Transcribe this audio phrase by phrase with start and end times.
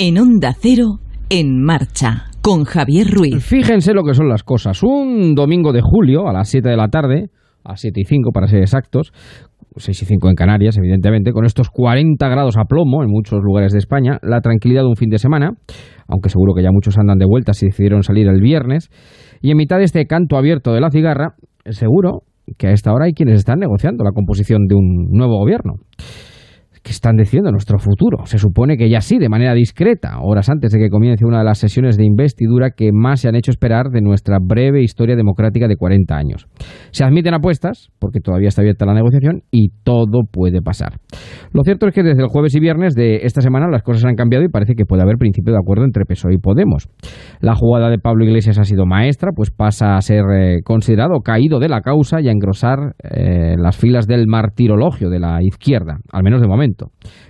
[0.00, 3.44] En Onda Cero, en marcha, con Javier Ruiz.
[3.44, 4.84] Fíjense lo que son las cosas.
[4.84, 7.30] Un domingo de julio a las 7 de la tarde,
[7.64, 9.12] a 7 y 5 para ser exactos,
[9.76, 13.72] 6 y 5 en Canarias, evidentemente, con estos 40 grados a plomo en muchos lugares
[13.72, 15.54] de España, la tranquilidad de un fin de semana,
[16.06, 18.90] aunque seguro que ya muchos andan de vuelta si decidieron salir el viernes,
[19.42, 21.34] y en mitad de este canto abierto de la cigarra,
[21.70, 22.22] seguro
[22.56, 25.74] que a esta hora hay quienes están negociando la composición de un nuevo gobierno
[26.82, 28.26] que están diciendo nuestro futuro.
[28.26, 31.44] Se supone que ya sí, de manera discreta, horas antes de que comience una de
[31.44, 35.68] las sesiones de investidura que más se han hecho esperar de nuestra breve historia democrática
[35.68, 36.46] de 40 años.
[36.90, 40.94] Se admiten apuestas, porque todavía está abierta la negociación, y todo puede pasar.
[41.52, 44.14] Lo cierto es que desde el jueves y viernes de esta semana las cosas han
[44.14, 46.88] cambiado y parece que puede haber principio de acuerdo entre PSOE y Podemos.
[47.40, 51.58] La jugada de Pablo Iglesias ha sido maestra, pues pasa a ser eh, considerado caído
[51.58, 56.22] de la causa y a engrosar eh, las filas del martirologio de la izquierda, al
[56.22, 56.67] menos de momento.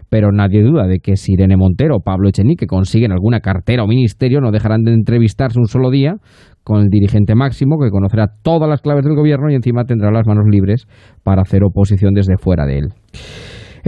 [0.08, 3.86] Pero nadie duda de que si Irene Montero o Pablo Echenique consiguen alguna cartera o
[3.86, 6.16] ministerio, no dejarán de entrevistarse un solo día
[6.64, 10.26] con el dirigente máximo que conocerá todas las claves del gobierno y encima tendrá las
[10.26, 10.86] manos libres
[11.22, 12.88] para hacer oposición desde fuera de él.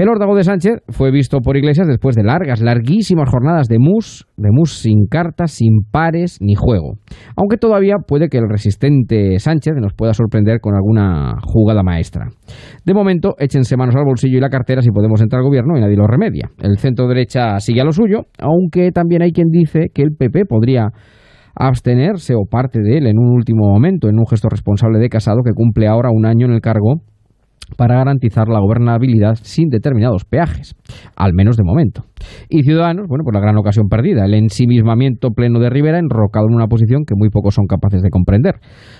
[0.00, 4.26] El órdago de Sánchez fue visto por Iglesias después de largas, larguísimas jornadas de mus,
[4.38, 6.94] de mus sin cartas, sin pares ni juego.
[7.36, 12.28] Aunque todavía puede que el resistente Sánchez nos pueda sorprender con alguna jugada maestra.
[12.82, 15.82] De momento, échense manos al bolsillo y la cartera si podemos entrar al gobierno y
[15.82, 16.50] nadie lo remedia.
[16.62, 20.46] El centro derecha sigue a lo suyo, aunque también hay quien dice que el PP
[20.46, 20.92] podría
[21.54, 25.42] abstenerse o parte de él en un último momento, en un gesto responsable de Casado
[25.44, 27.02] que cumple ahora un año en el cargo
[27.76, 30.74] para garantizar la gobernabilidad sin determinados peajes,
[31.16, 32.04] al menos de momento.
[32.48, 36.54] Y Ciudadanos, bueno, pues la gran ocasión perdida, el ensimismamiento pleno de Rivera enrocado en
[36.54, 38.56] una posición que muy pocos son capaces de comprender.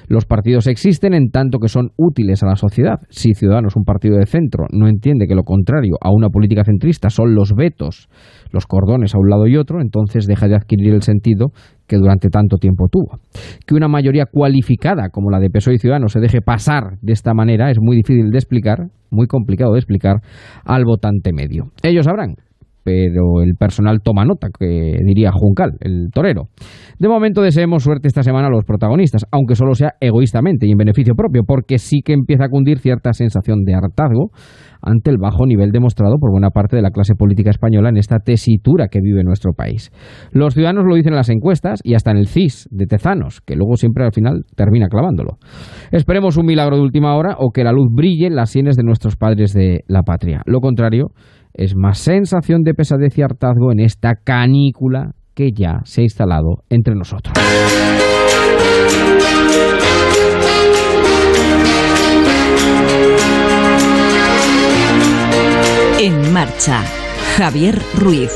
[0.09, 3.01] Los partidos existen en tanto que son útiles a la sociedad.
[3.09, 7.11] Si Ciudadanos, un partido de centro, no entiende que lo contrario a una política centrista
[7.11, 8.09] son los vetos,
[8.53, 11.53] los cordones a un lado y otro, entonces deja de adquirir el sentido
[11.87, 13.19] que durante tanto tiempo tuvo.
[13.67, 17.35] Que una mayoría cualificada como la de PSOE y Ciudadanos se deje pasar de esta
[17.35, 20.21] manera es muy difícil de explicar, muy complicado de explicar
[20.65, 21.73] al votante medio.
[21.83, 22.37] Ellos sabrán,
[22.83, 26.49] pero el personal toma nota, que diría Juncal, el torero.
[26.99, 30.79] De momento deseemos suerte esta semana a los protagonistas, aunque solo sea egoístamente y en
[30.79, 34.31] beneficio propio, porque sí que empieza a cundir cierta sensación de hartazgo
[34.83, 38.19] ante el bajo nivel demostrado por buena parte de la clase política española en esta
[38.19, 39.91] tesitura que vive nuestro país.
[40.33, 43.57] Los ciudadanos lo dicen en las encuestas y hasta en el CIS de Tezanos, que
[43.57, 45.39] luego siempre al final termina clavándolo.
[45.91, 48.83] Esperemos un milagro de última hora o que la luz brille en las sienes de
[48.83, 50.43] nuestros padres de la patria.
[50.47, 51.13] Lo contrario
[51.61, 56.65] es más sensación de pesadez y hartazgo en esta canícula que ya se ha instalado
[56.71, 57.35] entre nosotros.
[66.01, 66.83] En marcha,
[67.37, 68.31] Javier Ruiz.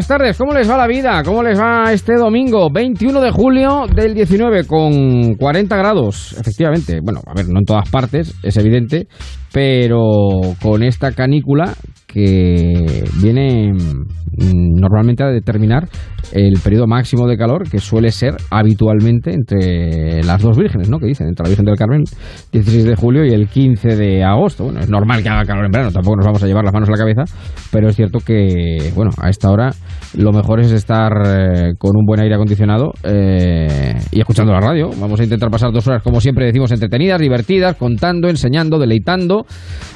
[0.00, 0.38] Buenas tardes.
[0.38, 1.22] ¿Cómo les va la vida?
[1.22, 6.34] ¿Cómo les va este domingo 21 de julio del 19 con 40 grados?
[6.40, 9.08] Efectivamente, bueno, a ver, no en todas partes, es evidente,
[9.52, 11.74] pero con esta canícula
[12.12, 15.88] que viene mm, normalmente a determinar
[16.32, 20.98] el periodo máximo de calor que suele ser habitualmente entre las dos vírgenes, ¿no?
[20.98, 22.04] Que dicen, entre la Virgen del Carmen,
[22.52, 24.64] 16 de julio y el 15 de agosto.
[24.64, 26.88] Bueno, es normal que haga calor en verano, tampoco nos vamos a llevar las manos
[26.88, 27.24] a la cabeza,
[27.72, 29.70] pero es cierto que, bueno, a esta hora
[30.16, 34.90] lo mejor es estar eh, con un buen aire acondicionado eh, y escuchando la radio.
[35.00, 39.46] Vamos a intentar pasar dos horas, como siempre decimos, entretenidas, divertidas, contando, enseñando, deleitando,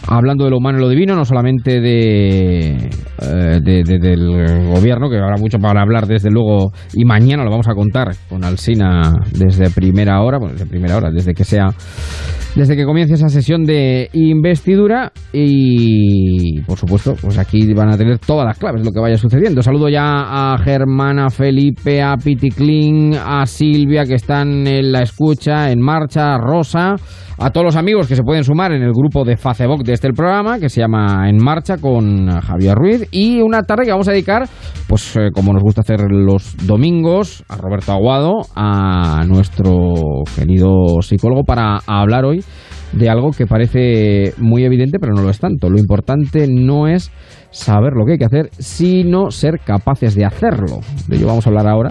[0.07, 5.37] hablando de lo humano y lo divino, no solamente de, eh, del gobierno, que habrá
[5.37, 10.21] mucho para hablar desde luego, y mañana lo vamos a contar con Alsina desde primera
[10.23, 11.69] hora, bueno, desde primera hora, desde que sea
[12.55, 18.19] desde que comience esa sesión de investidura y por supuesto pues aquí van a tener
[18.19, 19.61] todas las claves de lo que vaya sucediendo.
[19.61, 25.81] Saludo ya a Germana, Felipe, a Piticlin, a Silvia que están en la escucha, en
[25.81, 26.95] marcha, a Rosa,
[27.39, 30.13] a todos los amigos que se pueden sumar en el grupo de Facebook de este
[30.13, 34.13] programa que se llama En Marcha con Javier Ruiz y una tarde que vamos a
[34.13, 34.49] dedicar
[34.89, 41.45] pues eh, como nos gusta hacer los domingos a Roberto Aguado, a nuestro querido psicólogo
[41.45, 42.45] para hablar hoy
[42.93, 45.69] de algo que parece muy evidente, pero no lo es tanto.
[45.69, 47.11] Lo importante no es
[47.51, 50.81] saber lo que hay que hacer, sino ser capaces de hacerlo.
[51.09, 51.91] De ello vamos a hablar ahora.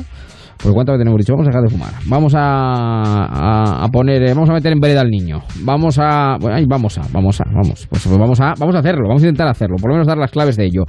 [0.58, 1.94] Pues cuánto tenemos dicho, vamos a dejar de fumar.
[2.06, 5.42] Vamos a, a, poner, eh, vamos a meter en vereda al niño.
[5.62, 9.24] Vamos a, bueno, vamos a, vamos a, vamos, pues vamos a, vamos a hacerlo, vamos
[9.24, 10.84] a intentar hacerlo, por lo menos dar las claves de ello.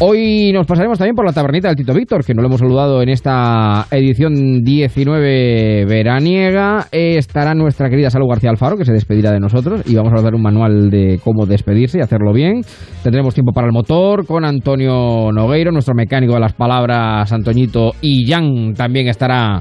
[0.00, 3.02] Hoy nos pasaremos también por la tabernita del Tito Víctor, que no lo hemos saludado
[3.02, 6.86] en esta edición 19 veraniega.
[6.92, 10.36] Estará nuestra querida Salud García Alfaro, que se despedirá de nosotros, y vamos a dar
[10.36, 12.60] un manual de cómo despedirse y hacerlo bien.
[13.02, 18.24] Tendremos tiempo para el motor con Antonio Nogueiro, nuestro mecánico de las palabras, Antoñito, y
[18.30, 19.60] Jan también estará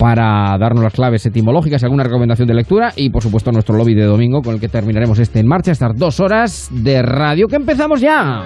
[0.00, 3.94] para darnos las claves etimológicas y alguna recomendación de lectura y por supuesto nuestro lobby
[3.94, 7.56] de domingo con el que terminaremos este en marcha, estas dos horas de radio que
[7.56, 8.42] empezamos ya.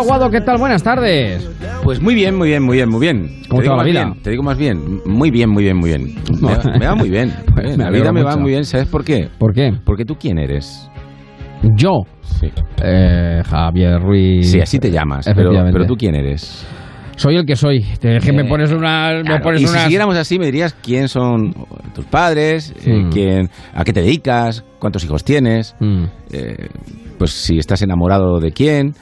[0.00, 0.56] Aguado, ¿qué tal?
[0.56, 1.46] Buenas tardes.
[1.84, 3.42] Pues muy bien, muy bien, muy bien, muy bien.
[3.50, 4.14] ¿Cómo te, va la vida?
[4.22, 6.14] te digo más bien, muy bien, muy bien, muy bien.
[6.80, 7.30] Me, va, muy bien.
[7.54, 9.28] Pues la vida me va muy bien, ¿sabes por qué?
[9.38, 9.74] ¿Por qué?
[9.84, 10.90] Porque tú quién eres.
[11.76, 12.04] Yo.
[12.22, 12.50] Sí.
[12.82, 14.50] Eh, Javier Ruiz.
[14.50, 15.30] Sí, así te llamas.
[15.36, 16.66] Pero, pero tú quién eres.
[17.16, 17.84] Soy el que soy.
[18.00, 19.20] Es que me eh, pones una.
[19.54, 21.52] y si siguiéramos así, me dirías quién son
[21.94, 23.10] tus padres, eh, hmm.
[23.10, 26.04] quién, a qué te dedicas, cuántos hijos tienes, hmm.
[27.18, 28.94] pues si estás enamorado de quién.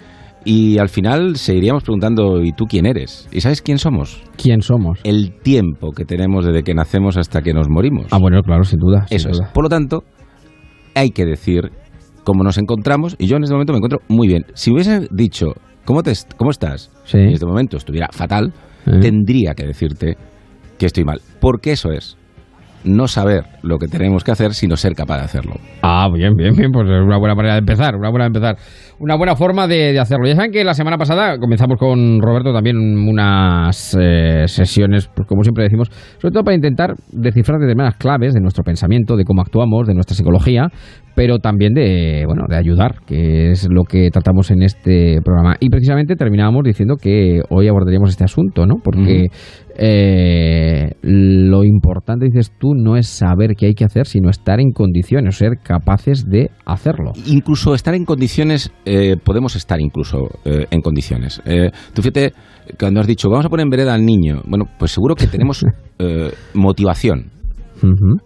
[0.45, 3.29] Y al final seguiríamos preguntando, ¿y tú quién eres?
[3.33, 4.23] ¿Y sabes quién somos?
[4.37, 5.01] ¿Quién somos?
[5.05, 8.07] El tiempo que tenemos desde que nacemos hasta que nos morimos.
[8.11, 9.07] Ah, bueno, claro, sin duda.
[9.11, 9.41] Eso es.
[9.53, 10.05] Por lo tanto,
[10.95, 11.71] hay que decir
[12.25, 14.45] cómo nos encontramos y yo en este momento me encuentro muy bien.
[14.55, 15.55] Si hubiese dicho,
[15.85, 16.91] ¿cómo, te, cómo estás?
[17.05, 17.19] Sí.
[17.19, 18.53] en este momento estuviera fatal,
[18.85, 20.17] tendría que decirte
[20.79, 21.21] que estoy mal.
[21.41, 22.17] Porque eso es
[22.85, 25.55] no saber lo que tenemos que hacer, sino ser capaz de hacerlo.
[25.83, 28.57] Ah, bien, bien, bien, pues es una buena manera de empezar, una buena empezar
[29.01, 30.27] una buena forma de, hacerlo.
[30.27, 35.43] Ya saben que la semana pasada comenzamos con Roberto también unas eh, sesiones, pues como
[35.43, 35.89] siempre decimos,
[36.19, 40.17] sobre todo para intentar descifrar determinadas claves de nuestro pensamiento, de cómo actuamos, de nuestra
[40.17, 40.69] psicología,
[41.19, 45.57] pero también de, bueno, de ayudar, que es lo que tratamos en este programa.
[45.59, 48.77] Y precisamente terminábamos diciendo que hoy abordaríamos este asunto, ¿no?
[48.77, 49.27] Porque
[49.77, 54.71] eh, lo importante, dices tú, no es saber qué hay que hacer, sino estar en
[54.71, 57.11] condiciones, ser capaces de hacerlo.
[57.27, 61.43] Incluso estar en condiciones, eh, podemos estar incluso eh, en condiciones.
[61.95, 62.33] tú fíjate,
[62.79, 65.67] cuando has dicho, vamos a poner en vereda al niño, bueno, pues seguro que tenemos
[66.55, 67.33] motivación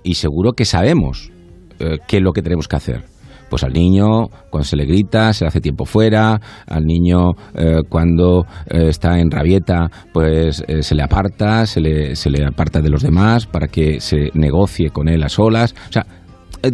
[0.05, 1.33] y seguro que sabemos
[1.83, 3.05] eh, qué es lo que tenemos que hacer.
[3.51, 7.81] Pues al niño, cuando se le grita, se le hace tiempo fuera, al niño eh,
[7.87, 12.89] cuando eh, está en rabieta, pues se le aparta, se le, se le aparta de
[12.89, 15.75] los demás para que se negocie con él a solas.
[15.91, 16.07] O sea,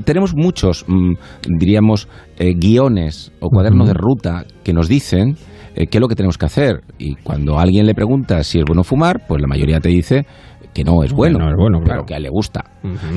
[0.05, 1.15] tenemos muchos, mm,
[1.59, 2.07] diríamos,
[2.39, 5.37] guiones o cuadernos de ruta que nos dicen
[5.75, 6.83] qué es lo que tenemos que hacer.
[6.99, 10.27] Y cuando alguien le pregunta si es bueno fumar, pues la mayoría te dice
[10.73, 12.05] que no es bueno, es bueno claro.
[12.05, 12.65] que a él le gusta.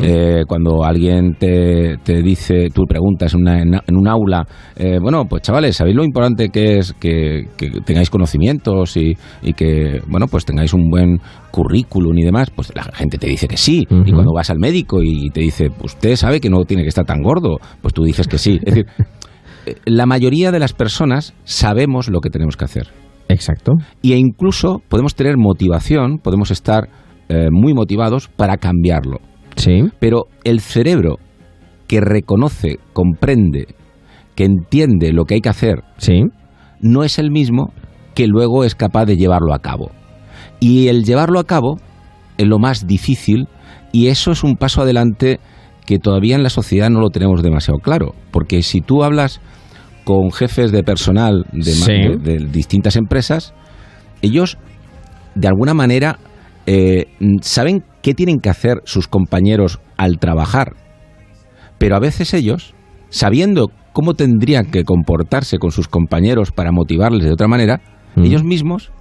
[0.02, 4.46] Eh, cuando alguien te, te, dice, tú preguntas en, una, en, un aula,
[4.76, 7.46] eh, bueno, pues chavales, ¿sabéis lo importante que es que,
[7.86, 11.20] tengáis conocimientos y, y, que, bueno, pues tengáis un buen
[11.52, 12.50] currículum y demás?
[12.50, 13.86] Pues la gente te dice que sí.
[13.90, 17.06] Y cuando vas al médico y te dice, usted sabe que no tiene que estar
[17.06, 18.60] tan gordo, pues tú dices que sí.
[18.64, 18.86] Es decir,
[19.66, 22.88] eh, la mayoría de las personas sabemos lo que tenemos que hacer.
[23.30, 23.74] Exacto.
[24.02, 26.90] Y incluso podemos tener motivación, podemos estar
[27.34, 29.20] eh, muy motivados para cambiarlo.
[29.56, 29.84] Sí.
[30.00, 31.18] Pero el cerebro
[31.88, 33.68] que reconoce, comprende,
[34.36, 36.24] que entiende lo que hay que hacer, sí.
[36.82, 37.72] no es el mismo
[38.16, 39.92] que luego es capaz de llevarlo a cabo.
[40.60, 41.78] Y el llevarlo a cabo
[42.38, 43.48] es lo más difícil
[43.94, 45.40] y eso es un paso adelante
[45.86, 48.14] que todavía en la sociedad no lo tenemos demasiado claro.
[48.32, 49.40] Porque si tú hablas
[50.04, 53.54] con jefes de personal de distintas empresas,
[54.22, 54.58] ellos
[55.34, 56.20] de alguna manera
[56.66, 57.06] eh,
[57.42, 60.74] saben qué tienen que hacer sus compañeros al trabajar,
[61.78, 62.74] pero a veces ellos,
[63.10, 67.82] sabiendo cómo tendrían que comportarse con sus compañeros para motivarles de otra manera,
[68.16, 68.24] mm.
[68.24, 68.92] ellos mismos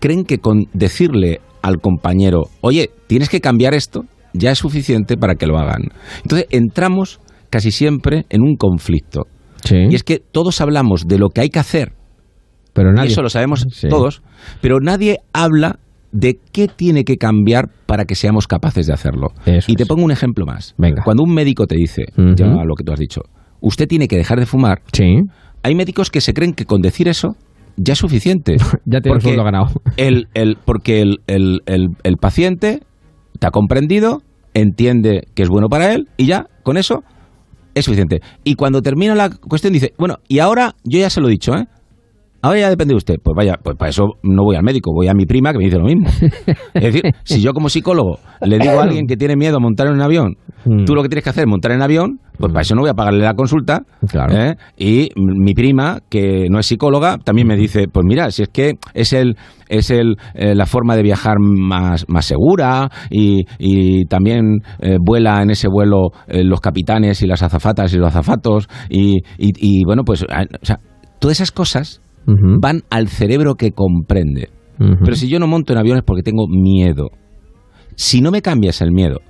[0.00, 5.34] creen que con decirle al compañero, oye, tienes que cambiar esto, ya es suficiente para
[5.34, 5.82] que lo hagan.
[6.22, 9.26] Entonces entramos casi siempre en un conflicto.
[9.70, 11.92] Y es que todos hablamos de lo que hay que hacer,
[12.72, 14.22] pero nadie, y eso lo sabemos todos,
[14.60, 15.78] pero nadie habla
[16.12, 19.28] de qué tiene que cambiar para que seamos capaces de hacerlo.
[19.66, 20.74] y te pongo un ejemplo más.
[20.78, 21.02] Venga.
[21.02, 22.04] Cuando un médico te dice,
[22.36, 23.22] ya lo que tú has dicho,
[23.60, 25.22] usted tiene que dejar de fumar, sí.
[25.62, 27.36] hay médicos que se creen que con decir eso
[27.76, 28.56] ya es suficiente.
[28.84, 29.66] ya tienes lo ganado.
[29.96, 32.80] el, el, porque el, el, el, paciente
[33.38, 34.22] te ha comprendido
[34.54, 37.02] entiende que es bueno para él y ya, con eso
[37.74, 38.20] es suficiente.
[38.44, 41.54] Y cuando termina la cuestión dice, bueno, y ahora yo ya se lo he dicho,
[41.54, 41.66] ¿eh?
[42.42, 43.14] Ahora ya depende de usted.
[43.22, 45.64] Pues vaya, pues para eso no voy al médico, voy a mi prima que me
[45.64, 46.08] dice lo mismo.
[46.74, 49.86] Es decir, si yo como psicólogo le digo a alguien que tiene miedo a montar
[49.86, 50.84] en un avión, Mm.
[50.84, 52.90] tú lo que tienes que hacer es montar en avión, pues para eso no voy
[52.90, 53.82] a pagarle la consulta.
[54.08, 54.32] Claro.
[54.32, 54.54] ¿eh?
[54.76, 58.74] Y mi prima, que no es psicóloga, también me dice, pues mira, si es que
[58.94, 59.36] es el
[59.68, 65.42] es el, eh, la forma de viajar más, más segura y, y también eh, vuela
[65.42, 69.84] en ese vuelo eh, los capitanes y las azafatas y los azafatos y, y- y,
[69.84, 70.78] bueno, pues ah, o sea,
[71.18, 74.48] todas esas cosas Van al cerebro que comprende.
[74.78, 77.10] Pero si yo no monto en aviones porque tengo miedo,
[77.94, 79.20] si no me cambias el miedo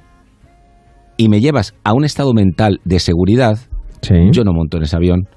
[1.17, 3.59] y me llevas a un estado mental de seguridad,
[4.01, 4.15] Sí.
[4.33, 5.29] yo no monto en ese avión.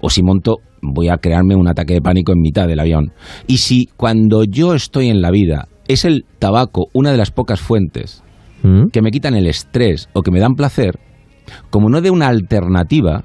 [0.00, 3.12] O si monto, voy a crearme un ataque de pánico en mitad del avión.
[3.46, 7.60] Y si cuando yo estoy en la vida es el tabaco una de las pocas
[7.60, 8.22] fuentes
[8.62, 8.88] Mm.
[8.92, 10.98] que me quitan el estrés o que me dan placer,
[11.70, 13.22] como no de una alternativa,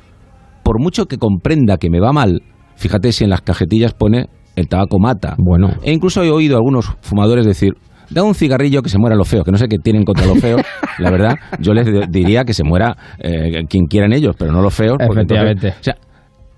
[0.64, 2.42] por mucho que comprenda que me va mal,
[2.80, 5.36] fíjate si en las cajetillas pone el tabaco mata.
[5.38, 5.70] Bueno.
[5.84, 7.74] E incluso he oído a algunos fumadores decir,
[8.10, 10.36] da un cigarrillo que se muera lo feo, que no sé qué tienen contra lo
[10.36, 10.58] feo,
[11.00, 15.22] la verdad, yo les diría que se muera eh, quien quieran ellos, pero no porque
[15.22, 15.68] entonces- Efectivamente.
[15.80, 15.96] o sea,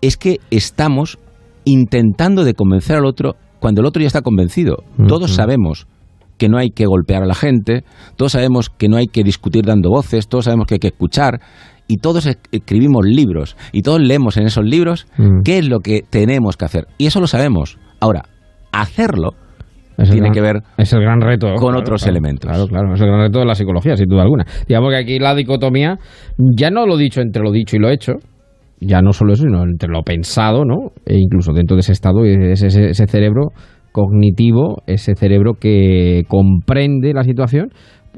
[0.01, 1.17] es que estamos
[1.65, 4.83] intentando de convencer al otro cuando el otro ya está convencido.
[5.07, 5.85] Todos sabemos
[6.37, 7.83] que no hay que golpear a la gente,
[8.15, 11.39] todos sabemos que no hay que discutir dando voces, todos sabemos que hay que escuchar
[11.91, 15.41] y todos es- escribimos libros y todos leemos en esos libros Mm.
[15.43, 16.87] qué es lo que tenemos que hacer.
[16.97, 17.77] Y eso lo sabemos.
[17.99, 18.23] Ahora,
[18.71, 19.31] hacerlo
[19.97, 22.49] Es tiene gran- que ver es el gran reto con claro, otros claro, elementos.
[22.49, 24.45] Claro, claro, es el gran reto de la psicología, sin duda alguna.
[24.67, 25.97] Digamos que aquí la dicotomía,
[26.37, 28.13] ya no lo dicho entre lo dicho y lo hecho,
[28.79, 30.91] ya no solo eso, sino entre lo pensado, ¿no?
[31.05, 33.49] E incluso dentro de ese estado, y ese, ese- ese cerebro
[33.91, 37.69] cognitivo, ese cerebro que comprende la situación,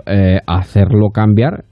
[0.05, 1.65] eh, hacerlo cambiar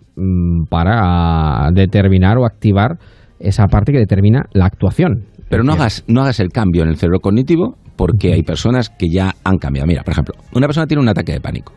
[0.69, 2.97] para determinar o activar
[3.39, 5.25] esa parte que determina la actuación.
[5.49, 9.09] Pero no hagas, no hagas el cambio en el cerebro cognitivo porque hay personas que
[9.09, 9.87] ya han cambiado.
[9.87, 11.73] Mira, por ejemplo, una persona tiene un ataque de pánico.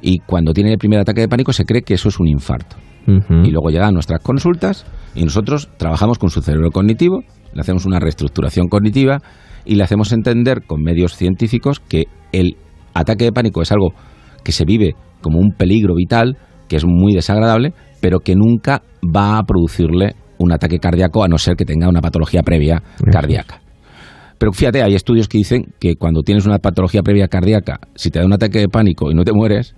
[0.00, 2.76] Y cuando tiene el primer ataque de pánico se cree que eso es un infarto.
[3.06, 7.20] Y luego llegan nuestras consultas y nosotros trabajamos con su cerebro cognitivo,
[7.52, 9.18] le hacemos una reestructuración cognitiva
[9.66, 12.56] y le hacemos entender con medios científicos que el
[12.94, 13.92] ataque de pánico es algo
[14.42, 19.38] que se vive como un peligro vital, que es muy desagradable, pero que nunca va
[19.38, 23.60] a producirle un ataque cardíaco a no ser que tenga una patología previa cardíaca.
[24.38, 28.18] Pero fíjate, hay estudios que dicen que cuando tienes una patología previa cardíaca, si te
[28.18, 29.74] da un ataque de pánico y no te mueres,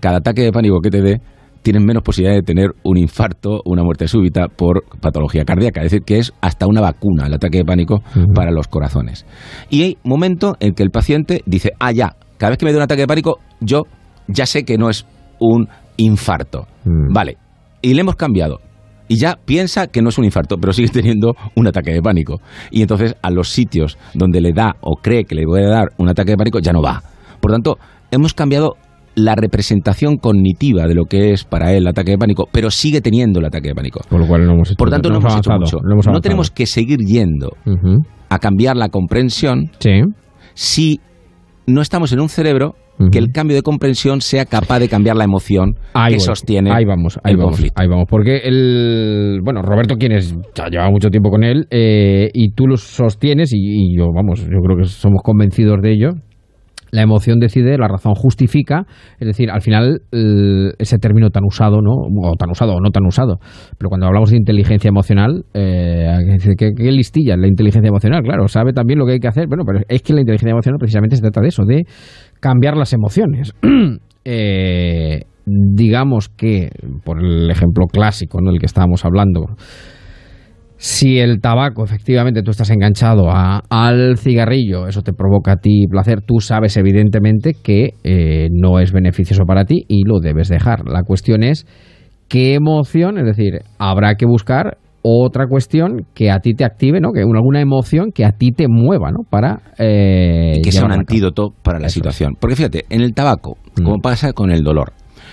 [0.00, 1.20] cada ataque de pánico que te dé
[1.62, 5.80] tienes menos posibilidad de tener un infarto, una muerte súbita por patología cardíaca.
[5.80, 8.02] Es decir, que es hasta una vacuna el ataque de pánico
[8.34, 9.26] para los corazones.
[9.68, 12.78] Y hay momento en que el paciente dice, ah, ya, cada vez que me da
[12.78, 13.82] un ataque de pánico, yo
[14.26, 15.06] ya sé que no es
[15.38, 15.68] un
[16.00, 16.66] infarto.
[16.84, 17.12] Mm.
[17.12, 17.36] Vale,
[17.82, 18.58] y le hemos cambiado.
[19.08, 22.40] Y ya piensa que no es un infarto, pero sigue teniendo un ataque de pánico.
[22.70, 26.08] Y entonces a los sitios donde le da o cree que le puede dar un
[26.08, 27.02] ataque de pánico ya no va.
[27.40, 27.78] Por tanto,
[28.10, 28.76] hemos cambiado
[29.16, 33.00] la representación cognitiva de lo que es para él el ataque de pánico, pero sigue
[33.00, 34.00] teniendo el ataque de pánico.
[34.08, 35.76] Con lo cual no hemos hecho, Por tanto, no, hemos, hecho avanzado, mucho.
[35.82, 37.50] no hemos no tenemos que seguir yendo
[38.28, 40.02] a cambiar la comprensión Sí.
[40.54, 41.00] si
[41.66, 42.76] no estamos en un cerebro.
[43.10, 46.26] Que el cambio de comprensión sea capaz de cambiar la emoción Ahí que voy.
[46.26, 47.80] sostiene ahí vamos, ahí el vamos, conflicto.
[47.80, 52.28] ahí vamos, porque el bueno Roberto quien es ya lleva mucho tiempo con él eh,
[52.34, 56.10] y tú lo sostienes y, y yo vamos yo creo que somos convencidos de ello.
[56.92, 58.84] La emoción decide, la razón justifica,
[59.20, 61.92] es decir, al final el- ese término tan usado, ¿no?
[61.92, 63.38] O tan usado o no tan usado,
[63.78, 68.24] pero cuando hablamos de inteligencia emocional, eh, ¿qué, qué listilla la inteligencia emocional?
[68.24, 70.78] Claro, sabe también lo que hay que hacer, bueno, pero es que la inteligencia emocional
[70.80, 71.84] precisamente se trata de eso, de
[72.40, 73.52] cambiar las emociones.
[74.22, 76.68] Eh, digamos que,
[77.04, 78.50] por el ejemplo clásico, ¿no?
[78.50, 79.46] el que estábamos hablando,
[80.76, 85.86] si el tabaco, efectivamente, tú estás enganchado a- al cigarrillo, eso te provoca a ti
[85.90, 90.86] placer, tú sabes evidentemente que eh, no es beneficioso para ti y lo debes dejar.
[90.86, 91.66] La cuestión es
[92.28, 97.12] qué emoción, es decir, habrá que buscar otra cuestión que a ti te active, ¿no?
[97.12, 99.20] Que una- alguna emoción que a ti te mueva, ¿no?
[99.28, 101.94] Para eh, y que sea un antídoto para la Eso es.
[101.94, 102.34] situación.
[102.38, 103.84] Porque fíjate, en el tabaco, Mm.
[103.84, 104.92] como pasa con el dolor,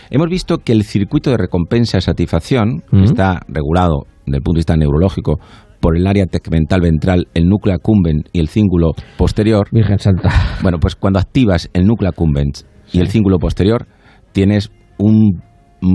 [0.09, 3.03] hemos visto que el circuito de recompensa y satisfacción Mm.
[3.03, 5.39] está regulado desde el punto de vista neurológico
[5.79, 9.67] por el área tegmental ventral, el núcleo accumbens y el cíngulo posterior.
[9.71, 10.31] Virgen Santa.
[10.63, 13.85] Bueno, pues cuando activas el núcleo accumbens y el cíngulo posterior,
[14.31, 15.41] tienes un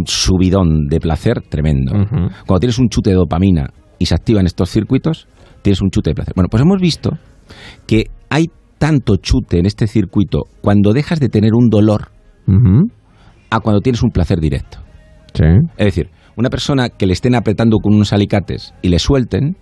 [0.06, 1.92] subidón de placer tremendo.
[2.46, 5.26] Cuando tienes un chute de dopamina y se activan estos circuitos,
[5.62, 6.34] tienes un chute de placer.
[6.34, 7.10] Bueno, pues hemos visto
[7.86, 8.46] que hay
[8.78, 12.10] tanto chute en este circuito cuando dejas de tener un dolor
[13.50, 14.78] a cuando tienes un placer directo.
[15.34, 15.44] Sí.
[15.76, 19.56] Es decir, una persona que le estén apretando con unos alicates y le suelten,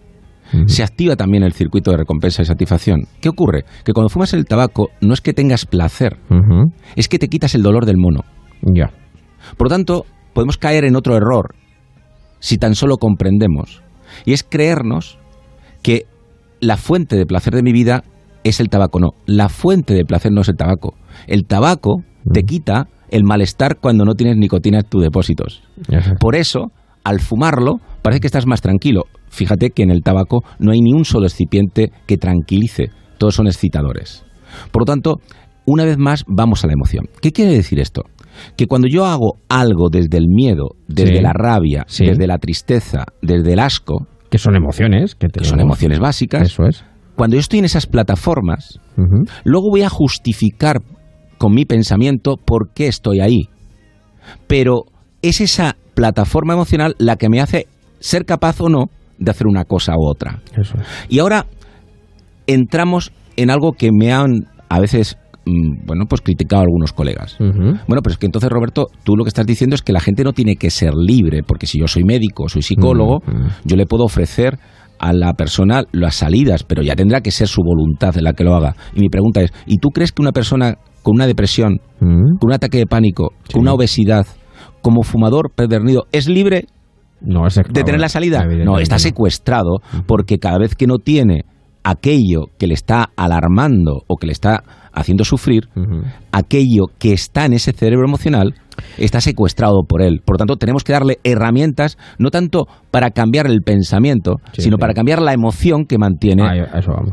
[0.66, 3.02] se activa también el circuito de recompensa y satisfacción.
[3.20, 3.64] ¿Qué ocurre?
[3.84, 6.18] Que cuando fumas el tabaco no es que tengas placer,
[6.96, 8.22] es que te quitas el dolor del mono.
[8.62, 8.90] Ya.
[9.56, 11.54] Por lo tanto, podemos caer en otro error
[12.38, 13.82] si tan solo comprendemos,
[14.24, 15.18] y es creernos
[15.82, 16.06] que
[16.60, 18.04] la fuente de placer de mi vida
[18.44, 18.98] es el tabaco.
[18.98, 20.94] No, la fuente de placer no es el tabaco.
[21.26, 25.62] El tabaco te quita el malestar cuando no tienes nicotina en tus depósitos.
[26.18, 26.68] Por eso,
[27.04, 29.04] al fumarlo, parece que estás más tranquilo.
[29.28, 33.46] Fíjate que en el tabaco no hay ni un solo excipiente que tranquilice, todos son
[33.46, 34.24] excitadores.
[34.70, 35.16] Por lo tanto,
[35.66, 37.06] una vez más, vamos a la emoción.
[37.20, 38.02] ¿Qué quiere decir esto?
[38.56, 41.22] Que cuando yo hago algo desde el miedo, desde Sí.
[41.22, 42.06] la rabia, Sí.
[42.06, 45.14] desde la tristeza, desde el asco, Que son emociones.
[45.16, 46.84] Que, que son emociones básicas, Eso es.
[47.16, 48.78] cuando yo estoy en esas plataformas.
[49.44, 50.80] Luego voy a justificar
[51.38, 53.48] con mi pensamiento por qué estoy ahí.
[54.46, 54.84] Pero
[55.22, 57.66] es esa plataforma emocional la que me hace
[57.98, 58.86] ser capaz o no
[59.18, 60.40] de hacer una cosa u otra.
[60.56, 60.86] Eso es.
[61.08, 61.46] Y ahora
[62.46, 67.36] entramos en algo que me han a veces, bueno, pues criticado algunos colegas.
[67.38, 70.22] Bueno, pero es que entonces, Roberto, tú lo que estás diciendo es que la gente
[70.24, 73.48] no tiene que ser libre, porque si yo soy médico, soy psicólogo, Mm, mm.
[73.64, 74.58] yo le puedo ofrecer
[74.98, 78.54] a la persona las salidas, pero ya tendrá que ser su voluntad la que lo
[78.54, 78.76] haga.
[78.94, 82.36] Y mi pregunta es, ¿y tú crees que una persona con una depresión, Mm.
[82.38, 83.54] con un ataque de pánico, Sí.
[83.54, 84.26] con una obesidad,
[84.82, 86.66] como fumador pervernido, es libre
[87.22, 88.44] No, es de tener la salida?
[88.64, 91.44] No, está secuestrado porque cada vez que no tiene
[91.82, 95.68] aquello que le está alarmando o que le está haciendo sufrir,
[96.32, 98.54] aquello que está en ese cerebro emocional
[98.98, 100.20] está secuestrado por él.
[100.24, 104.76] Por lo tanto, tenemos que darle herramientas, no tanto para cambiar el pensamiento, Sí, sino
[104.76, 104.80] sí.
[104.80, 106.42] para cambiar la emoción que mantiene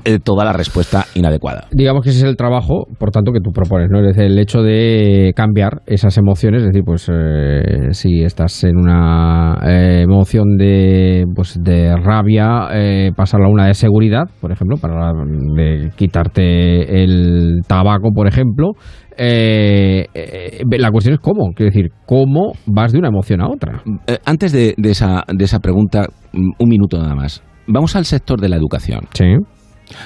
[0.06, 1.66] eh, toda la respuesta inadecuada.
[1.72, 4.00] digamos que ese es el trabajo, por tanto, que tú propones, ¿no?
[4.00, 8.78] Es decir, el hecho de cambiar esas emociones, es decir, pues eh, si estás en
[8.78, 14.78] una eh, emoción de, pues, de rabia, eh, pasarla a una de seguridad, por ejemplo,
[14.78, 15.12] para
[15.56, 18.72] de quitarte el tabaco, por ejemplo.
[19.18, 23.82] Eh, eh, la cuestión es cómo, quiero decir, cómo vas de una emoción a otra.
[24.06, 27.44] Eh, antes de, de esa, de esa pregunta, mm, un minuto nada más.
[27.68, 29.02] Vamos al sector de la educación.
[29.14, 29.26] Sí.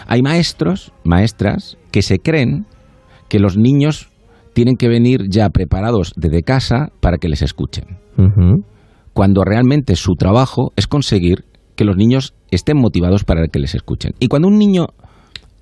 [0.07, 2.65] Hay maestros, maestras, que se creen
[3.27, 4.09] que los niños
[4.53, 7.97] tienen que venir ya preparados desde casa para que les escuchen.
[9.13, 11.45] Cuando realmente su trabajo es conseguir
[11.75, 14.11] que los niños estén motivados para que les escuchen.
[14.19, 14.87] Y cuando un niño,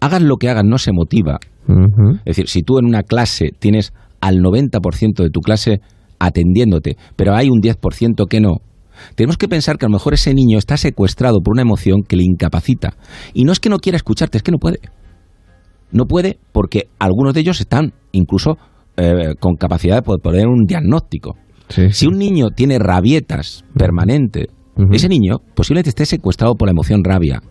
[0.02, 1.40] hagas lo que hagas, no se motiva,
[2.26, 5.82] Es decir, si tú en una clase tienes al 90% de tu clase
[6.20, 8.62] atendiéndote, pero hay un 10% que no,
[9.16, 12.16] tenemos que pensar que a lo mejor ese niño está secuestrado por una emoción que
[12.16, 12.94] le incapacita.
[13.34, 14.80] Y no es que no quiera escucharte, es que no puede.
[15.92, 18.58] No puede porque algunos de ellos están incluso
[18.98, 21.36] eh, con capacidad de poder poner un diagnóstico.
[21.70, 21.92] Sí, sí.
[21.92, 24.48] Si un niño tiene rabietas permanente,
[24.92, 27.42] ese niño posiblemente esté secuestrado por la emoción rabia.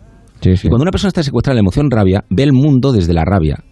[0.41, 0.51] Sí.
[0.51, 3.23] Y cuando una persona está secuestrada en la emoción rabia, ve el mundo desde la
[3.23, 3.63] rabia.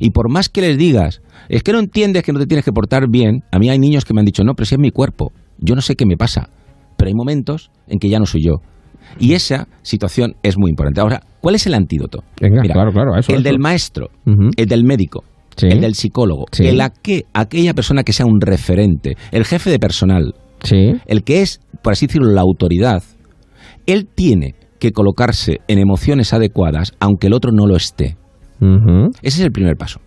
[0.00, 2.72] Y por más que les digas, es que no entiendes que no te tienes que
[2.72, 4.90] portar bien, a mí hay niños que me han dicho, no, pero si es mi
[4.90, 6.48] cuerpo, yo no sé qué me pasa,
[6.96, 8.56] pero hay momentos en que ya no soy yo.
[9.18, 11.00] Y esa situación es muy importante.
[11.00, 12.24] Ahora, ¿cuál es el antídoto?
[12.40, 13.42] Venga, claro, eso, el eso.
[13.48, 14.08] del maestro,
[14.56, 15.22] el del médico,
[15.56, 15.68] Sí.
[15.70, 16.66] el del psicólogo, Sí.
[16.66, 20.94] el aque- aquella persona que sea un referente, el jefe de personal, Sí.
[21.06, 23.02] el que es, por así decirlo, la autoridad,
[23.86, 28.16] él tiene que colocarse en emociones adecuadas, aunque el otro no lo esté.
[29.22, 30.00] Ese es el primer paso.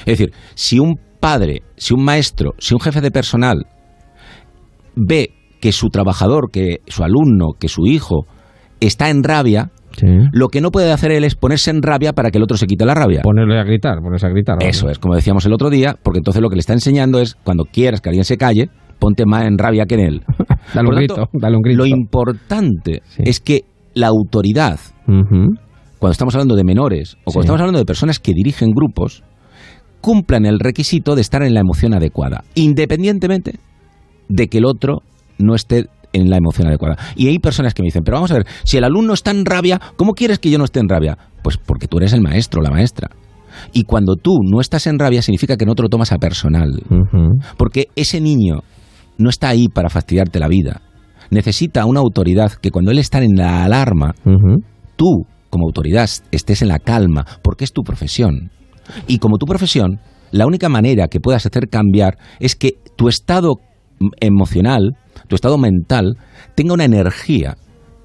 [0.00, 3.66] Es decir, si un padre, si un maestro, si un jefe de personal
[4.94, 8.26] ve que su trabajador, que su alumno, que su hijo
[8.80, 10.06] está en rabia, Sí.
[10.32, 12.66] lo que no puede hacer él es ponerse en rabia para que el otro se
[12.66, 13.22] quite la rabia.
[13.22, 14.58] Ponerle a gritar, ponerse a gritar.
[14.60, 17.34] Eso es, como decíamos el otro día, porque entonces lo que le está enseñando es,
[17.34, 20.22] cuando quieras que alguien se calle, ponte más en rabia que en él.
[20.74, 21.78] Dale un grito, dale un grito.
[21.78, 23.22] Lo importante Sí.
[23.24, 23.62] es que
[23.94, 24.78] la autoridad.
[26.06, 27.46] Cuando estamos hablando de menores o cuando Sí.
[27.46, 29.24] estamos hablando de personas que dirigen grupos,
[30.00, 33.58] cumplan el requisito de estar en la emoción adecuada, independientemente
[34.28, 35.02] de que el otro
[35.38, 36.96] no esté en la emoción adecuada.
[37.16, 39.44] Y hay personas que me dicen, pero vamos a ver, si el alumno está en
[39.44, 41.18] rabia, ¿cómo quieres que yo no esté en rabia?
[41.42, 43.10] Pues porque tú eres el maestro, la maestra.
[43.72, 46.70] Y cuando tú no estás en rabia significa que no te lo tomas a personal.
[47.56, 48.60] Porque ese niño
[49.18, 50.82] no está ahí para fastidiarte la vida.
[51.32, 54.14] Necesita una autoridad que cuando él está en la alarma,
[54.94, 58.50] tú, como autoridad, estés en la calma, porque es tu profesión.
[59.06, 60.00] Y como tu profesión,
[60.32, 63.54] la única manera que puedas hacer cambiar es que tu estado
[64.20, 64.96] emocional,
[65.28, 66.18] tu estado mental,
[66.54, 67.56] tenga una energía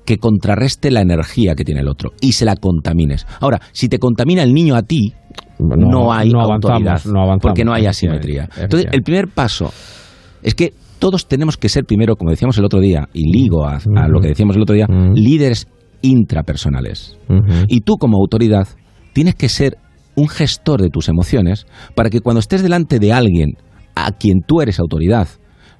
[0.06, 3.28] que contrarreste la energía que tiene el otro y se la contamines.
[3.42, 5.14] Ahora, si te contamina el niño a ti,
[5.60, 8.48] no, hay no autoridad, no avanzamos, porque no hay asimetría.
[8.58, 9.74] Entonces, el primer paso
[10.42, 13.80] es que todos tenemos que ser primero, como decíamos el otro día, y ligo a,
[13.98, 15.68] a lo que decíamos el otro día, líderes
[16.02, 17.18] intrapersonales.
[17.68, 18.68] Y tú como autoridad
[19.14, 19.78] tienes que ser
[20.16, 23.52] un gestor de tus emociones para que cuando estés delante de alguien
[23.96, 25.28] a quien tú eres autoridad,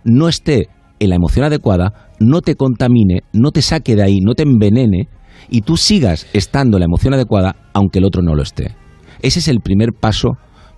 [0.04, 0.68] no esté
[1.00, 5.08] en la emoción adecuada, no te contamine, no te saque de ahí, no te envenene
[5.50, 8.76] y tú sigas estando en la emoción adecuada aunque el otro no lo esté.
[9.22, 10.30] Ese es el primer paso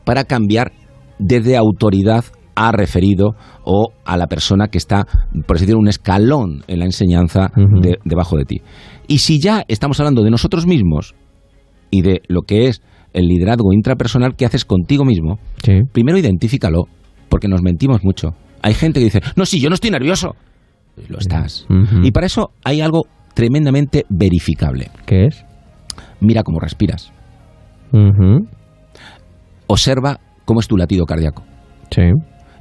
[0.06, 0.72] para cambiar
[1.20, 2.26] desde autoridad
[2.56, 5.06] a referido o a la persona que está,
[5.48, 7.52] por así decirlo, un escalón en la enseñanza
[7.82, 8.62] de- debajo de ti.
[9.08, 11.13] Y si ya estamos hablando de nosotros mismos
[11.92, 12.82] y de lo que es
[13.13, 15.82] el liderazgo intrapersonal que haces contigo mismo, Sí.
[15.92, 16.86] primero identifícalo,
[17.30, 18.30] porque nos mentimos mucho.
[18.62, 20.36] Hay gente que dice, no, si yo no estoy nervioso.
[21.10, 21.66] Lo estás.
[22.04, 24.89] Y para eso hay algo tremendamente verificable.
[25.06, 25.44] ¿Qué es?
[26.22, 27.12] Mira cómo respiras.
[29.68, 31.44] Observa cómo es tu latido cardíaco.
[31.89, 32.04] Sí.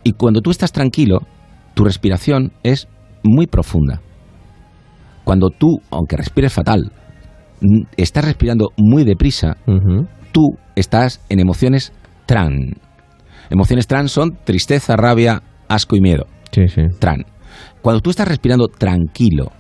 [0.05, 1.21] Y cuando tú estás tranquilo,
[1.75, 2.89] tu respiración es
[3.23, 4.01] muy profunda.
[5.25, 6.93] Cuando tú, aunque respires fatal,
[7.97, 9.57] estás respirando muy deprisa,
[10.33, 11.93] tú estás en emociones
[12.27, 12.75] tran.
[13.51, 16.27] Emociones tran son tristeza, rabia, asco y miedo.
[16.51, 16.83] Sí, sí.
[16.99, 17.25] Tran.
[17.83, 19.53] Cuando tú estás respirando tranquilo,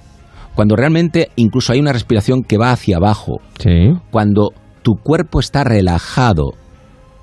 [0.55, 3.93] cuando realmente incluso hay una respiración que va hacia abajo, Sí.
[4.11, 4.51] cuando
[4.83, 6.53] tu cuerpo está relajado,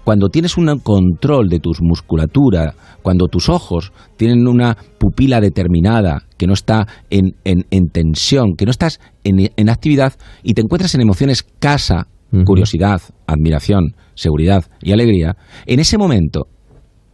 [0.04, 2.74] cuando tienes un control de tu musculatura,
[3.04, 8.66] cuando tus ojos tienen una pupila determinada, que no está en, en- en tensión, que
[8.66, 12.08] no estás en, en actividad y te encuentras en emociones casa,
[12.46, 16.48] curiosidad, admiración, seguridad y alegría, en ese momento,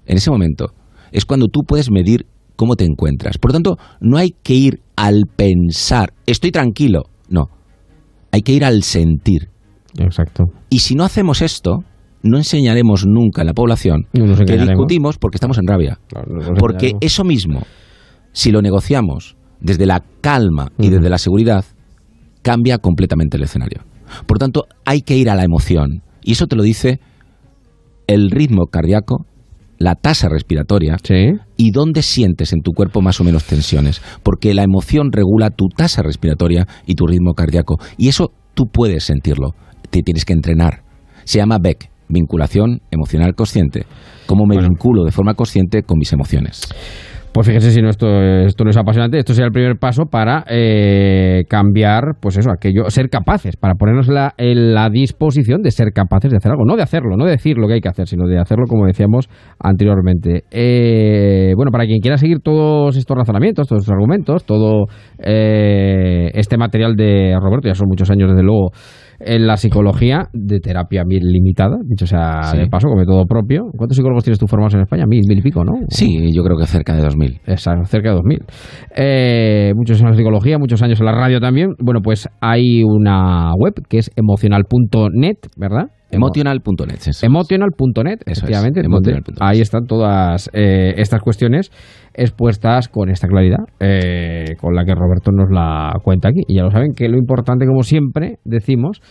[0.05, 0.73] en ese momento,
[1.11, 3.37] es cuando tú puedes medir cómo te encuentras.
[3.37, 7.49] Por lo tanto, no hay que ir al pensar, estoy tranquilo, no,
[8.31, 9.49] hay que ir al sentir.
[9.97, 10.43] Exacto.
[10.69, 11.79] Y si no hacemos esto,
[12.21, 15.97] no enseñaremos nunca a la población No que discutimos porque estamos en rabia.
[16.09, 16.27] Claro,
[16.59, 17.61] Porque eso mismo,
[18.35, 21.63] si lo negociamos desde la calma y desde la seguridad,
[22.41, 23.81] cambia completamente el escenario.
[24.27, 26.03] Por tanto, hay que ir a la emoción.
[26.21, 26.99] Y eso te lo dice
[28.07, 29.25] el ritmo cardíaco,
[29.77, 31.33] la tasa respiratoria Sí.
[31.57, 34.01] y dónde sientes en tu cuerpo más o menos tensiones.
[34.21, 37.77] Porque la emoción regula tu tasa respiratoria y tu ritmo cardíaco.
[37.97, 39.51] Y eso tú puedes sentirlo.
[39.89, 40.83] Te tienes que entrenar.
[41.23, 43.85] Se llama BEC, vinculación emocional consciente.
[44.27, 44.69] Cómo me Bueno.
[44.69, 46.61] vinculo de forma consciente con mis emociones.
[47.35, 50.45] Pues fíjese si no esto, esto no es apasionante, esto sería el primer paso para
[50.49, 55.91] eh, cambiar, pues eso, aquello, ser capaces, para ponernos la, en la disposición de ser
[55.91, 58.07] capaces de hacer algo, no de hacerlo, no de decir lo que hay que hacer,
[58.07, 59.27] sino de hacerlo como decíamos
[59.59, 60.45] anteriormente.
[60.49, 64.85] Eh, bueno, para quien quiera seguir todos estos razonamientos, todos estos argumentos, todo
[65.19, 68.71] eh, este material de Roberto, ya son muchos años desde luego
[69.19, 72.57] en la psicología de terapia bien limitada, dicho sea Sí.
[72.57, 73.65] de paso, como método propio.
[73.77, 75.05] ¿Cuántos psicólogos tienes tú formados en España?
[75.07, 75.73] Mil, mil y pico, ¿no?
[75.89, 77.39] Sí, yo creo que cerca de 2000.
[77.47, 78.39] Exacto, cerca de 2000.
[78.95, 81.69] Eh, muchos años en psicología, muchos años en la radio también.
[81.79, 85.87] Bueno, pues hay una web que es emocional.net, ¿verdad?
[86.11, 86.99] Emo- Emotional.net.
[87.23, 88.81] Emotional.net, efectivamente.
[89.39, 91.71] ahí están todas eh, estas cuestiones
[92.13, 96.41] expuestas con esta claridad, eh, con la que Roberto nos la cuenta aquí.
[96.47, 99.01] Y ya lo saben que lo importante, como siempre decimos,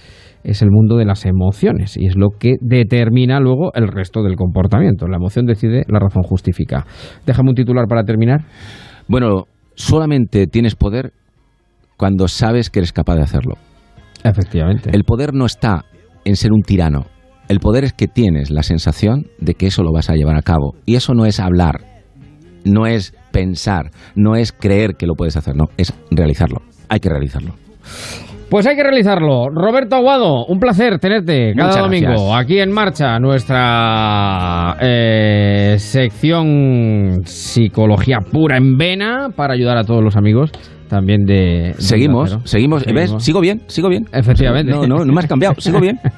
[0.45, 4.37] es el mundo de las emociones y es lo que determina luego el resto del
[4.37, 5.07] comportamiento.
[5.09, 6.87] La emoción decide, la razón justifica.
[7.27, 8.43] Déjame un titular para terminar.
[9.09, 11.13] Bueno, solamente tienes poder
[11.97, 13.55] cuando sabes que eres capaz de hacerlo.
[14.23, 14.91] Efectivamente.
[14.93, 15.85] El poder no está
[16.25, 17.07] en ser un tirano.
[17.49, 20.43] El poder es que tienes la sensación de que eso lo vas a llevar a
[20.43, 20.75] cabo.
[20.87, 21.81] Y eso no es hablar,
[22.65, 26.63] no es pensar, no es creer que lo puedes hacer, no, es realizarlo.
[26.89, 27.55] Hay que realizarlo.
[28.51, 29.49] Pues hay que realizarlo.
[29.49, 32.45] Roberto Aguado, un placer tenerte cada Muchas domingo gracias.
[32.45, 40.17] aquí en marcha nuestra eh, sección psicología pura en vena para ayudar a todos los
[40.17, 40.53] amigos
[40.95, 43.13] también de de Seguimos, seguimos, ¿ves?
[43.19, 44.07] Sigo bien, sigo bien.
[44.13, 44.73] Efectivamente.
[44.73, 45.99] No, no, no me has cambiado, sigo bien.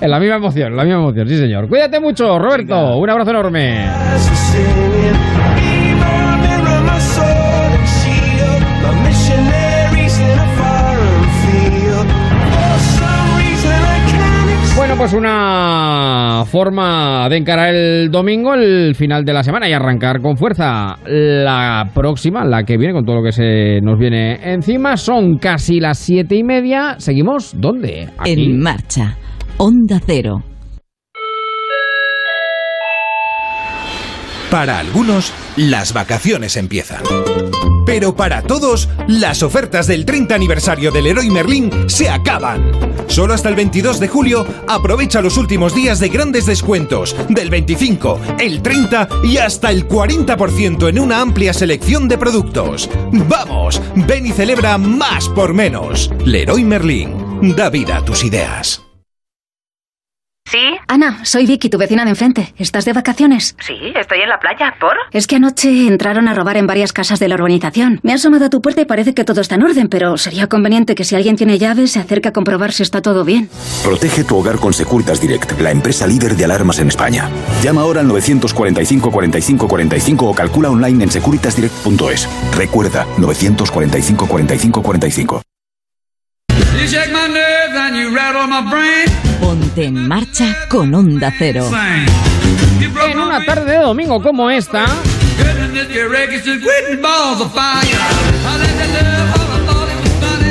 [0.00, 1.68] En la misma emoción, la misma emoción, sí señor.
[1.68, 2.98] Cuídate mucho, Roberto.
[2.98, 3.86] Un abrazo enorme.
[14.98, 20.36] Pues una forma de encarar el domingo, el final de la semana y arrancar con
[20.36, 24.96] fuerza la próxima, la que viene con todo lo que se nos viene encima.
[24.96, 26.96] Son casi las siete y media.
[26.98, 28.08] Seguimos, ¿dónde?
[28.18, 28.32] Aquí.
[28.32, 29.16] En marcha.
[29.58, 30.42] Onda Cero.
[34.50, 37.02] Para algunos, las vacaciones empiezan.
[37.88, 42.70] Pero para todos, las ofertas del 30 aniversario del Leroy Merlin se acaban.
[43.06, 48.20] Solo hasta el 22 de julio, aprovecha los últimos días de grandes descuentos, del 25,
[48.40, 52.90] el 30 y hasta el 40% en una amplia selección de productos.
[53.10, 53.80] ¡Vamos!
[54.06, 56.10] Ven y celebra más por menos.
[56.26, 58.87] Leroy Merlin, da vida a tus ideas.
[60.50, 60.78] ¿Sí?
[60.86, 62.54] Ana, soy Vicky, tu vecina de enfrente.
[62.56, 63.54] ¿Estás de vacaciones?
[63.60, 64.74] Sí, estoy en la playa.
[64.80, 64.96] ¿Por?
[65.12, 68.00] Es que anoche entraron a robar en varias casas de la urbanización.
[68.02, 70.46] Me ha asomado a tu puerta y parece que todo está en orden, pero sería
[70.48, 73.50] conveniente que si alguien tiene llaves se acerque a comprobar si está todo bien.
[73.84, 77.28] Protege tu hogar con Securitas Direct, la empresa líder de alarmas en España.
[77.62, 82.28] Llama ahora al 945 45 45 o calcula online en securitasdirect.es.
[82.56, 85.42] Recuerda, 945 45 45.
[89.40, 91.68] Ponte en marcha con Onda Cero.
[93.08, 94.84] En una tarde de domingo como esta,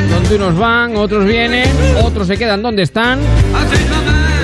[0.10, 1.70] donde unos van, otros vienen,
[2.04, 3.20] otros se quedan donde están.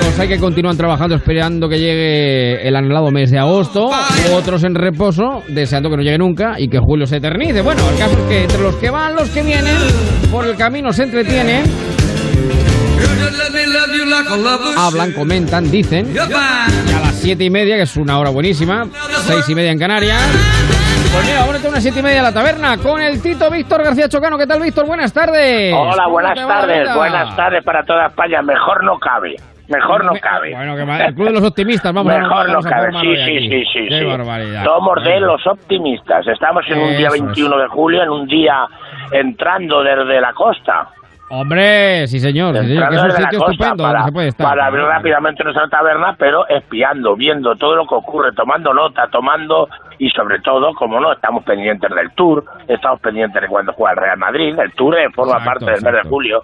[0.04, 3.90] Los hay que continúan trabajando esperando que llegue el anhelado mes de agosto,
[4.34, 7.62] otros en reposo, deseando que no llegue nunca y que julio se eternice.
[7.62, 9.76] Bueno, el caso es que entre los que van, los que vienen,
[10.30, 11.64] por el camino se entretienen,
[14.76, 16.14] hablan, comentan, dicen.
[16.14, 16.26] Y a
[17.00, 18.86] las siete y media, que es una hora buenísima,
[19.26, 20.20] seis y media en Canarias.
[21.12, 23.84] Pues mira, vamos a una siete y media a la taberna con el Tito Víctor
[23.84, 24.36] García Chocano.
[24.36, 24.86] ¿Qué tal, Víctor?
[24.86, 25.72] Buenas tardes.
[25.72, 26.94] Hola, buenas ¿Cómo te va la tardes.
[26.96, 28.42] Buenas tardes para toda España.
[28.42, 29.36] Mejor no cabe.
[29.68, 30.54] Mejor no Me- cabe.
[30.54, 32.90] Bueno, que el club de los optimistas, vamos Mejor no cabe.
[33.00, 33.88] Sí, sí, sí, sí.
[33.88, 34.04] Qué sí.
[34.04, 34.64] barbaridad.
[34.64, 36.26] Somos de los optimistas.
[36.26, 37.22] Estamos en un día Eso es.
[37.22, 38.66] 21 de julio, en un día
[39.12, 40.88] entrando desde la costa.
[41.40, 44.28] Hombre, sí señor, sí, señor, que es un sitio costa estupendo para, donde se puede
[44.28, 44.46] estar.
[44.48, 49.68] para abrir rápidamente nuestra taberna, pero espiando, viendo todo lo que ocurre, tomando nota, tomando
[49.98, 53.98] y sobre todo, como no, estamos pendientes del Tour, estamos pendientes de cuando juega el
[53.98, 56.42] Real Madrid, el Tour eh, forma Exacto, parte del mes de julio.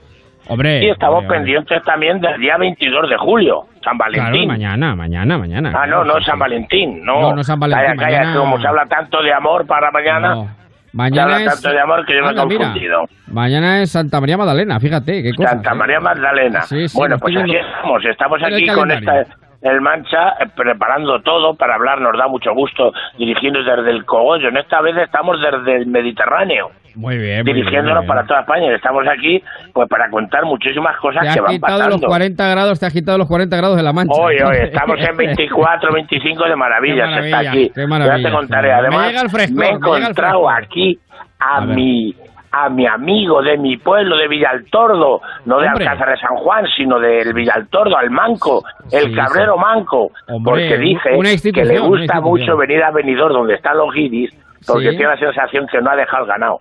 [0.49, 1.53] Hombre, Y estamos hombre, hombre.
[1.55, 4.49] pendientes también del día 22 de julio, San Claro, Valentín.
[4.49, 5.73] mañana, mañana, mañana.
[5.75, 6.39] Ah, no, no es San.
[6.39, 7.21] Valentín, no.
[7.21, 9.91] No, no es San Valentín, Calla, calla, mañana- como se habla tanto de amor para
[9.93, 10.49] mañana, No.
[10.93, 11.55] Mañana habla es...
[11.55, 13.05] tanto de amor que yo me he mira, confundido.
[13.29, 15.51] Mañana es Santa María Magdalena, fíjate, qué cosa.
[15.51, 16.63] Santa María Magdalena.
[16.63, 19.25] Sí, sí, bueno, pues aquí estamos, estamos aquí con esta
[19.63, 24.49] el Mancha eh, preparando todo para hablar, nos da mucho gusto dirigiendo desde el Cogollo.
[24.49, 28.75] En esta vez estamos desde el Mediterráneo, Muy bien, muy bien, dirigiéndonos para toda España.
[28.75, 32.07] Estamos aquí pues para contar muchísimas cosas Te que van quitado los pasando.
[32.09, 34.13] 40 grados, te has quitado los 40 grados de la mancha.
[34.21, 37.87] Hoy, hoy, estamos en 24, 25 de maravillas, Qué está maravilla, aquí.
[37.89, 38.69] maravilla, ya te contaré.
[38.69, 38.79] maravilla.
[38.79, 40.99] Además, Me llega el frescor, me he encontrado aquí
[41.39, 42.15] a, mi
[42.53, 45.87] a mi amigo de mi pueblo de Villaltordo, no de Hombre.
[45.87, 49.61] Alcázar de San Juan, sino del Villaltordo, al Manco, el Sí, cabrero sí.
[49.61, 53.93] Manco, Hombre, porque dice una que le gusta mucho venir a Benidorm donde están los
[53.95, 54.31] guiris,
[54.67, 54.97] porque Sí.
[54.97, 56.61] tiene la sensación que no ha dejado el ganado.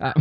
[0.00, 0.12] Ah.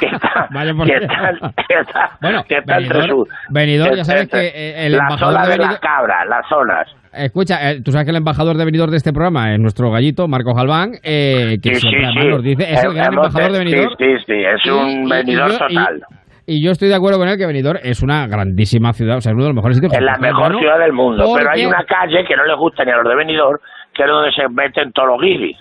[0.00, 0.86] Que está, Vaya por
[2.20, 5.52] Bueno, está entre Benidorm- su- Benidorm, ya sabes que, eh, el la embajador zona de
[5.52, 6.96] de, las Benidorm- cabras, las zonas.
[7.12, 10.26] Escucha, eh, tú sabes que el embajador de Benidorm de este programa es nuestro gallito,
[10.28, 12.28] Marco Galván, eh, que Sí, siempre sí, sí.
[12.28, 13.94] nos dice, es el gran embajador de Benidorm.
[13.98, 16.00] Sí, sí, sí, es un venidor y- total.
[16.44, 19.30] Y yo estoy de acuerdo con él que Benidorm es una grandísima ciudad, o sea,
[19.30, 19.92] es uno de los mejores sitios.
[19.94, 22.90] Es la mejor ciudad del mundo, pero hay una calle que no le gusta ni
[22.90, 23.58] a los de Benidorm,
[23.94, 25.56] que es donde se meten todos los guiris.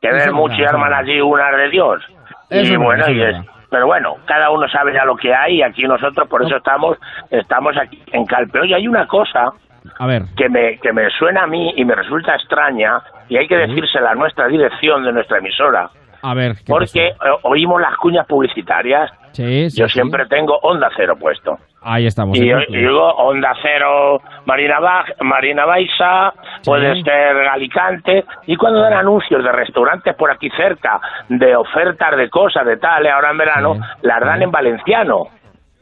[0.00, 2.02] Que ven es mucho y arman allí unas de Dios.
[2.50, 3.36] Eso y bueno, y es
[3.70, 6.96] pero bueno, cada uno sabe ya lo que hay y aquí nosotros por eso estamos
[7.30, 8.60] estamos aquí en Calpe.
[8.60, 9.52] Oye, hay una cosa
[9.98, 13.46] A ver, que me, que me suena a mí y me resulta extraña y hay
[13.46, 15.90] que decírsela a nuestra dirección de nuestra emisora,
[16.22, 16.52] a ver.
[16.56, 17.30] ¿qué porque pasa?
[17.30, 19.10] eh, oímos las cuñas publicitarias.
[19.32, 19.92] Sí, sí, Yo sí.
[19.94, 21.58] siempre tengo Onda Cero puesto.
[21.82, 22.36] Ahí estamos.
[22.36, 22.62] Y, club.
[22.68, 24.78] y digo Onda Cero Marina,
[25.20, 26.32] Marina Baixa,
[26.64, 27.02] puede Sí.
[27.02, 32.66] ser Alicante, y cuando dan anuncios de restaurantes por aquí cerca, de ofertas de cosas,
[32.66, 33.80] de tal, eh, ahora en verano, Sí.
[34.02, 35.28] las dan en valenciano,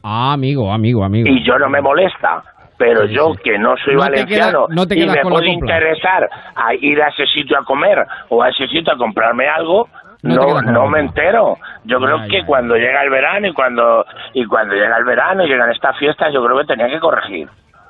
[0.03, 1.27] Ah, amigo, amigo, amigo.
[1.27, 2.43] y yo no me molesta.
[2.79, 3.41] Pero Sí, yo, sí.
[3.43, 7.07] que no soy No valenciano queda- no te y me puede interesar a ir a
[7.07, 9.87] ese sitio a comer o a ese sitio a comprarme algo,
[10.23, 11.57] No no, me entero.
[11.83, 12.45] Yo creo ya, que ya.
[12.45, 16.33] cuando llega el verano y cuando y cuando llega el verano y llegan estas fiestas,
[16.33, 17.47] yo creo que tenía que corregir.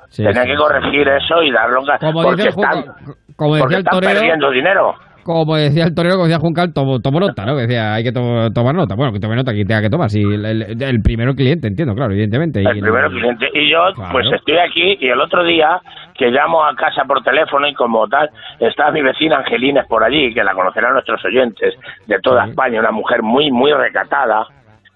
[0.08, 1.24] Sí, tenía sí, que corregir sí.
[1.24, 2.84] eso y darlo Como porque dice el están,
[3.36, 4.94] porque están perdiendo dinero.
[5.36, 7.54] Como decía el torero, como decía Juncal, tomo, tomo nota, ¿no?
[7.54, 8.94] Que decía, hay que to- tomar nota.
[8.94, 10.08] Bueno, que tome nota, que tenga que tomar.
[10.08, 12.60] Si el, el, el primero cliente, entiendo, claro, evidentemente.
[12.60, 13.46] El Y- primero cliente.
[13.52, 14.12] Y yo, Claro.
[14.12, 15.80] pues estoy aquí y el otro día
[16.16, 20.32] que llamo a casa por teléfono y como tal, está mi vecina Angelina por allí,
[20.34, 21.74] que la conocerán nuestros oyentes
[22.06, 22.50] de toda Sí.
[22.50, 24.46] España, una mujer muy, muy recatada.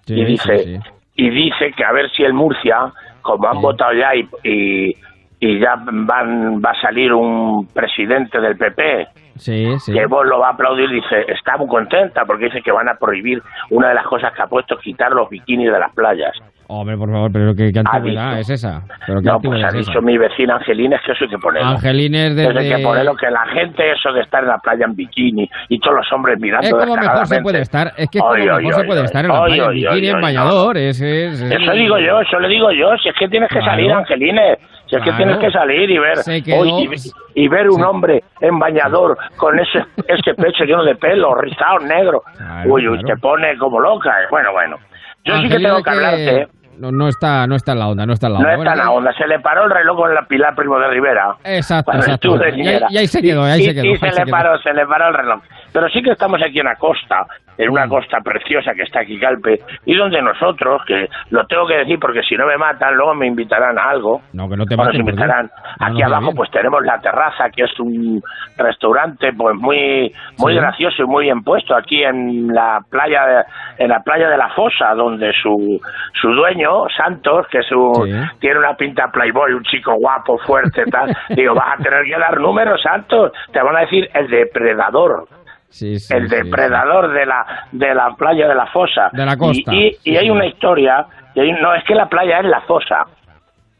[0.05, 0.79] Sí, y dice sí, sí.
[1.15, 2.91] y dice que a ver si el Murcia,
[3.21, 3.61] como han Sí.
[3.61, 4.93] votado ya y, y,
[5.39, 9.07] y ya van va a salir un presidente del PP
[9.43, 9.93] Sí, sí.
[9.93, 12.95] que vos lo va a aplaudir, dice, está muy contenta porque dice que van a
[12.95, 16.31] prohibir una de las cosas que ha puesto, quitar los bikinis de las playas.
[16.67, 18.81] Hombre, por favor, pero qué, qué antigüedad es esa.
[19.05, 20.01] ¿Pero qué No, pues ha dicho esa?
[20.01, 21.67] mi vecina Angelina, es que eso hay que ponerlo.
[21.69, 22.75] Angelines Eso hay desde...
[22.77, 25.97] que ponerlo, que la gente, eso de estar en la playa en bikini y todos
[25.97, 28.73] los hombres mirando Es como mejor se puede estar, es que es como ay, mejor
[28.73, 31.51] se ay, puede estar en la ay, playa, en bikini, en bañador, es, es- es-
[31.51, 33.71] Eso digo yo, eso le digo yo, si es que tienes que Claro.
[33.71, 34.57] salir, Angelines,
[35.01, 36.17] si es que tienes que salir y ver,
[36.59, 36.89] Uy,
[37.35, 41.79] y, y ver un hombre en bañador con ese, ese pecho lleno de pelo, rizado,
[41.79, 43.15] negro, Claro, uy, uy, claro.
[43.15, 44.27] te pone como loca, eh.
[44.29, 44.77] bueno, bueno.
[45.25, 48.13] Yo sí que tengo que hablarte, No, no está, no está en la onda, no
[48.13, 48.57] está en la no onda.
[48.57, 51.35] está en la onda, se le paró el reloj con la Pilar Primo de Rivera.
[51.43, 52.37] Exacto, exacto.
[52.55, 52.61] Y
[52.93, 53.85] y ahí se quedó, ahí y, se quedó.
[53.85, 54.31] y ahí se se le quedó.
[54.31, 55.41] paró, se le paró el reloj.
[55.71, 57.25] Pero sí que estamos aquí en la costa,
[57.57, 61.77] en una costa preciosa que está aquí Calpe, y donde nosotros, que lo tengo que
[61.77, 64.21] decir porque si no me matan, luego me invitarán a algo.
[64.33, 65.45] No, que no te nos maten, por invitarán.
[65.79, 66.35] No, Aquí no, abajo bien.
[66.35, 68.21] pues tenemos la terraza, que es un
[68.57, 70.59] restaurante pues muy muy Sí.
[70.59, 73.43] gracioso y muy bien puesto aquí en la playa de,
[73.83, 75.79] en la playa de la Fosa, donde su
[76.21, 78.11] su dueño, Santos, que es un, Sí.
[78.39, 81.15] tiene una pinta playboy, un chico guapo, fuerte, tal.
[81.29, 83.31] Digo, vas a tener que dar números, Santos.
[83.51, 85.25] Te van a decir el depredador,
[85.73, 89.09] Sí, sí, el sí, depredador de la de la playa de la fosa.
[89.11, 89.73] De la costa.
[89.73, 92.45] Y, y- Sí, y hay una historia, y hay- no, es que la playa es
[92.45, 93.05] la fosa.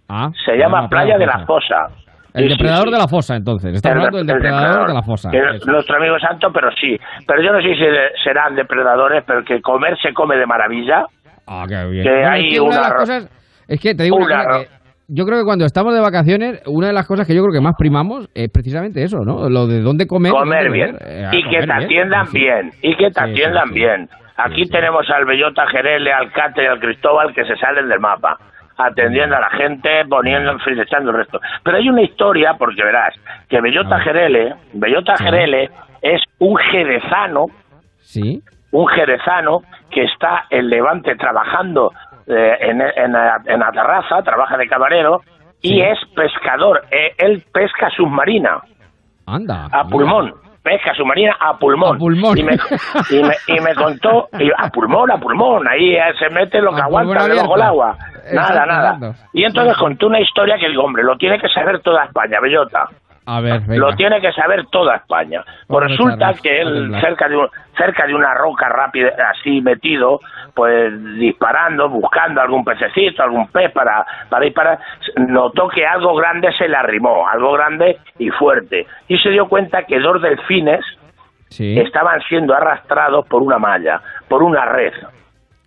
[0.09, 1.87] Ah, Se llama Playa de la Fosa.
[2.33, 3.75] El depredador de la fosa, entonces.
[3.75, 5.29] Estamos hablando del el depredador de la fosa.
[5.31, 6.97] es nuestro amigo santo, pero sí.
[7.27, 11.05] Pero yo no sé si serán depredadores, pero que comer se come de maravilla.
[11.47, 12.03] Ah, qué bien.
[12.03, 13.29] que hay es que una de una las ro- cosas...
[13.67, 14.69] Es que te digo una una cosa ro- que
[15.07, 17.61] yo creo que cuando estamos de vacaciones, una de las cosas que yo creo que
[17.61, 19.49] más primamos es precisamente eso, ¿no?
[19.49, 20.31] Lo de dónde comer.
[20.31, 20.97] comer bien.
[21.01, 22.71] Eh, y que te atiendan bien.
[22.81, 23.73] Y que te Sí, atiendan sí.
[23.75, 24.09] bien.
[24.37, 28.37] Aquí tenemos al Bellota Jerele, al Cate y al Cristóbal que se salen del mapa.
[28.75, 31.39] Atendiendo a la gente, poniendo, en fin, echando el resto.
[31.63, 33.13] Pero hay una historia, porque verás,
[33.47, 33.99] que Bellota.
[33.99, 35.23] Jerele, Bellota Sí.
[35.25, 35.69] Jerele
[36.01, 37.45] es un jerezano
[37.99, 38.41] Sí.
[38.71, 39.61] un jerezano
[39.91, 41.91] que está en Levante trabajando
[42.27, 45.21] eh, en, en la, en la terraza, trabaja de camarero
[45.61, 46.83] y es pescador.
[46.91, 48.61] Eh, él pesca submarina
[49.25, 49.65] Anda.
[49.65, 49.89] a mira.
[49.89, 50.33] pulmón.
[50.61, 51.97] Pesca submarina a pulmón.
[51.97, 52.37] A pulmón.
[52.37, 52.53] Y me,
[53.09, 56.73] y me, y me contó, y a pulmón, a pulmón, ahí eh, se mete lo
[56.73, 57.97] que A aguanta debajo del agua.
[58.31, 59.13] Nada, nada.
[59.33, 62.87] Y entonces contó una historia que digo, hombre, lo tiene que saber toda España, Bellota.
[63.25, 63.75] A ver, venga.
[63.77, 65.43] Lo tiene que saber toda España.
[65.67, 70.19] Pues resulta que él, cerca de, un- cerca de una roca rápida, así metido,
[70.53, 74.79] pues disparando, buscando algún pececito, algún pez para, para disparar,
[75.17, 78.85] notó que algo grande se le arrimó, algo grande y fuerte.
[79.07, 80.83] Y se dio cuenta que dos delfines
[81.49, 81.79] Sí.
[81.79, 84.91] estaban siendo arrastrados por una malla, por una red.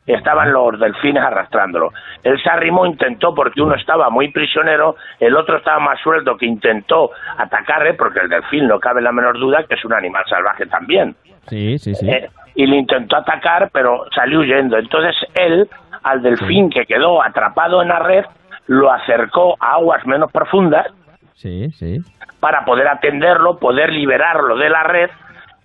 [0.04, 1.92] Estaban los delfines arrastrándolo.
[2.24, 6.46] Él se arrimó, intentó, porque uno estaba muy prisionero, el otro estaba más suelto, que
[6.46, 10.66] intentó atacarle, porque el delfín no cabe la menor duda que es un animal salvaje
[10.66, 11.14] también.
[11.48, 12.08] Sí, sí, sí.
[12.08, 14.76] Eh, y le intentó atacar, pero salió huyendo.
[14.78, 15.68] Entonces él,
[16.02, 18.24] al delfín que quedó atrapado en la red,
[18.66, 20.86] lo acercó a aguas menos profundas
[21.34, 21.98] Sí, sí.
[22.40, 25.10] para poder atenderlo, poder liberarlo de la red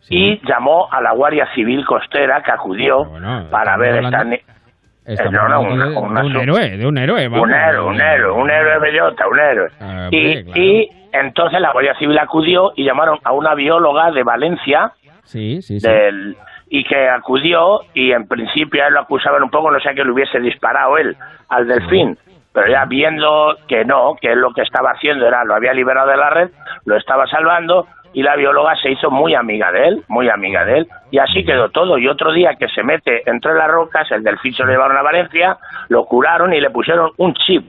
[0.01, 0.15] Sí.
[0.41, 4.51] y llamó a la Guardia Civil Costera que acudió Bueno, para estamos ver hablando- esta...
[5.03, 7.27] Estamos Eh, no, no, una- de, una de un héroe, de un héroe.
[7.27, 7.47] vamos.
[7.47, 9.69] un héroe, un héroe, un héroe bellota, un héroe.
[9.79, 10.61] Ah, y, claro.
[10.61, 14.91] y entonces la Guardia Civil acudió y llamaron a una bióloga de Valencia
[15.23, 15.87] Sí, sí, sí.
[15.87, 16.35] del
[16.73, 20.05] y que acudió y en principio a él lo acusaban un poco, no sé que
[20.05, 21.17] le hubiese disparado él
[21.49, 22.17] al delfín,
[22.53, 26.15] pero ya viendo que no, que lo que estaba haciendo era, lo había liberado de
[26.17, 26.49] la red,
[26.85, 30.77] lo estaba salvando y la bióloga se hizo muy amiga de él, muy amiga de
[30.79, 31.97] él, y así quedó todo.
[31.97, 35.01] Y otro día que se mete entre las rocas, el delfín se lo llevaron a
[35.01, 35.57] Valencia,
[35.89, 37.65] lo curaron y le pusieron un chip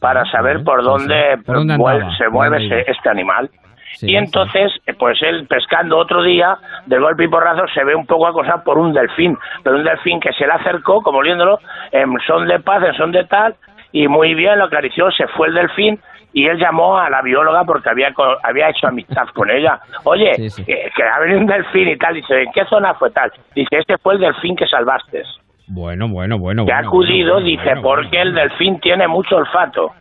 [0.00, 1.42] para saber por dónde, sí.
[1.44, 2.16] ¿Por dónde mueve- andaba?
[2.18, 3.48] se ¿Por mueve ese- este animal.
[3.94, 7.94] Sí, y entonces, eh, pues él pescando otro día, de golpe y porrazo, se ve
[7.94, 11.58] un poco acosado por un delfín, pero un delfín que se le acercó, como oliéndolo,
[11.90, 13.54] en son de paz, en son de tal,
[13.92, 16.00] y muy bien lo acarició, se fue el delfín,
[16.32, 18.08] y él llamó a la bióloga porque había
[18.42, 19.78] había hecho amistad con ella.
[20.04, 20.64] Oye, Sí, sí.
[20.64, 23.30] Que, que ha venido un delfín y tal, dice, ¿en qué zona fue tal?
[23.54, 25.22] Dice, este fue el delfín que salvaste.
[25.68, 26.66] Bueno, bueno, bueno.
[26.66, 29.92] Que ha acudido, bueno, dice, bueno, porque el delfín tiene mucho olfato.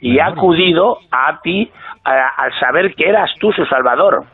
[0.00, 1.70] Y ha acudido a ti
[2.04, 4.24] al saber que eras tú su salvador.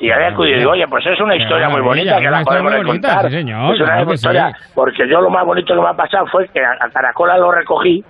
[0.00, 3.26] Y había acudido, digo, oye, pues es una historia muy bonita que la podemos contar.
[3.26, 6.88] es una historia, porque yo lo más bonito que me ha pasado fue que a,
[6.90, 8.02] Caracola lo recogí,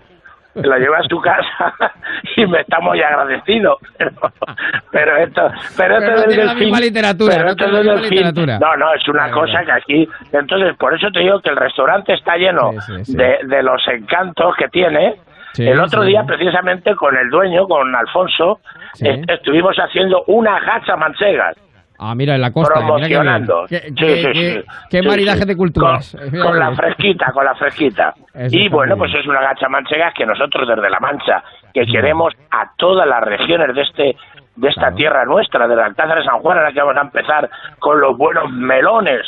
[0.55, 1.75] lo llevé a su casa
[2.37, 3.77] y me está muy agradecido.
[3.99, 4.13] Pero,
[4.93, 5.43] pero esto,
[5.77, 9.65] pero esto no del misma literatura, pero no esto del no, no, es una cosa
[9.65, 13.17] que aquí, entonces por eso te digo que el restaurante está lleno Sí, sí, sí.
[13.17, 15.17] De, de los encantos que tiene.
[15.53, 16.09] Sí, el otro sí.
[16.11, 18.61] día, precisamente, con el dueño, con Alfonso,
[18.95, 19.09] Sí.
[19.09, 21.57] est- estuvimos haciendo una gacha manchegas.
[22.03, 22.81] Ah, mira, en la costa.
[22.81, 23.21] mira qué bien.
[23.21, 23.67] promocionando.
[23.69, 24.65] Qué, Sí, qué- sí, qué- sí.
[24.91, 25.45] qué maridaje sí.
[25.49, 26.17] de culturas.
[26.43, 28.15] Con, la fresquita, con la fresquita.
[28.33, 31.43] Eso y bueno, pues es una gacha manchega que nosotros desde La Mancha,
[31.75, 34.17] que queremos a todas las regiones de este
[34.57, 34.97] de esta Claro.
[34.97, 37.49] tierra nuestra, de la Alcázar de San Juan, ahora que vamos a empezar
[37.79, 39.23] con los buenos melones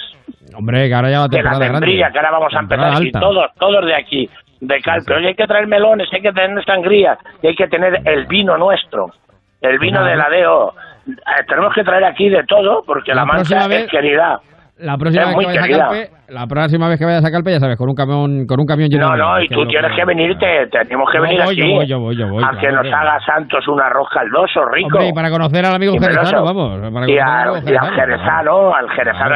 [0.54, 3.46] Hombre, que ahora ya la de la tendría, que ahora vamos a empezar, y todos,
[3.58, 4.28] todos de aquí,
[4.62, 5.14] de Calpe.
[5.14, 8.56] Oye, hay que traer melones, hay que tener sangría, y hay que tener el vino
[8.56, 9.10] nuestro,
[9.60, 10.74] el vino de la DEO.
[11.06, 14.40] Eh, tenemos que traer aquí de todo, porque La la, Mancha es querida.
[14.82, 15.88] La próxima, vez que vayas a.
[15.88, 18.66] Calpe, la próxima vez que vayas a Calpe, ya sabes, con un camión, con un
[18.66, 21.60] camión lleno No, de no, y tú tienes que venirte, tenemos que venir voy, aquí
[21.60, 24.88] yo voy, yo voy, yo voy, a que nos haga Santos un arroz caldoso, rico.
[24.88, 26.92] Hombre, y para conocer al amigo jerezano, vamos.
[26.92, 29.34] Para y, al y al jerezano, al jerezano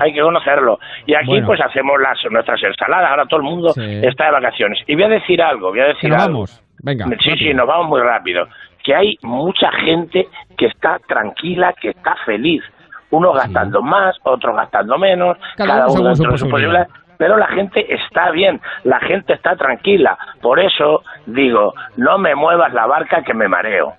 [0.00, 0.78] hay, que- conocerlo.
[1.06, 4.78] Y aquí pues hacemos las nuestras ensaladas, ahora todo el mundo está de vacaciones.
[4.86, 6.26] Y voy a decir algo, voy a decir algo.
[6.26, 6.62] vamos.
[6.82, 7.06] Venga.
[7.20, 8.46] Sí, sí, nos vamos muy rápido.
[8.82, 10.26] Que hay mucha gente
[10.56, 12.62] que está tranquila, que está feliz.
[13.10, 16.86] Unos gastando más, otros gastando menos, Cada cada, uno dentro de su posibilidad.
[16.86, 16.88] posibilidad.
[17.18, 20.18] Pero la gente está bien, la gente está tranquila.
[20.42, 23.94] Por eso digo, no me muevas la barca que me mareo.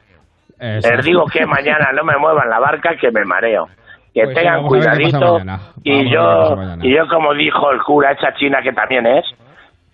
[0.60, 0.92] Eso.
[0.92, 3.68] Les digo que mañana no me muevan la barca que me mareo.
[4.14, 5.40] Que Pues tengan cuidadito.
[5.84, 9.26] Y yo, y yo como dijo el cura, esa china que también es,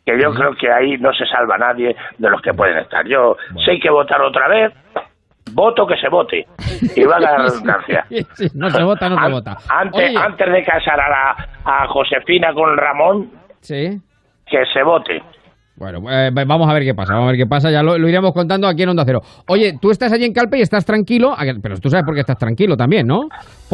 [0.05, 3.05] que yo creo que ahí no se salva nadie de los que pueden estar.
[3.05, 3.37] Yo
[3.67, 4.73] hay que votar otra vez,
[5.53, 6.45] voto que se vote.
[6.95, 8.05] Y va a la redundancia.
[8.33, 9.57] Sí, no se vota, no se An- vota.
[9.69, 13.29] Antes, Oye, antes de casar a, la, a Josefina con Ramón,
[13.61, 13.99] Sí.
[14.45, 15.21] que se vote.
[15.75, 18.07] Bueno, eh, vamos a ver qué pasa, vamos a ver qué pasa, ya lo, lo
[18.07, 19.21] iremos contando aquí en Onda Cero.
[19.47, 22.37] Oye, tú estás allí en Calpe y estás tranquilo, pero tú sabes por qué estás
[22.37, 23.21] tranquilo también, ¿no?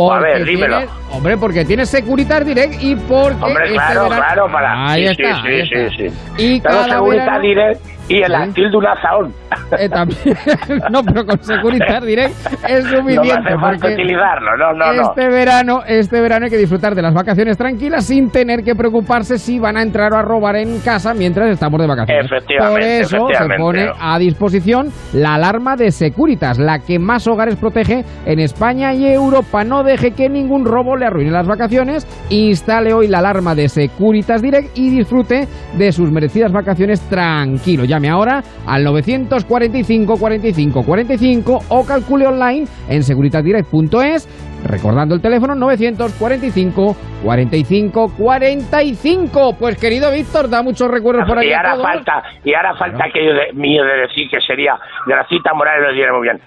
[0.10, 0.78] A ver, dímelo.
[0.78, 4.90] tienes- hombre, porque tienes Securitas Direct y porque Hombre, este claro, verano- claro, para...
[4.92, 5.98] Ahí sí, está, sí, ahí sí, está.
[5.98, 6.16] sí, sí.
[6.38, 9.34] Y cada Seguridad verano- Direct y el actil de un azaón.
[9.78, 10.20] Eh, también,
[10.92, 12.34] no, pero con Securitas Direct
[12.68, 15.02] es No suficiente hace falta porque utilizarlo, no, no, no.
[15.02, 19.38] este verano, este verano hay que disfrutar de las vacaciones tranquilas sin tener que preocuparse
[19.38, 22.26] si van a entrar o a robar en casa mientras estamos de vacaciones.
[22.26, 27.56] Efectivamente, Por eso se pone a disposición la alarma de Securitas, la que más hogares
[27.58, 29.64] protege en España y Europa.
[29.64, 32.08] No deje que ningún robo le arruine las vacaciones.
[32.30, 35.48] Instale hoy la alarma de Securitas Direct y disfrute
[35.78, 37.86] de sus merecidas vacaciones tranquilo.
[38.00, 46.96] Llame ahora al 945 45 45 o calcule online en securitasdirect.es recordando el teléfono 945
[47.24, 49.56] 45 45.
[49.60, 51.50] Pues querido Víctor, da muchos recuerdos por ahí.
[51.50, 55.88] y ahora falta, y ahora falta aquello de, mío de decir que sería Gracita Morales
[55.88, 56.40] lo diré muy bien.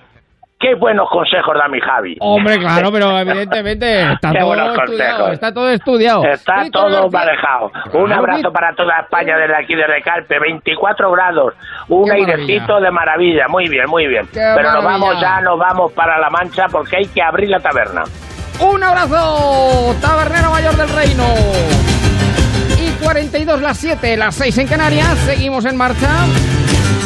[0.62, 2.16] Qué buenos consejos da mi Javi.
[2.20, 6.24] Hombre, claro, pero evidentemente está Qué todo estudiado, está todo estudiado.
[6.24, 7.72] Está todo manejado.
[7.94, 10.38] Un Claro, abrazo para toda España desde aquí, desde Calpe.
[10.38, 11.54] 24 grados.
[11.88, 12.34] Un Qué maravilla.
[12.34, 13.48] airecito de maravilla.
[13.48, 14.24] Muy bien, muy bien.
[14.32, 17.58] Qué Pero nos vamos ya, nos vamos para La Mancha porque hay que abrir la
[17.58, 18.04] taberna.
[18.60, 21.24] Un abrazo, tabernero mayor del reino.
[22.80, 25.08] Y 42 las 7, las 6 en Canarias.
[25.26, 26.08] Seguimos en marcha.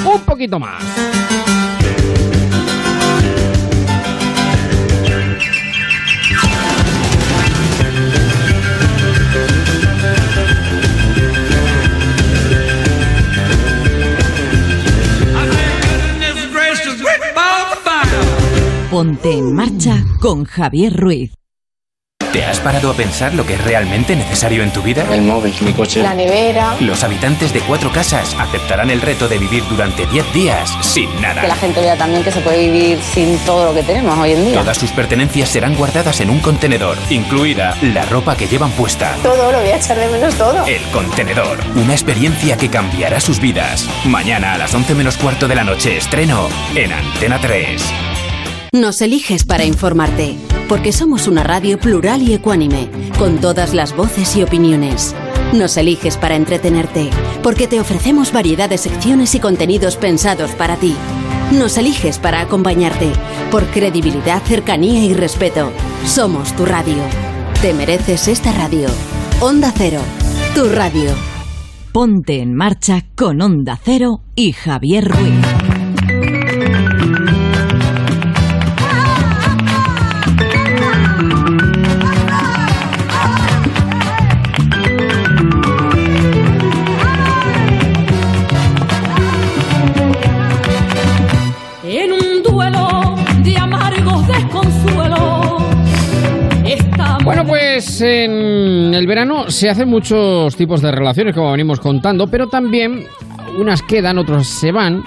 [0.05, 0.83] Un poquito más.
[18.91, 21.33] Ponte en marcha con Javier Ruiz.
[22.33, 25.07] ¿Te has parado a pensar lo que es realmente necesario en tu vida?
[25.13, 26.03] El móvil, mi coche.
[26.03, 26.77] La nevera.
[26.81, 31.41] Los habitantes de cuatro casas aceptarán el reto de vivir durante 10 días sin nada.
[31.41, 34.33] Que la gente vea también que se puede vivir sin todo lo que tenemos hoy
[34.33, 34.61] en día.
[34.61, 39.17] Todas sus pertenencias serán guardadas en un contenedor, incluida la ropa que llevan puesta.
[39.23, 40.65] Todo, lo voy a echar de menos todo.
[40.67, 43.89] El contenedor, una experiencia que cambiará sus vidas.
[44.05, 47.83] Mañana a las 11 menos cuarto de la noche estreno en Antena 3.
[48.73, 50.37] Nos eliges para informarte,
[50.69, 52.89] porque somos una radio plural y ecuánime,
[53.19, 55.15] con todas las voces y opiniones.
[55.53, 57.11] Nos eliges para entretenerte,
[57.43, 60.95] porque te ofrecemos variedad de secciones y contenidos pensados para ti.
[61.53, 63.13] Nos eliges para acompañarte,
[63.51, 65.71] por credibilidad, cercanía y respeto.
[66.05, 67.03] Somos tu radio.
[67.63, 68.89] Te mereces esta radio.
[69.41, 70.01] Onda Cero,
[70.55, 71.11] tu radio.
[71.93, 75.66] Ponte en marcha con Onda Cero y Javier Ruiz.
[97.99, 103.05] Pues en el verano se hacen muchos tipos de relaciones, como venimos contando, pero también
[103.59, 105.03] unas quedan, otros se van.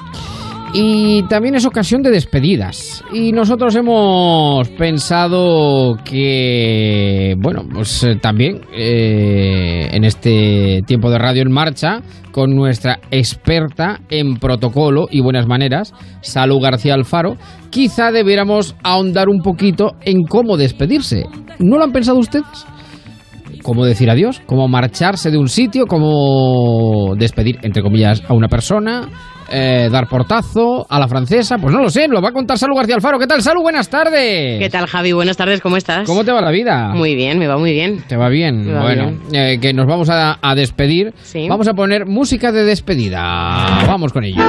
[0.74, 3.04] Y también es ocasión de despedidas.
[3.14, 11.44] Y nosotros hemos pensado que, bueno, pues eh, también eh, en este tiempo de radio
[11.44, 17.38] en marcha, con nuestra experta en protocolo y buenas maneras, Salud García Alfaro,
[17.70, 21.26] quizá debiéramos ahondar un poquito en cómo despedirse.
[21.60, 22.66] ¿No lo han pensado ustedes?
[23.64, 29.10] Cómo decir adiós, cómo marcharse de un sitio, cómo despedir, entre comillas, a una persona,
[29.52, 32.76] eh, dar portazo a la francesa, pues no lo sé, lo va a contar Salud
[32.76, 33.18] García Alfaro.
[33.20, 33.62] ¿Qué tal, Salud?
[33.62, 34.60] Buenas tardes.
[34.60, 35.12] ¿Qué tal, Javi?
[35.12, 36.08] Buenas tardes, ¿cómo estás?
[36.08, 36.94] ¿Cómo te va la vida?
[36.94, 38.04] Muy bien, me va muy bien.
[38.08, 38.68] ¿Te va bien?
[38.74, 41.14] Va bueno, eh, que nos vamos a, a despedir.
[41.22, 41.48] Sí.
[41.50, 43.86] Vamos a poner música de despedida.
[43.88, 44.44] Vamos con ello.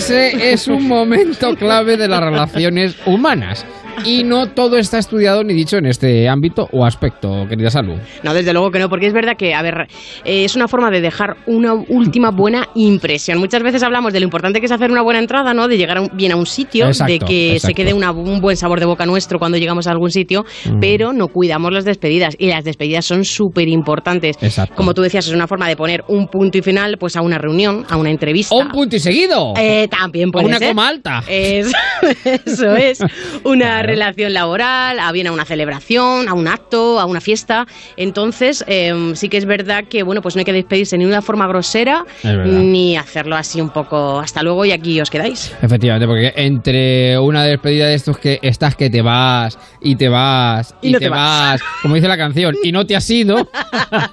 [0.00, 3.64] Despedirse es un momento clave de las relaciones humanas.
[4.04, 7.96] Y no todo está estudiado ni dicho en este ámbito o aspecto, querida Salud.
[8.22, 9.88] No, desde luego que no, porque es verdad que, a ver,
[10.24, 13.36] eh, es una forma de dejar una última buena impresión.
[13.38, 15.68] Muchas veces hablamos de lo importante que es hacer una buena entrada, ¿no?
[15.68, 18.40] De llegar a un- bien a un sitio, Exacto, de que se quede una- un
[18.40, 20.80] buen sabor de boca nuestro cuando llegamos a algún sitio, Mm.
[20.80, 22.36] pero no cuidamos las despedidas.
[22.38, 24.38] Y las despedidas son súper importantes.
[24.40, 24.76] Exacto.
[24.76, 27.36] Como tú decías, es una forma de poner un punto y final pues a una
[27.36, 28.54] reunión, a una entrevista.
[28.54, 29.52] O un punto y seguido.
[29.58, 30.68] Eh, también puede una ser.
[30.68, 31.22] coma alta.
[31.28, 31.72] Es-
[32.46, 32.98] eso es.
[33.44, 37.66] Una relación laboral, a bien a una celebración, a un acto, a una fiesta.
[37.96, 41.10] Entonces, eh, sí que es verdad que, bueno, pues no hay que despedirse ni de
[41.10, 45.52] una forma grosera, ni hacerlo así un poco hasta luego y aquí os quedáis.
[45.62, 50.74] Efectivamente, porque entre una despedida de estos que estás que te vas y te vas
[50.82, 51.60] y, Y no te, te vas.
[51.60, 53.50] vas, como dice la canción, y no te has ido,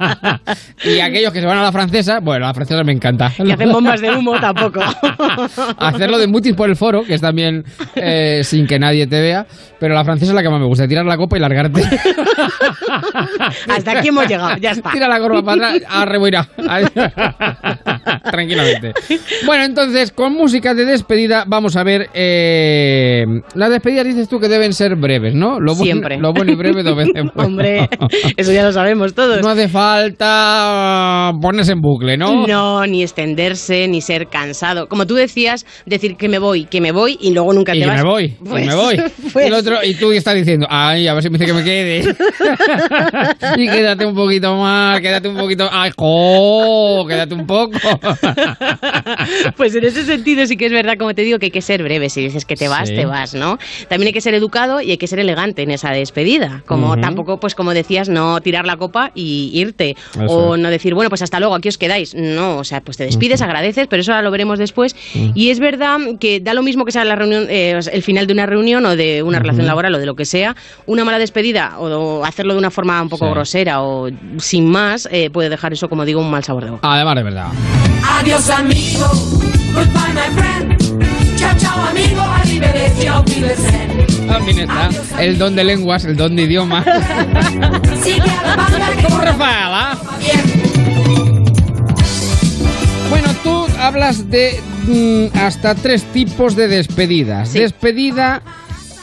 [0.84, 3.32] y aquellos que se van a la francesa, bueno, la francesa me encanta.
[3.38, 4.80] Y hacen bombas de humo tampoco.
[5.78, 7.63] Hacerlo de mutis por el foro, que es también
[7.95, 9.45] eh, sin que nadie te vea,
[9.80, 11.82] pero la francesa es la que más me gusta, tirar la copa y largarte.
[13.68, 14.91] Hasta aquí hemos llegado, ya está.
[14.91, 16.47] Tira la gorra para atrás, a reboinar.
[18.32, 18.93] Tranquilamente.
[19.45, 22.09] Bueno, entonces, con música de despedida, vamos a ver.
[22.13, 25.59] Eh, las despedidas dices tú que deben ser breves, ¿no?
[25.59, 26.18] Lo bueno- Siempre.
[26.18, 27.13] Lo bueno y breve dos veces.
[27.36, 27.47] bueno.
[27.47, 27.89] Hombre,
[28.36, 29.41] eso ya lo sabemos todos.
[29.41, 32.45] No hace falta ponerse en bucle, ¿no?
[32.47, 34.88] No, ni extenderse, ni ser cansado.
[34.88, 37.86] Como tú decías, decir que me voy, que me voy y luego nunca Y te
[37.86, 37.97] que vas.
[38.03, 38.97] me voy, Pues- y me voy.
[39.34, 41.53] pues- Y, el otro, y tú estás diciendo, ay, a ver si me dice que
[41.53, 42.16] me quede.
[43.58, 45.70] y quédate un poquito más, quédate un poquito.
[45.72, 47.78] Ay, jo, quédate un poco.
[49.55, 51.84] Pues en ese sentido sí que es verdad, como te digo, que hay que ser
[51.84, 52.10] breve.
[52.10, 52.95] Si dices que te vas, Sí.
[52.95, 53.58] te vas, ¿no?
[53.89, 56.64] También hay que ser educado y hay que ser elegante en esa despedida.
[56.66, 59.95] Como tampoco, pues como decías, no tirar la copa y irte.
[60.14, 62.14] Eso o no decir, bueno, pues hasta luego, aquí os quedáis.
[62.16, 64.95] No, o sea, pues te despides, agradeces, pero eso ahora lo veremos después.
[65.36, 68.34] Y es verdad que da lo mismo que sea la reunión, eh, el final de
[68.34, 71.80] una reunión o de una relación laboral o de lo que sea, una mala despedida
[71.80, 73.32] o, hacerlo de una forma un poco Sí.
[73.32, 76.91] grosera o sin más, eh, puede dejar eso, como digo, un mal sabor de boca.
[76.91, 77.48] Además, de verdad.
[78.20, 79.08] Adiós amigo,
[79.74, 81.38] goodbye my friend.
[81.38, 82.24] Chao chao amigo.
[84.28, 84.89] También está
[85.20, 86.84] el don de lenguas, el don de idioma.
[88.04, 88.22] Sigue
[93.80, 97.53] hablas de mm, hasta tres tipos de despedidas.
[97.53, 98.41] Despedida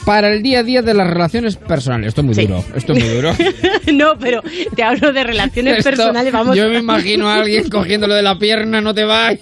[0.05, 2.09] para el día a día de las relaciones personales.
[2.09, 2.45] Esto es muy Sí.
[2.45, 2.63] duro.
[2.75, 3.33] Esto es muy duro.
[3.93, 4.43] no, pero
[4.75, 6.55] te hablo de relaciones Esto, personales, vamos.
[6.55, 9.41] Yo me imagino a alguien cogiéndolo de la pierna, no te vayas.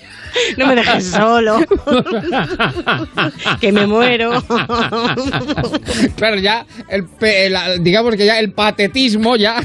[0.57, 1.59] No me dejes solo.
[3.61, 4.41] que me muero.
[6.15, 9.61] claro, ya, el, el- digamos que ya el patetismo ya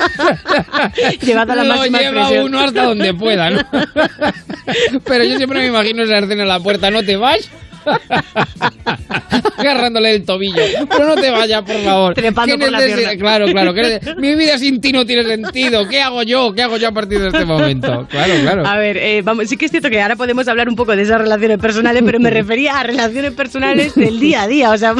[1.22, 2.44] Llevado a la lo máxima lleva expresión.
[2.46, 3.60] uno hasta donde pueda, ¿no?
[5.04, 7.50] Pero yo siempre me imagino esa escena en la puerta, no te vayas.
[9.58, 10.62] Agarrándole el tobillo.
[10.88, 12.14] Pero no te vayas, por favor.
[12.14, 13.16] Trepando ¿Qué por la pierna.
[13.16, 13.74] Claro, claro.
[13.74, 15.86] ¿qué nece- Mi vida sin ti no tiene sentido.
[15.88, 16.52] ¿Qué hago yo?
[16.54, 18.06] ¿Qué hago yo a partir de este momento?
[18.10, 18.66] Claro, claro.
[18.66, 21.02] A ver, eh, vamos, sí que es cierto que ahora podemos hablar un poco de
[21.02, 24.70] esas relaciones personales, pero me refería a relaciones personales del día a día.
[24.70, 24.94] O sea,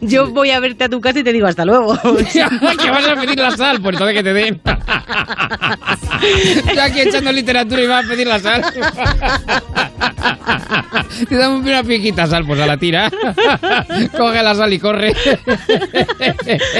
[0.00, 1.96] yo voy a verte a tu casa y te digo hasta luego.
[2.02, 4.60] que vas a pedir la sal, pues entonces que te den.
[6.74, 8.64] Yo aquí echando literatura y vas a pedir la sal.
[11.28, 13.10] Te damos una piquita sal, pues a la tira.
[14.16, 15.14] Coge la sal y corre.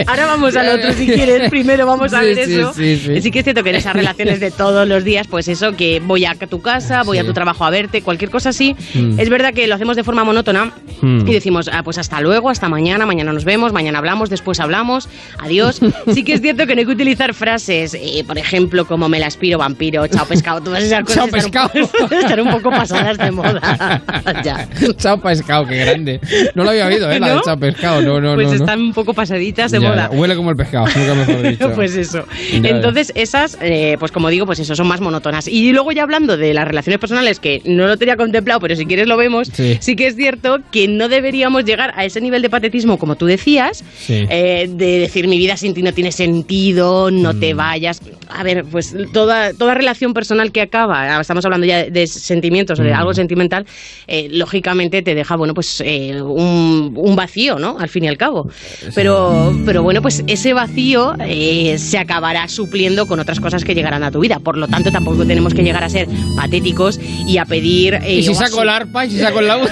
[0.07, 1.51] Ahora vamos al otro si quieres.
[1.51, 2.72] Primero vamos a Sí, ver sí, eso.
[2.74, 3.22] sí, sí.
[3.22, 6.01] Sí que es cierto que en esas relaciones de todos los días, pues eso, que
[6.01, 8.74] voy a tu casa, voy a tu trabajo a verte, cualquier cosa así.
[8.95, 9.18] Mm.
[9.20, 10.72] Es verdad que lo hacemos de forma monótona
[11.03, 11.26] Mm.
[11.26, 15.09] y decimos, ah, pues hasta luego, hasta mañana, mañana nos vemos, mañana hablamos, después hablamos,
[15.38, 15.80] adiós.
[16.12, 19.18] Sí que es cierto que no hay que utilizar frases, eh, por ejemplo, como me
[19.18, 21.70] la aspiro vampiro, chao pescado, todas esas cosas Chao pescado.
[22.11, 24.03] están un poco pasadas de moda.
[24.45, 24.68] ya.
[24.97, 26.20] Chao pescado, qué grande.
[26.55, 27.18] No lo había oído, ¿eh?
[27.20, 28.03] La de chao pescado.
[28.03, 28.61] No, no, pues no, no.
[28.64, 30.09] están un poco pasaditas de Ya, moda.
[30.12, 30.16] ya.
[30.18, 31.72] Huele como el pescado, nunca mejor dicho.
[31.74, 32.24] pues eso.
[32.61, 32.68] Ya.
[32.70, 35.49] Entonces, esas, eh, pues como digo, pues eso, son más monótonas.
[35.49, 38.87] Y luego ya hablando de las relaciones personales, que no lo tenía contemplado, pero si
[38.87, 39.78] quieres lo vemos, Sí.
[39.81, 43.26] sí, que es cierto que no deberíamos llegar a ese nivel de patetismo, como tú
[43.26, 44.26] decías, Sí.
[44.28, 47.41] eh, de decir mi vida sin ti no tiene sentido, no Mm.
[47.41, 48.01] te vayas.
[48.28, 52.83] A ver, pues toda, toda relación personal que acaba, estamos hablando ya de sentimientos o
[52.83, 52.95] de Mm.
[53.01, 53.66] algo sentimental,
[54.07, 57.77] eh, lógicamente te deja, bueno, pues eh, un, un vacío, ¿no?
[57.79, 58.49] Al fin y al cabo.
[58.95, 64.03] Pero, pero bueno, pues ese vacío eh, se acabará supliendo con otras cosas que llegarán
[64.05, 64.39] a tu vida.
[64.39, 67.95] Por lo tanto, tampoco tenemos que llegar a ser patéticos y a pedir...
[67.95, 69.05] eh, ¿Y si saco el arpa?
[69.05, 69.68] ¿Y si saco el laúd?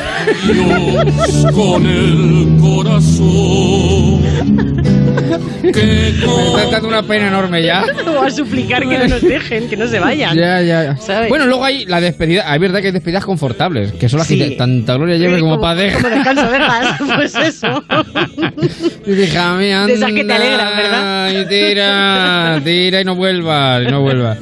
[1.55, 4.23] con el corazón.
[5.73, 6.13] Que
[6.55, 7.85] Me está dando una pena enorme ya.
[8.19, 10.37] o a suplicar que no nos dejen, que no se vayan.
[10.37, 10.97] Ya, ya.
[10.97, 11.29] ¿Sabes?
[11.29, 12.51] Bueno, luego hay la despedida.
[12.51, 14.39] Hay verdad que hay despedidas confortables, que son las Sí.
[14.39, 16.03] que tanta gloria lleve como, para dejar.
[16.03, 17.85] Como descanso dejas, pues eso.
[19.07, 21.31] Y déjame De esas que te alegran, ¿verdad?
[21.41, 24.39] Y tira, tira y no vuelvas, y no vuelvas.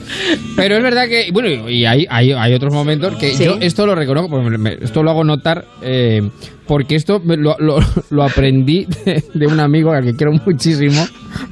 [0.56, 3.44] Pero es verdad que, bueno, y hay, hay, hay otros momentos que Sí.
[3.44, 6.22] yo esto lo reconozco, porque me- esto lo hago notar, eh,
[6.66, 7.78] porque esto me- lo, lo-
[8.10, 11.06] lo aprendí de, de un amigo al que quiero muchísimo,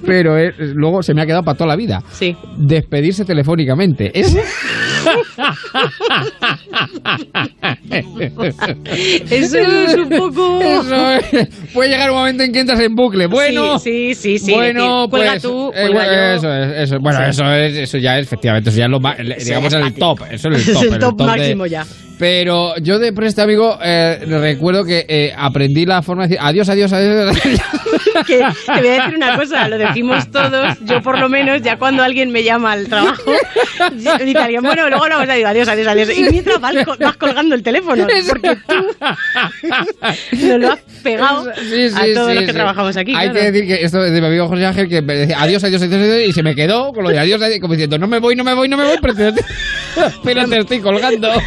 [0.05, 2.03] pero es- luego se me ha quedado para toda la vida.
[2.13, 2.37] Sí.
[2.57, 4.11] Despedirse telefónicamente.
[4.19, 4.37] Es...
[9.31, 10.61] Eso es un poco...
[10.61, 11.49] Eso es.
[11.73, 13.27] Puede llegar un momento en que entras en bucle.
[13.27, 14.47] Bueno, Sí, sí, sí.
[14.47, 16.35] sí, bueno, cuelga pues, tú, eh, cuelga yo.
[16.37, 17.01] eso es, eso es.
[17.03, 17.31] Bueno, Sí.
[17.31, 19.95] eso es, eso ya es, efectivamente, eso ya es lo más, Eso digamos, es el
[19.95, 21.85] top, eso es el Es top, el el top de- máximo ya.
[22.19, 26.41] Pero yo de por este amigo eh, recuerdo que eh, aprendí la forma de decir
[26.43, 27.37] adiós, adiós, adiós.
[28.27, 31.77] que te voy a decir una cosa, lo decimos todos, yo por lo menos, ya
[31.77, 33.33] cuando alguien me llama al trabajo,
[34.21, 36.17] en italiano, bueno, luego hablamos, digo adiós, adiós, adiós.
[36.17, 38.75] Y mientras vas, vas colgando el teléfono, porque tú
[40.47, 43.15] nos lo has pegado Sí, sí, a todos sí, los que trabajamos aquí.
[43.15, 43.41] Hay claro.
[43.41, 45.83] que decir que esto es de mi amigo José Ángel que me decía adiós, adiós,
[45.83, 48.19] adiós, adiós, y se me quedó con lo de adiós, adiós, como diciendo no me
[48.21, 49.33] voy, no me voy, no me voy, pero te,
[50.25, 51.31] pero te estoy colgando.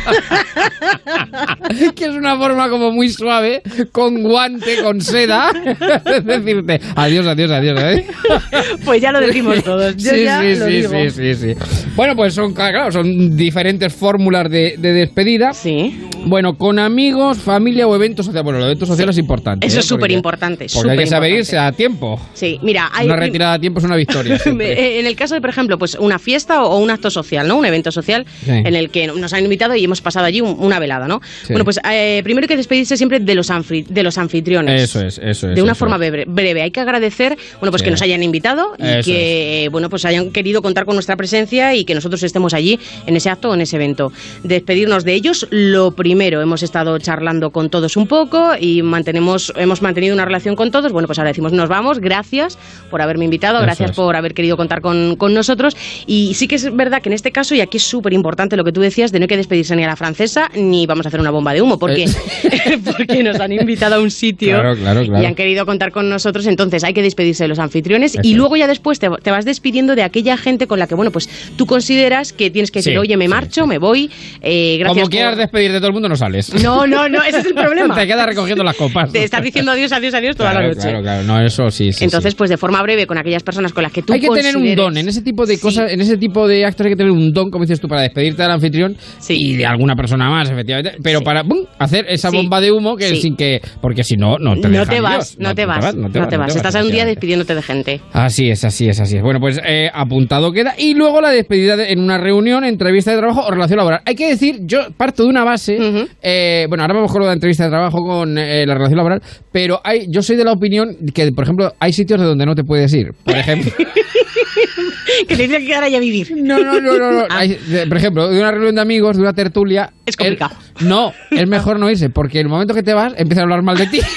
[1.96, 5.52] que es una forma como muy suave, con guante, con seda,
[6.06, 7.80] de decirte adiós, adiós, adiós.
[7.82, 8.06] ¿eh?
[8.86, 9.96] Pues ya lo decimos todos.
[9.98, 10.90] Yo sí, ya sí, lo sí, digo.
[10.92, 11.54] sí, sí, sí.
[11.96, 15.54] Bueno, pues son, claro, son diferentes fórmulas de, de despedida.
[15.54, 16.10] Sí.
[16.28, 18.44] Bueno, con amigos, familia o eventos sociales.
[18.44, 19.66] Bueno, los eventos sociales es importante.
[19.66, 19.80] Eso ¿eh?
[19.80, 20.68] es súper importante.
[20.74, 22.20] Porque hay que saber irse a tiempo.
[22.34, 24.40] Sí, mira, hay Una retirada a tiempo es una victoria.
[24.60, 27.56] Eh, En el caso de, por ejemplo, pues una fiesta o un acto social, ¿no?
[27.58, 28.52] Un evento social Sí.
[28.52, 31.22] en el que nos han invitado y hemos pasado allí un- una velada, ¿no?
[31.44, 31.54] Sí.
[31.54, 33.48] Bueno, pues eh, primero hay que despedirse siempre de los,
[33.90, 34.82] de los anfitriones.
[34.82, 35.56] Eso es, eso es.
[35.56, 36.00] de una forma es.
[36.00, 36.62] breve, breve.
[36.62, 37.86] Hay que agradecer, bueno, pues Sí.
[37.86, 41.74] que nos hayan invitado y Eso que, bueno, pues hayan querido contar con nuestra presencia
[41.76, 44.12] y que nosotros estemos allí en ese acto o en ese evento.
[44.44, 49.82] Despedirnos de ellos, lo primero, hemos estado charlando con todos un poco y mantenemos, hemos
[49.82, 50.92] mantenido una relación con todos.
[50.92, 52.58] Bueno, pues ahora decimos, nos vamos, gracias
[52.90, 53.96] por haberme invitado, gracias es.
[53.96, 55.76] por haber querido contar con, con nosotros.
[56.06, 58.64] Y sí que es verdad que en este caso, y aquí es súper importante lo
[58.64, 61.10] que tú decías, de no hay que despedirse ni a la francesa ni vamos a
[61.10, 62.06] hacer una bomba de humo, porque,
[62.86, 64.60] porque nos han invitado a un sitio Eh.
[64.60, 65.24] Claro, claro, claro.
[65.24, 68.34] y han querido contar con nosotros, entonces hay que despedirse de los anfitriones Eso y
[68.34, 71.30] luego ya después te, te vas despidiendo de aquella gente con la que, bueno, pues
[71.56, 74.10] tú consideras que tienes que decir, Sí, oye, me marcho, me voy,
[74.42, 76.54] eh, gracias Como quieras por- despedir de todo el mundo, no sales.
[76.64, 77.96] No, no, no, ese es el problema.
[77.96, 79.12] Te quedas recogiendo las copas.
[79.12, 80.88] Te estás diciendo adiós, adiós, adiós toda claro, la noche.
[80.90, 81.24] Claro, claro.
[81.24, 82.04] No, eso sí, sí.
[82.06, 82.38] Entonces, sí.
[82.38, 84.76] pues de forma breve, con aquellas personas con las que tú hay que tener un
[84.76, 87.32] don en ese tipo de cosas, en ese tipo de actos hay que tener un
[87.34, 88.96] don, como dices tú, para despedirte del anfitrión
[89.30, 91.66] y de alguna persona más, efectivamente, pero para ¡bum!
[91.80, 94.88] hacer esa bomba de humo que sin que, porque si no, no te no dejan
[94.88, 96.56] te vas, no, te vas, no te vas.
[96.56, 98.02] Estás un día despidiéndote de gente.
[98.14, 99.22] Así es, así es, así es.
[99.24, 100.76] Bueno, pues eh, apuntado queda.
[100.78, 104.02] Y luego la despedida de- en una reunión, entrevista de trabajo o relación laboral.
[104.06, 105.78] Hay que decir, yo parto de una base.
[106.22, 108.98] Eh, bueno, ahora vamos con lo de la entrevista de trabajo con eh, la relación
[108.98, 109.22] laboral.
[109.52, 112.56] Pero hay, yo soy de la opinión que, por ejemplo, hay sitios de donde no
[112.56, 113.12] te puedes ir.
[113.24, 113.72] Por ejemplo.
[115.28, 116.32] que te tienes que quedar ahí a vivir.
[116.38, 117.12] No, no, no, no.
[117.12, 117.18] no.
[117.30, 117.40] Ah.
[117.40, 117.58] Hay-
[117.88, 119.92] por ejemplo, de una reunión de amigos, de una tertulia.
[120.06, 120.56] Es complicado.
[120.80, 123.62] el- no, es mejor no irse, porque el momento que te vas, empiezan a hablar
[123.64, 124.00] mal de ti.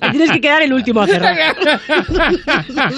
[0.00, 1.36] Te tienes que quedar el último a cerrar.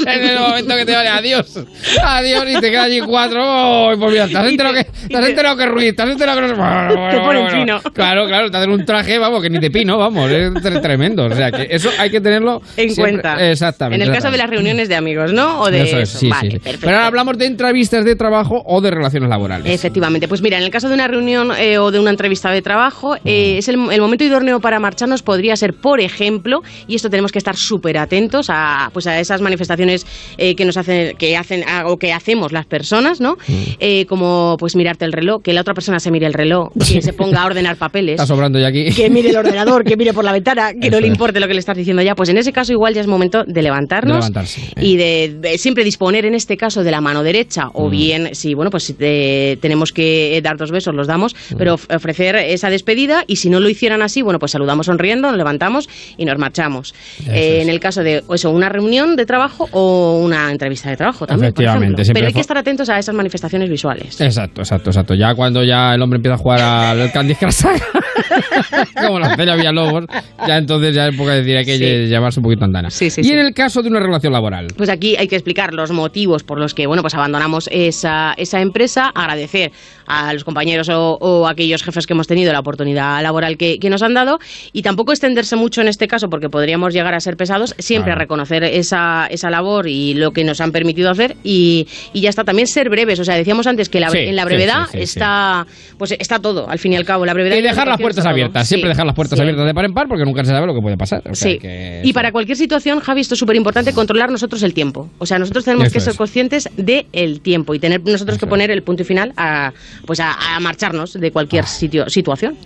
[0.07, 1.59] en el momento que te vale adiós.
[2.05, 3.41] Adiós y te quedas allí cuatro.
[3.45, 5.95] Oh, pues mira, ¿te has enterado que, te has enterado que Ruiz?
[5.97, 7.51] ¿Te has enterado que no Bueno, bueno, Te ponen bueno.
[7.81, 7.81] fino.
[7.93, 11.25] Claro, claro, te hacen un traje, vamos, que ni te pino, vamos, es tre- tremendo.
[11.27, 13.51] O sea, que eso hay que tenerlo En siempre- cuenta.
[13.51, 14.03] Exactamente.
[14.03, 15.61] En el caso de las reuniones de amigos, ¿no?
[15.61, 16.59] O de Eso es, sí, vale, sí.
[16.81, 19.73] Pero ahora hablamos de entrevistas de trabajo o de relaciones laborales.
[19.73, 22.63] Efectivamente, pues mira, en el caso de una reunión eh, o de una entrevista de
[22.63, 27.11] trabajo, eh, es el, el momento idóneo para marcharnos podría ser, por ejemplo, y esto
[27.11, 30.07] tenemos que estar súper atentos a, pues a esas manifestaciones
[30.39, 33.37] eh, que nos hacen, que hacen o que hacemos las personas, ¿no?
[33.49, 33.53] Mm.
[33.81, 37.03] Eh, como pues mirarte el reloj, que la otra persona se mire el reloj, que
[37.03, 38.15] se ponga a ordenar papeles.
[38.15, 38.91] Está sobrando ya aquí.
[38.93, 41.13] Que mire el ordenador, que mire por la ventana, que no le es.
[41.13, 42.15] importe lo que le estás diciendo ya.
[42.15, 44.45] Pues en ese caso igual ya es momento de levantarnos De eh.
[44.81, 47.91] y de, de siempre disponer en este caso de la mano derecha o Mm.
[47.91, 51.57] bien si bueno pues si te- tenemos que dar dos besos los damos Mm.
[51.57, 55.29] pero of- ofrecer esa despedida y si no lo hicieran así bueno pues saludamos sonriendo
[55.29, 55.89] nos levantamos
[56.19, 56.93] y nos marchamos
[57.31, 61.27] Eh, en el caso de eso una reunión de trabajo o una entrevista de trabajo
[61.27, 64.91] también por Efectivamente, siempre pero hay que estar atentos a esas manifestaciones visuales Exacto, exacto,
[64.91, 65.15] exacto.
[65.15, 67.63] Ya cuando ya el hombre empieza a jugar al Candy Crush
[69.07, 70.05] como la Celia Villalobos,
[70.47, 72.09] ya entonces ya es época de decir hay que Sí.
[72.09, 72.91] llamarse un poquito andana.
[72.91, 74.69] Sí, sí, y en el caso de una relación laboral.
[74.77, 78.61] Pues aquí hay que explicar los motivos por los que bueno pues abandonamos esa, esa
[78.61, 79.73] empresa, agradecer
[80.07, 83.89] a los compañeros o, o aquellos jefes que hemos tenido la oportunidad laboral que, que
[83.91, 84.39] nos han dado
[84.73, 88.21] y tampoco extenderse mucho en este caso porque podríamos llegar a ser pesados, siempre Claro.
[88.21, 92.45] reconocer esa, esa labor y lo que nos han permitido hacer y, y ya está,
[92.45, 94.99] también ser breves, o sea, decíamos antes que la- Sí, en la brevedad sí, sí,
[94.99, 95.03] sí.
[95.05, 95.67] está
[95.99, 98.67] pues está todo, al fin y al cabo, la brevedad Y dejar las puertas abiertas,
[98.69, 100.81] siempre dejar las puertas abiertas de par en par porque nunca se sabe lo que
[100.81, 101.23] puede pasar.
[101.31, 101.59] O sea, Sí.
[101.59, 105.09] que Y para cualquier situación, Javi, esto es súper importante, controlar nosotros el tiempo.
[105.19, 106.17] O sea, nosotros tenemos Eso que ser es.
[106.19, 109.73] conscientes del tiempo y tener nosotros que poner el punto final a,
[110.07, 111.31] pues a, a marcharnos de Ah.
[111.33, 112.57] cualquier sitio, situación.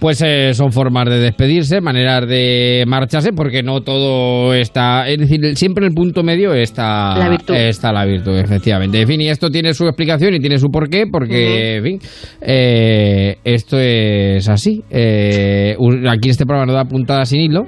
[0.00, 5.06] Pues eh, son formas de despedirse, maneras de marcharse, porque no todo está.
[5.06, 7.54] Es decir, siempre en el punto medio está La virtud.
[7.54, 9.02] Está la virtud, efectivamente.
[9.02, 11.98] En fin, y esto tiene su explicación y tiene su porqué, porque, en fin,
[12.40, 14.82] eh, esto es así.
[14.88, 15.76] Eh,
[16.08, 17.66] aquí este programa nos da puntada sin hilo.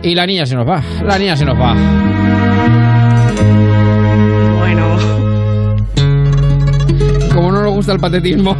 [0.00, 2.87] Y la niña se nos va, la niña se nos va.
[7.78, 8.56] Gusta patetismo.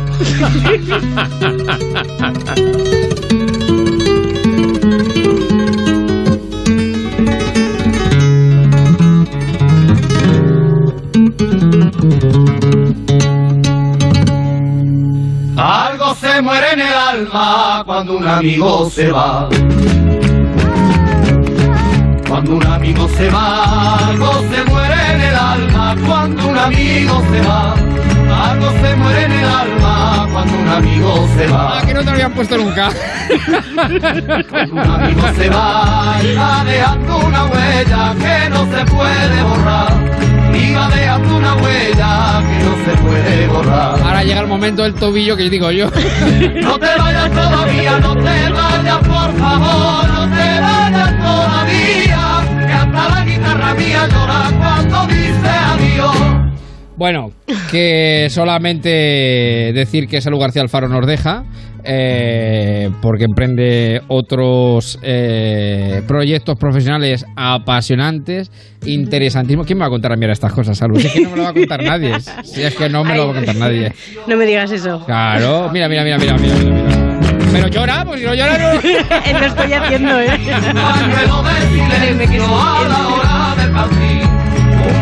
[15.57, 19.49] Algo se muere en el alma cuando un amigo se va.
[22.29, 27.41] Cuando un amigo se va, algo se muere en el alma cuando un amigo se
[27.41, 27.75] va.
[28.35, 31.79] Algo se muere en el alma cuando un amigo se va.
[31.79, 32.91] Ah, que no te lo habían puesto nunca.
[34.49, 39.93] Cuando un amigo se va, y va dejando una huella que no se puede borrar.
[40.55, 44.01] Y va dejando una huella que no se puede borrar.
[44.03, 45.87] Ahora llega el momento del tobillo que digo yo.
[45.89, 53.09] No te vayas todavía, no te vayas por favor, no te vayas todavía, que hasta
[53.09, 55.29] la guitarra mía llora cuando dice.
[56.99, 57.31] Bueno,
[57.71, 58.89] que solamente
[59.73, 61.45] decir que Salud García Alfaro nos deja,
[61.85, 68.51] eh, porque emprende otros eh, proyectos profesionales apasionantes,
[68.85, 69.65] interesantísimos.
[69.65, 70.99] ¿Quién me va a contar a mí ahora estas cosas, Salud?
[70.99, 72.21] Si es que no me lo va a contar nadie.
[72.43, 73.93] Si es que no me lo va a contar nadie.
[74.27, 75.05] No me digas eso.
[75.07, 76.71] Claro, mira, mira, mira, mira, mira, mira.
[76.73, 77.29] mira.
[77.53, 78.75] Pero llora, pues si no llora no.
[79.39, 80.31] Lo estoy haciendo, ¿eh?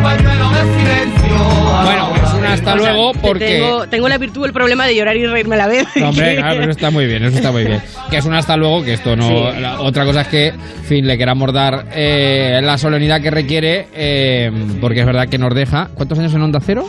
[0.06, 1.36] Pañuelo de silencio
[1.84, 3.46] Bueno, pues un hasta luego Que porque...
[3.46, 5.86] Tengo, tengo la virtud, el problema de llorar y reírme a la vez.
[5.96, 7.80] No, hombre, claro, eso está muy bien, eso está muy bien.
[8.10, 9.28] Que es un hasta luego, que esto no.
[9.28, 9.60] Sí.
[9.60, 13.88] la- otra cosa es que, en fin, le queramos dar eh, la solemnidad que requiere,
[13.94, 14.50] eh,
[14.80, 15.88] porque es verdad que nos deja.
[15.94, 16.86] ¿Cuántos años en Onda Cero?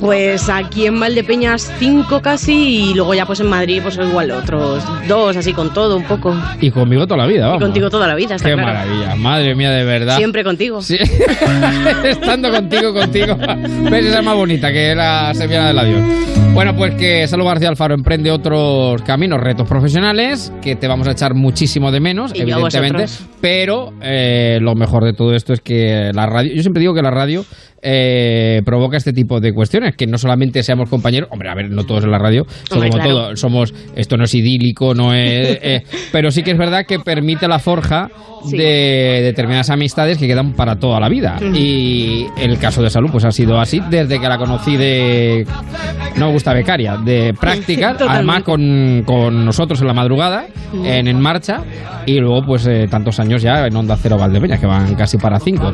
[0.00, 4.82] Pues aquí en Valdepeñas cinco casi y luego ya pues en Madrid pues igual otros
[5.06, 6.34] dos, así con todo un poco.
[6.60, 7.62] Y conmigo toda la vida, Y vamos.
[7.62, 8.68] contigo toda la vida, está Qué claro.
[8.72, 10.16] maravilla, madre mía, de verdad.
[10.16, 10.80] Siempre contigo.
[10.80, 10.96] Sí.
[12.04, 13.36] Estando contigo, contigo.
[13.90, 14.06] ¿Ves?
[14.06, 16.02] Esa es más bonita que la sevillana del adiós.
[16.54, 21.12] Bueno, pues que Salud García Alfaro emprende otros caminos, retos profesionales, que te vamos a
[21.12, 23.04] echar muchísimo de menos, Y evidentemente.
[23.40, 26.52] Pero eh, lo mejor de todo esto es que la radio.
[26.54, 27.44] Yo siempre digo que la radio
[27.82, 31.28] eh, provoca este tipo de cuestiones, que no solamente seamos compañeros.
[31.32, 33.18] Hombre, a ver, no todos en la radio, son Hombre, como claro.
[33.26, 33.36] todo.
[33.36, 33.74] Somos.
[33.96, 35.58] Esto no es idílico, no es.
[35.62, 38.08] eh, pero sí que es verdad que permite la forja
[38.42, 38.56] Sí.
[38.56, 41.38] de determinadas amistades que quedan para toda la vida.
[41.54, 45.46] Y el caso de salud, pues ha sido así desde que la conocí de.
[46.16, 47.84] No me gusta becaria, de Totalmente.
[48.08, 51.60] además con, con nosotros en la madrugada, en En Marcha,
[52.06, 55.38] y luego, pues eh, tantos años ya en Onda Cero Valdepeñas, que van casi para
[55.38, 55.70] cinco.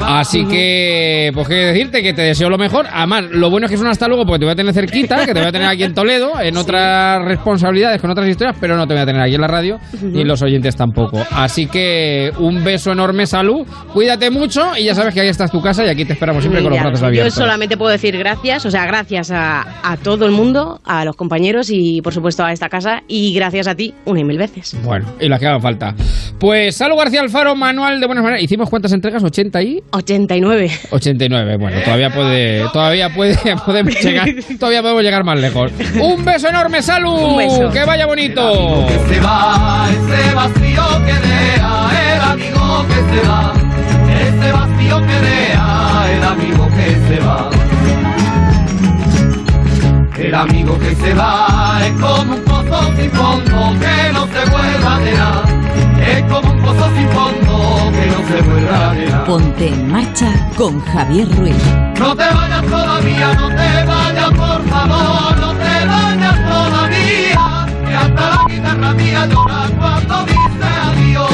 [0.00, 2.86] Así que, pues qué decirte que te deseo lo mejor.
[2.92, 5.24] Además, lo bueno es que es un hasta luego porque te voy a tener cerquita,
[5.26, 8.76] que te voy a tener aquí en Toledo, en otras responsabilidades, con otras historias, pero
[8.76, 11.22] no te voy a tener aquí en la radio y los oyentes tampoco.
[11.32, 15.60] Así que un beso enorme, salud, cuídate mucho y ya sabes que ahí está tu
[15.60, 17.34] casa y aquí te esperamos siempre con los brazos yo abiertos.
[17.34, 21.68] solamente puedo decir gracias, o sea, gracias a, a todo el mundo, a los compañeros
[21.70, 24.76] y por supuesto a esta casa y gracias a ti una y mil veces.
[24.84, 25.94] Bueno, y las que hagan falta.
[26.38, 28.42] Pues Salud García Alfaro, manual de buenas maneras.
[28.42, 29.22] ¿Hicimos cuántas entregas?
[29.22, 29.82] ¿80 y?
[29.92, 30.70] 89.
[30.90, 31.35] 89.
[31.44, 34.28] Bueno, todavía puede, todavía puede, podemos llegar,
[34.58, 35.72] todavía podemos llegar más lejos.
[36.00, 37.12] Un beso enorme, Salud.
[37.12, 37.70] Un beso.
[37.70, 38.86] Que vaya bonito.
[39.08, 43.52] se va, ese vacío que deja el amigo que se va,
[44.20, 47.50] ese vacío que deja el amigo que se va.
[50.18, 54.96] El amigo que se va es como un pozo sin fondo que no se vuelva
[54.96, 55.44] a llenar.
[56.00, 57.45] Es como un pozo sin fondo
[59.26, 61.56] Ponte en marcha con Javier Ruiz.
[61.98, 68.30] No te vayas todavía, no te vayas por favor, no te vayas todavía, que hasta
[68.30, 71.30] la guitarra mía llora cuando dice adiós.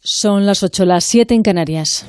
[0.00, 2.06] Son las 8, las 7 en Canarias.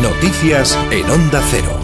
[0.00, 1.81] Noticias en Onda Cero.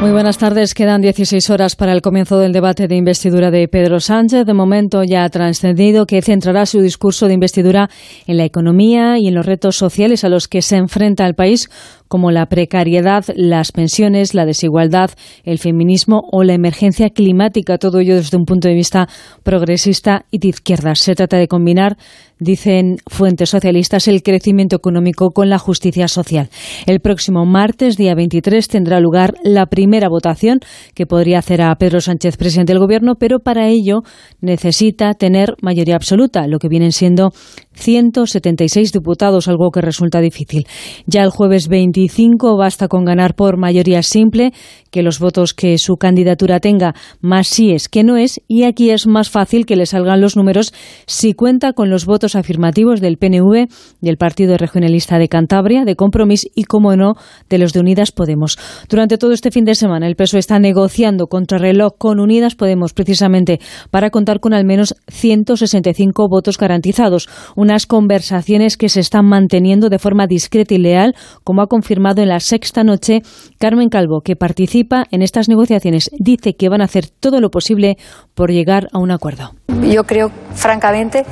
[0.00, 0.74] Muy buenas tardes.
[0.74, 4.44] Quedan 16 horas para el comienzo del debate de investidura de Pedro Sánchez.
[4.44, 7.88] De momento ya ha trascendido que centrará su discurso de investidura
[8.26, 11.70] en la economía y en los retos sociales a los que se enfrenta el país,
[12.08, 15.10] como la precariedad, las pensiones, la desigualdad,
[15.44, 17.78] el feminismo o la emergencia climática.
[17.78, 19.08] Todo ello desde un punto de vista
[19.42, 21.00] progresista y de izquierdas.
[21.00, 21.96] Se trata de combinar,
[22.38, 26.50] dicen fuentes socialistas, el crecimiento económico con la justicia social.
[26.86, 30.60] El próximo martes, día 23, tendrá lugar la primera votación
[30.94, 34.02] que podría hacer a Pedro Sánchez presidente del Gobierno, pero para ello
[34.40, 37.30] necesita tener mayoría absoluta, lo que vienen siendo
[37.76, 40.66] 176 diputados, algo que resulta difícil.
[41.06, 44.52] Ya el jueves 25 basta con ganar por mayoría simple,
[44.90, 48.90] que los votos que su candidatura tenga más sí es que no es, y aquí
[48.90, 50.72] es más fácil que le salgan los números
[51.06, 53.68] si cuenta con los votos afirmativos del PNV,
[54.00, 57.14] del Partido Regionalista de Cantabria, de Compromís y, como no,
[57.48, 58.58] de los de Unidas Podemos.
[58.88, 63.60] Durante todo este fin de semana, el PSOE está negociando contrarreloj con Unidas Podemos precisamente
[63.90, 67.28] para contar con al menos 165 votos garantizados.
[67.66, 72.28] Unas conversaciones que se están manteniendo de forma discreta y leal, como ha confirmado en
[72.28, 73.22] la sexta noche
[73.58, 76.08] Carmen Calvo, que participa en estas negociaciones.
[76.16, 77.96] Dice que van a hacer todo lo posible
[78.36, 79.50] por llegar a un acuerdo.
[79.82, 81.24] Yo creo, francamente,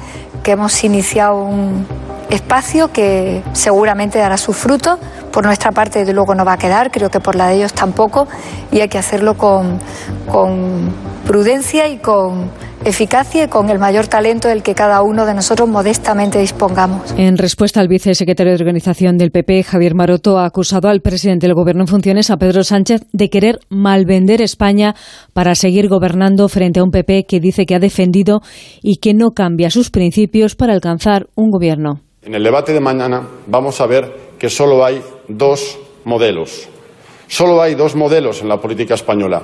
[0.43, 1.87] que hemos iniciado un
[2.31, 4.99] espacio que seguramente dará sus frutos.
[5.31, 7.73] Por nuestra parte, desde luego, no va a quedar, creo que por la de ellos
[7.73, 8.29] tampoco,
[8.71, 9.79] y hay que hacerlo con,
[10.31, 10.93] con
[11.27, 12.51] prudencia y con
[12.85, 17.15] eficacia y con el mayor talento del que cada uno de nosotros modestamente dispongamos.
[17.17, 21.55] En respuesta al vicesecretario de Organización del PP, Javier Maroto, ha acusado al presidente del
[21.55, 24.95] Gobierno en funciones, a Pedro Sánchez, de querer malvender España
[25.33, 28.41] para seguir gobernando frente a un PP que dice que ha defendido
[28.83, 32.01] y que no cambia sus principios para alcanzar un gobierno.
[32.25, 36.69] En el debate de mañana vamos a ver que solo hay dos modelos.
[37.29, 39.43] Solo hay dos modelos en la política española.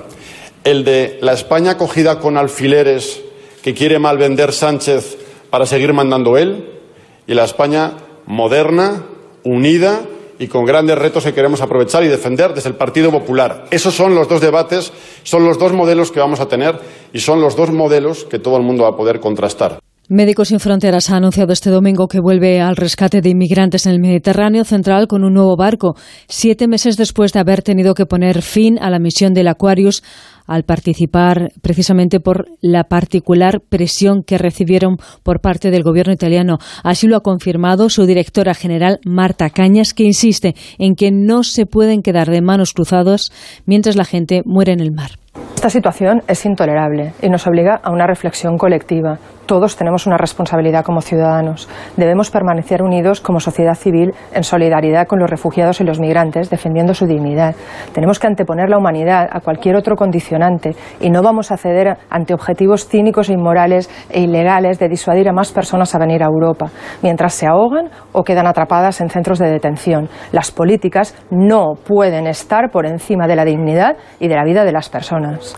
[0.64, 3.20] El de la España cogida con alfileres
[3.62, 5.18] que quiere malvender Sánchez
[5.51, 6.81] para seguir mandando él
[7.26, 9.05] y la España moderna,
[9.45, 10.01] unida
[10.39, 13.66] y con grandes retos que queremos aprovechar y defender desde el Partido Popular.
[13.70, 14.91] Esos son los dos debates,
[15.22, 16.78] son los dos modelos que vamos a tener
[17.12, 19.81] y son los dos modelos que todo el mundo va a poder contrastar.
[20.12, 24.00] Médicos Sin Fronteras ha anunciado este domingo que vuelve al rescate de inmigrantes en el
[24.00, 25.94] Mediterráneo central con un nuevo barco,
[26.26, 30.02] siete meses después de haber tenido que poner fin a la misión del Aquarius
[30.48, 36.58] al participar precisamente por la particular presión que recibieron por parte del gobierno italiano.
[36.82, 41.66] Así lo ha confirmado su directora general, Marta Cañas, que insiste en que no se
[41.66, 43.30] pueden quedar de manos cruzadas
[43.64, 45.11] mientras la gente muere en el mar.
[45.54, 49.20] Esta situación es intolerable y nos obliga a una reflexión colectiva.
[49.51, 51.68] Todos tenemos una responsabilidad como ciudadanos.
[51.96, 56.94] Debemos permanecer unidos como sociedad civil en solidaridad con los refugiados y los migrantes, defendiendo
[56.94, 57.57] su dignidad.
[57.92, 62.32] Tenemos que anteponer la humanidad a cualquier otro condicionante y no vamos a ceder ante
[62.32, 66.70] objetivos cínicos e inmorales e ilegales de disuadir a más personas a venir a Europa,
[67.03, 70.09] mientras se ahogan o quedan atrapadas en centros de detención.
[70.30, 74.70] Las políticas no pueden estar por encima de la dignidad y de la vida de
[74.70, 75.57] las personas.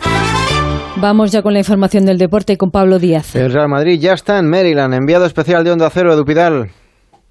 [0.96, 3.34] Vamos ya con la información del deporte con Pablo Díaz.
[3.34, 4.94] El Real Madrid ya está en Maryland.
[4.94, 6.70] Enviado especial de Onda Cero, Edu Pidal.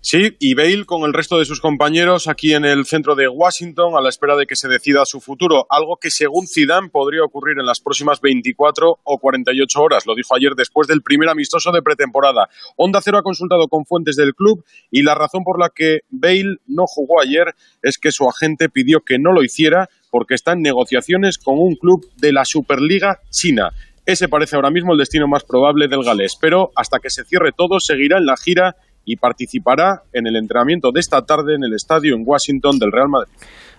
[0.04, 3.93] Sí, y Bale con el resto de sus compañeros aquí en el centro de Washington
[3.95, 7.60] a la espera de que se decida su futuro, algo que según Zidane podría ocurrir
[7.60, 11.84] en las próximas 24 o 48 horas, lo dijo ayer después del primer amistoso de
[11.84, 12.49] pretemporada.
[12.78, 16.58] Onda Cero ha consultado con fuentes del club y la razón por la que Bale
[16.66, 20.64] no jugó ayer es que su agente pidió que no lo hiciera porque está en
[20.64, 23.70] negociaciones con un club de la Superliga China.
[24.04, 27.52] Ese parece ahora mismo el destino más probable del galés, pero hasta que se cierre
[27.56, 28.76] todo seguirá en la gira
[29.06, 33.10] y participará en el entrenamiento de esta tarde en el estadio en Washington del Real
[33.10, 33.34] Madrid.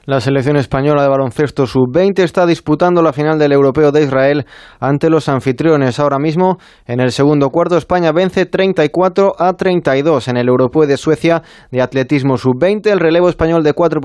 [0.05, 4.47] La selección española de baloncesto sub-20 está disputando la final del Europeo de Israel
[4.81, 6.01] ante los anfitriones.
[6.01, 10.97] Ahora mismo, en el segundo cuarto, España vence 34 a 32 en el Europeo de
[10.97, 12.91] Suecia de atletismo sub-20.
[12.91, 14.01] El relevo español de 4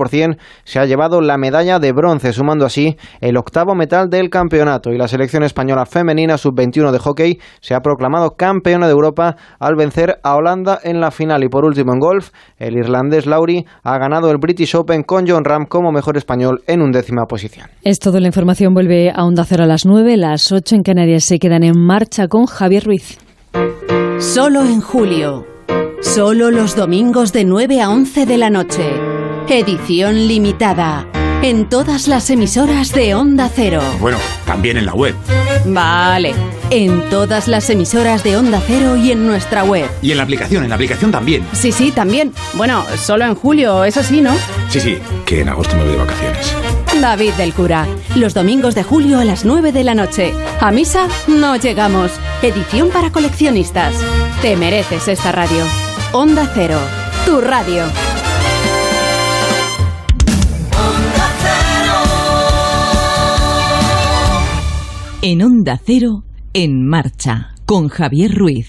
[0.62, 4.92] se ha llevado la medalla de bronce, sumando así el octavo metal del campeonato.
[4.92, 9.74] Y la selección española femenina sub-21 de hockey se ha proclamado campeona de Europa al
[9.74, 11.42] vencer a Holanda en la final.
[11.42, 15.44] Y por último, en golf, el irlandés Lauri ha ganado el British Open con John
[15.44, 17.66] Ram como mejor español en undécima posición.
[17.82, 21.24] Es todo, la información vuelve a Onda Cero a las 9, las 8 en Canarias
[21.24, 23.18] se quedan en marcha con Javier Ruiz.
[24.18, 25.46] Solo en julio.
[26.00, 28.84] Solo los domingos de 9 a 11 de la noche.
[29.48, 31.06] Edición limitada.
[31.42, 33.80] En todas las emisoras de Onda Cero.
[34.00, 35.14] Bueno, también en la web.
[35.66, 36.34] Vale.
[36.70, 39.88] En todas las emisoras de Onda Cero y en nuestra web.
[40.02, 41.46] Y en la aplicación, en la aplicación también.
[41.52, 42.34] Sí, sí, también.
[42.54, 44.34] Bueno, solo en julio, eso sí, ¿no?
[44.68, 46.54] Sí, sí, que en agosto me voy de vacaciones.
[47.00, 47.86] David del Cura.
[48.16, 50.34] Los domingos de julio a las 9 de la noche.
[50.60, 52.10] A misa no llegamos.
[52.42, 53.94] Edición para coleccionistas.
[54.42, 55.64] Te mereces esta radio.
[56.12, 56.78] Onda Cero.
[57.24, 57.84] Tu radio.
[65.30, 66.24] En Onda Cero,
[66.54, 68.66] en marcha, con Javier Ruiz.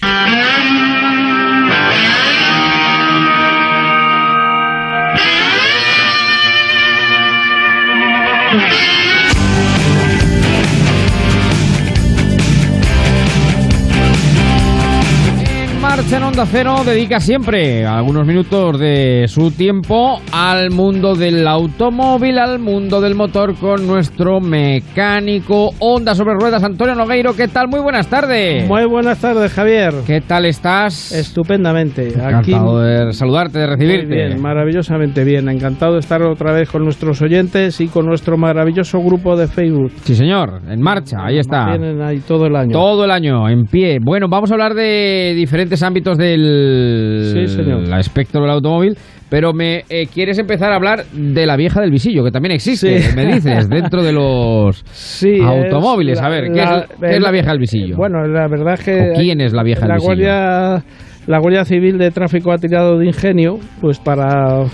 [16.00, 22.38] Marcha en Onda Cero dedica siempre algunos minutos de su tiempo al mundo del automóvil,
[22.38, 27.36] al mundo del motor con nuestro mecánico Onda sobre ruedas, Antonio Nogueiro.
[27.36, 27.68] ¿Qué tal?
[27.68, 28.66] Muy buenas tardes.
[28.66, 29.92] Muy buenas tardes, Javier.
[30.06, 31.12] ¿Qué tal estás?
[31.12, 32.08] Estupendamente.
[32.08, 34.06] Encantado de saludarte, de recibirte.
[34.06, 35.50] Muy bien, maravillosamente bien.
[35.50, 39.92] Encantado de estar otra vez con nuestros oyentes y con nuestro maravilloso grupo de Facebook.
[40.04, 41.66] Sí, señor, en marcha, ahí está.
[41.66, 42.72] Tienen ahí todo el año.
[42.72, 43.98] Todo el año, en pie.
[44.02, 47.82] Bueno, vamos a hablar de diferentes ámbitos del Sí, señor.
[47.84, 48.96] el espectro del automóvil,
[49.28, 52.98] pero me eh, quieres empezar a hablar de la vieja del visillo, que también existe,
[53.00, 53.16] Sí.
[53.16, 56.18] me dices, dentro de los Sí, automóviles.
[56.18, 57.96] es A ver, la- ¿qué, es, la- qué es la vieja del visillo?
[57.96, 59.10] Bueno, la verdad es que...
[59.12, 60.06] ¿O quién es la vieja del visillo?
[60.06, 60.84] Guardia,
[61.26, 64.64] la Guardia Civil de Tráfico ha tirado de ingenio pues para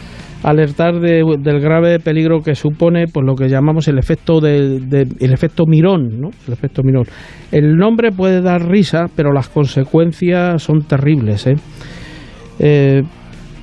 [0.46, 4.76] alertar de- del grave peligro que supone pues lo que llamamos el efecto de,
[5.20, 6.28] el efecto mirón, ¿no?
[6.46, 7.04] El efecto mirón.
[7.50, 11.54] El nombre puede dar risa, pero las consecuencias son terribles, ¿eh?
[12.60, 13.02] Eh,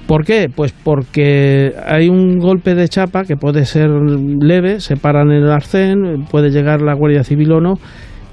[0.07, 0.47] ¿Por qué?
[0.53, 6.25] Pues porque hay un golpe de chapa que puede ser leve, se paran el arcén,
[6.29, 7.73] puede llegar la Guardia Civil o no,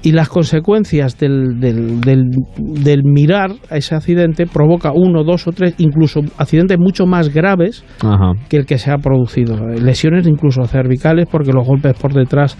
[0.03, 5.51] y las consecuencias del, del, del, del mirar a ese accidente provoca uno, dos o
[5.51, 8.33] tres, incluso accidentes mucho más graves Ajá.
[8.49, 9.57] que el que se ha producido.
[9.67, 12.57] Lesiones incluso cervicales porque los golpes por detrás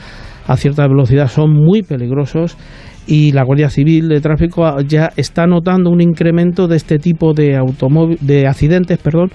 [0.47, 2.57] a cierta velocidad son muy peligrosos
[3.07, 7.55] y la Guardia Civil de Tráfico ya está notando un incremento de este tipo de
[7.55, 9.31] automóvil de accidentes, perdón,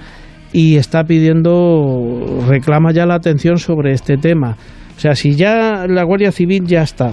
[0.52, 4.57] y está pidiendo reclama ya la atención sobre este tema.
[4.96, 7.12] O sea, si ya la Guardia Civil ya está,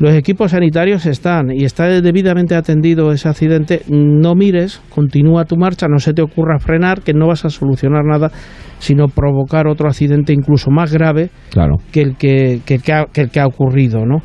[0.00, 5.88] los equipos sanitarios están y está debidamente atendido ese accidente, no mires, continúa tu marcha,
[5.88, 8.30] no se te ocurra frenar, que no vas a solucionar nada,
[8.78, 11.76] sino provocar otro accidente incluso más grave Claro.
[11.90, 14.18] que el que, que, que ha, que el que ha ocurrido, ¿no?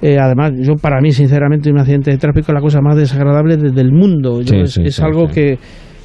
[0.00, 3.56] Eh, además, yo para mí, sinceramente, un accidente de tráfico es la cosa más desagradable
[3.56, 4.40] de- del mundo.
[4.42, 5.58] Yo- Sí, es sí, es sí, algo que,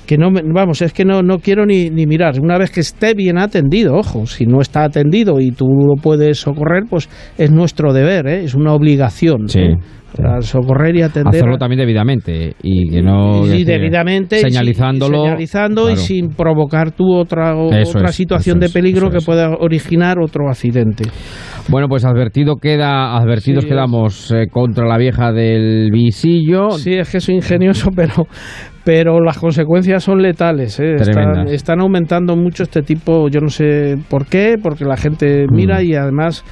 [0.05, 2.39] que no, me- vamos, es que no, no quiero ni, ni mirar.
[2.41, 6.39] Una vez que esté bien atendido, ojo, si no está atendido y tú lo puedes
[6.39, 8.43] socorrer, pues es nuestro deber, ¿eh?
[8.43, 9.47] es una obligación.
[9.47, 9.59] Sí.
[9.59, 9.75] ¿eh?
[10.15, 11.33] Sea, socorrer y atender.
[11.37, 13.47] Hacerlo también debidamente y que no...
[13.47, 15.23] y debidamente y Señalizándolo.
[15.23, 20.19] señalizando y sin provocar tú otra o- otra es, situación de peligro que pueda originar
[20.19, 21.05] otro accidente.
[21.69, 26.71] Bueno, pues advertido queda, advertidos Sí, quedamos eh, contra la vieja del visillo.
[26.71, 28.27] Sí, es que soy ingenioso, pero
[28.83, 30.79] pero las consecuencias son letales.
[30.79, 30.95] ¿eh?
[30.95, 35.79] Están, están aumentando mucho este tipo, yo no sé por qué, porque la gente mira
[35.79, 35.85] Mm.
[35.85, 36.43] y además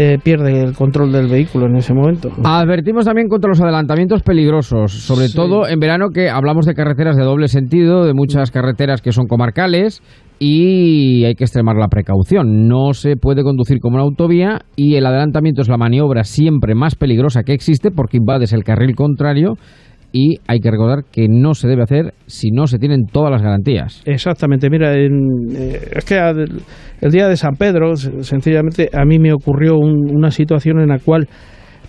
[0.00, 2.30] eh, pierde el control del vehículo en ese momento.
[2.44, 5.34] Advertimos también contra los adelantamientos peligrosos, sobre Sí.
[5.36, 9.26] todo en verano que hablamos de carreteras de doble sentido, de muchas carreteras que son
[9.26, 10.00] comarcales
[10.38, 12.68] y hay que extremar la precaución.
[12.68, 16.94] No se puede conducir como una autovía y el adelantamiento es la maniobra siempre más
[16.94, 19.54] peligrosa que existe porque invades el carril contrario
[20.12, 23.42] y hay que recordar que no se debe hacer si no se tienen todas las
[23.42, 24.02] garantías.
[24.06, 29.04] Exactamente, mira, en- eh, es que a- el día de San Pedro, se- sencillamente, a
[29.04, 31.28] mí me ocurrió un- una situación en la cual,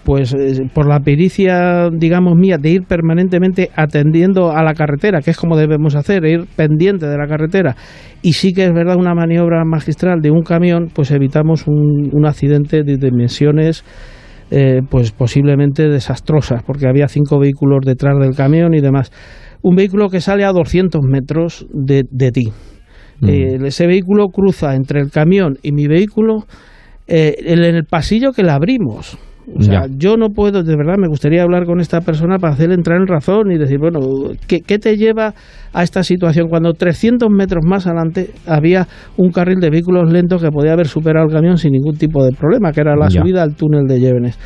[0.03, 5.31] pues eh, por la pericia, digamos, mía, de ir permanentemente atendiendo a la carretera, que
[5.31, 7.75] es como debemos hacer, ir pendiente de la carretera,
[8.21, 12.25] y sí que es verdad una maniobra magistral de un camión, pues evitamos un, un
[12.25, 13.83] accidente de dimensiones
[14.51, 19.11] eh, pues posiblemente desastrosas, porque había cinco vehículos detrás del camión y demás.
[19.61, 22.51] Un vehículo que sale a 200 metros de, de ti.
[23.21, 26.45] Eh, ese vehículo cruza entre el camión y mi vehículo
[27.07, 29.17] eh, en el pasillo que le abrimos.
[29.57, 29.93] O sea, Ya.
[29.97, 33.07] yo no puedo, de verdad, me gustaría hablar con esta persona para hacerle entrar en
[33.07, 33.99] razón y decir, bueno,
[34.47, 35.33] ¿qué, qué te lleva
[35.73, 38.87] a esta situación cuando 300 metros más adelante había
[39.17, 42.31] un carril de vehículos lentos que podía haber superado el camión sin ningún tipo de
[42.31, 43.21] problema, que era la Ya.
[43.21, 44.37] subida al túnel de Llévenes?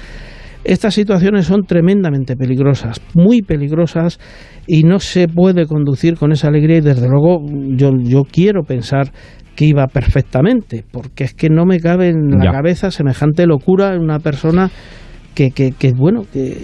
[0.64, 4.20] Estas situaciones son tremendamente peligrosas, muy peligrosas
[4.66, 7.42] y no se puede conducir con esa alegría y desde luego
[7.76, 9.12] yo, yo quiero pensar
[9.56, 12.52] que iba perfectamente, porque es que no me cabe en la Ya.
[12.52, 14.72] cabeza semejante locura en una persona
[15.36, 16.58] que, que, que, bueno, que,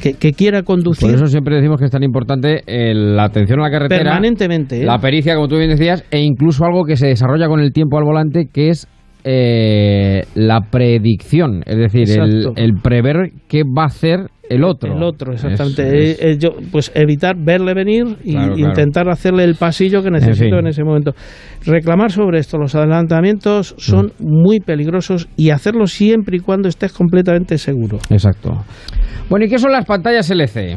[0.00, 3.60] que, que quiera conducir Por eso siempre decimos que es tan importante eh, la atención
[3.60, 4.80] a la carretera, permanentemente.
[4.80, 4.84] ¿eh?
[4.84, 7.98] la pericia, como tú bien decías, e incluso algo que se desarrolla con el tiempo
[7.98, 8.88] al volante, que es
[9.24, 14.94] eh, la predicción, es decir, el, el prever qué va a hacer el otro.
[14.94, 15.82] El otro, exactamente.
[15.82, 18.68] Es- es- Eh, eh, yo, pues evitar verle venir y Claro, claro.
[18.70, 20.66] intentar hacerle el pasillo que necesito en, fin.
[20.66, 21.12] ese momento.
[21.64, 24.42] Reclamar sobre esto, los adelantamientos son Mm.
[24.42, 27.98] muy peligrosos y hacerlo siempre y cuando estés completamente seguro.
[28.10, 28.64] Exacto.
[29.30, 30.76] Bueno, ¿y qué son las pantallas LC?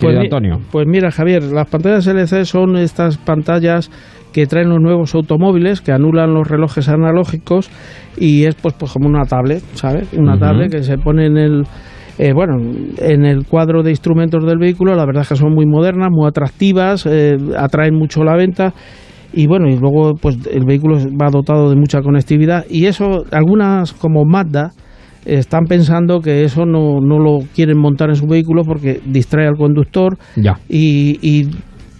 [0.00, 0.60] Pues, Antonio.
[0.70, 3.90] pues mira, Javier, las pantallas LC son estas pantallas
[4.32, 7.70] que traen los nuevos automóviles que anulan los relojes analógicos
[8.18, 10.12] y es pues, pues como una tablet, ¿sabes?
[10.12, 10.40] Una Ujú.
[10.40, 11.62] tablet que se pone en el
[12.18, 12.56] eh, bueno,
[12.98, 16.28] en el cuadro de instrumentos del vehículo, la verdad es que son muy modernas, muy
[16.28, 18.74] atractivas, eh, atraen mucho la venta
[19.32, 23.94] y bueno, y luego pues el vehículo va dotado de mucha conectividad y eso algunas
[23.94, 24.72] como Mazda
[25.24, 29.56] están pensando que eso no, no lo quieren montar en su vehículo porque distrae al
[29.56, 30.58] conductor Ya.
[30.68, 31.48] y, y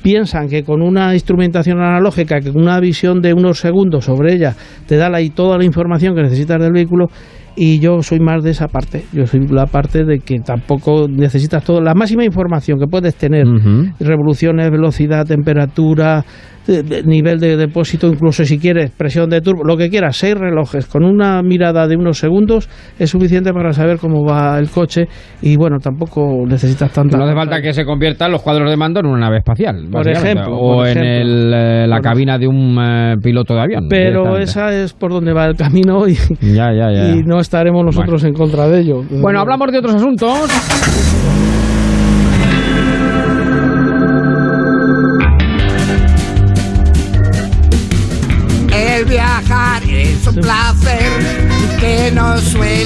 [0.02, 4.54] piensan que con una instrumentación analógica, que con una visión de unos segundos sobre ella
[4.86, 7.08] te da la, y toda la información que necesitas del vehículo
[7.56, 11.62] y yo soy más de esa parte, yo soy la parte de que tampoco necesitas
[11.64, 13.46] todo, la máxima información que puedes tener,
[14.00, 16.24] revoluciones, velocidad, temperatura,
[16.66, 20.36] de- de- nivel de depósito, incluso si quieres presión de turbo, lo que quieras, seis
[20.36, 22.68] relojes con una mirada de unos segundos
[23.00, 25.08] es suficiente para saber cómo va el coche
[25.42, 29.00] y bueno, tampoco necesitas tanta No hace falta que se conviertan los cuadros de mando
[29.00, 32.76] en una nave espacial, Por ejemplo, o por en el, eh, la cabina de un
[32.80, 33.86] eh, piloto de avión.
[33.88, 37.08] Pero esa es por donde va el camino y, Ya, ya, ya.
[37.16, 39.04] y no estaremos nosotros en contra de ello.
[39.10, 40.38] Bueno, hablamos de otros asuntos.
[48.74, 51.10] El viajar es un placer
[51.78, 52.81] que no suele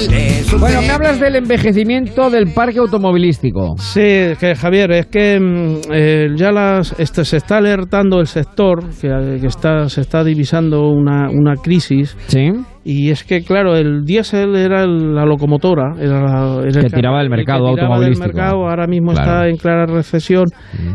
[0.59, 3.75] Bueno, me hablas del envejecimiento del parque automovilístico.
[3.77, 8.79] Sí, que Javier, es que mm, eh, ya las, este, se está alertando el sector,
[8.99, 12.15] que, que está, se está divisando una, una crisis.
[12.27, 12.49] Sí.
[12.83, 16.95] Y es que, claro, el diésel era el- la locomotora, era, la- era el Que
[16.95, 18.27] tiraba del el que mercado tiraba automovilístico.
[18.27, 19.29] Del mercado, ahora mismo Claro.
[19.31, 20.45] está en clara recesión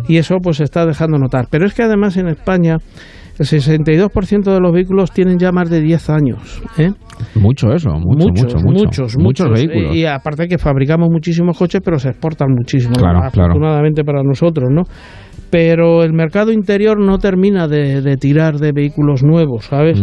[0.08, 1.46] y eso pues se está dejando notar.
[1.50, 2.78] Pero es que además en España
[3.38, 6.62] el 62% de los vehículos tienen ya más de 10 años.
[6.78, 6.90] ¿eh?
[7.34, 8.84] Mucho eso, mucho, muchos, mucho, mucho.
[8.84, 9.96] muchos, muchos vehículos.
[9.96, 13.50] Y, aparte que fabricamos muchísimos coches, pero se exportan muchísimo, Claro, claro.
[13.52, 14.82] afortunadamente para nosotros, ¿no?
[15.50, 20.02] Pero el mercado interior no termina de, de tirar de vehículos nuevos, ¿sabes?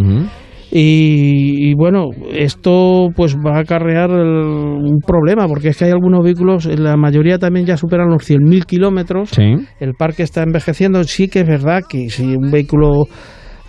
[0.72, 6.24] Y, y bueno, esto pues va a acarrear un problema, porque es que hay algunos
[6.24, 9.30] vehículos, la mayoría también ya superan los 100.000 kilómetros.
[9.30, 9.55] Sí.
[9.80, 11.03] El parque está envejeciendo.
[11.03, 13.05] Sí que es verdad que si un vehículo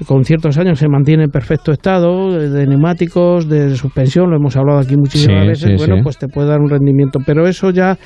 [0.06, 4.78] con ciertos años se mantiene en perfecto estado, de, neumáticos, de suspensión, lo hemos hablado
[4.80, 7.18] aquí muchísimas Sí, veces, sí, bueno, pues te puede dar un rendimiento.
[7.24, 7.96] Pero eso ya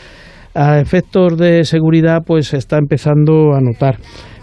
[0.54, 3.98] a efectos de seguridad pues se está empezando a notar.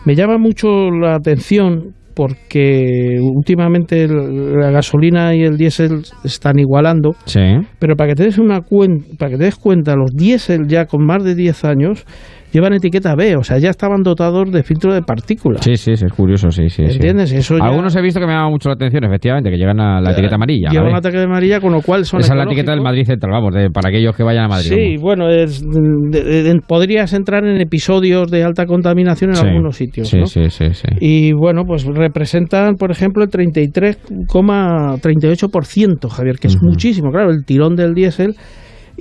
[0.05, 7.11] Me llama mucho la atención porque últimamente el- la gasolina y el diésel están igualando,
[7.25, 7.39] Sí.
[7.79, 10.85] pero para que te des una cuen- para que te des cuenta, los diésel ya
[10.85, 12.05] con más de 10 años
[12.51, 15.63] llevan etiqueta B, o sea, ya estaban dotados de filtro de partículas.
[15.63, 16.83] Sí, sí, es curioso, sí, sí.
[16.87, 16.93] sí.
[16.95, 17.31] ¿Entiendes?
[17.31, 20.01] Eso ya- Algunos he visto que me llama mucho la atención, efectivamente, que llegan a
[20.01, 20.69] la etiqueta amarilla.
[20.69, 22.81] Llevan la etiqueta amarilla, con lo cual son Esa es la etiqueta del.
[22.81, 24.69] Madrid Central, vamos, de- para aquellos que vayan a Madrid.
[24.69, 30.07] Sí, bueno, es- de- podrías entrar en episodios de alta contaminación en Sí, algunos sitios.
[30.09, 30.25] Sí, ¿no?
[30.25, 30.87] sí, sí, sí.
[30.99, 37.75] Y bueno, pues representan, por ejemplo, el 33,38%, Javier, que es muchísimo, claro, el tirón
[37.75, 38.35] del diésel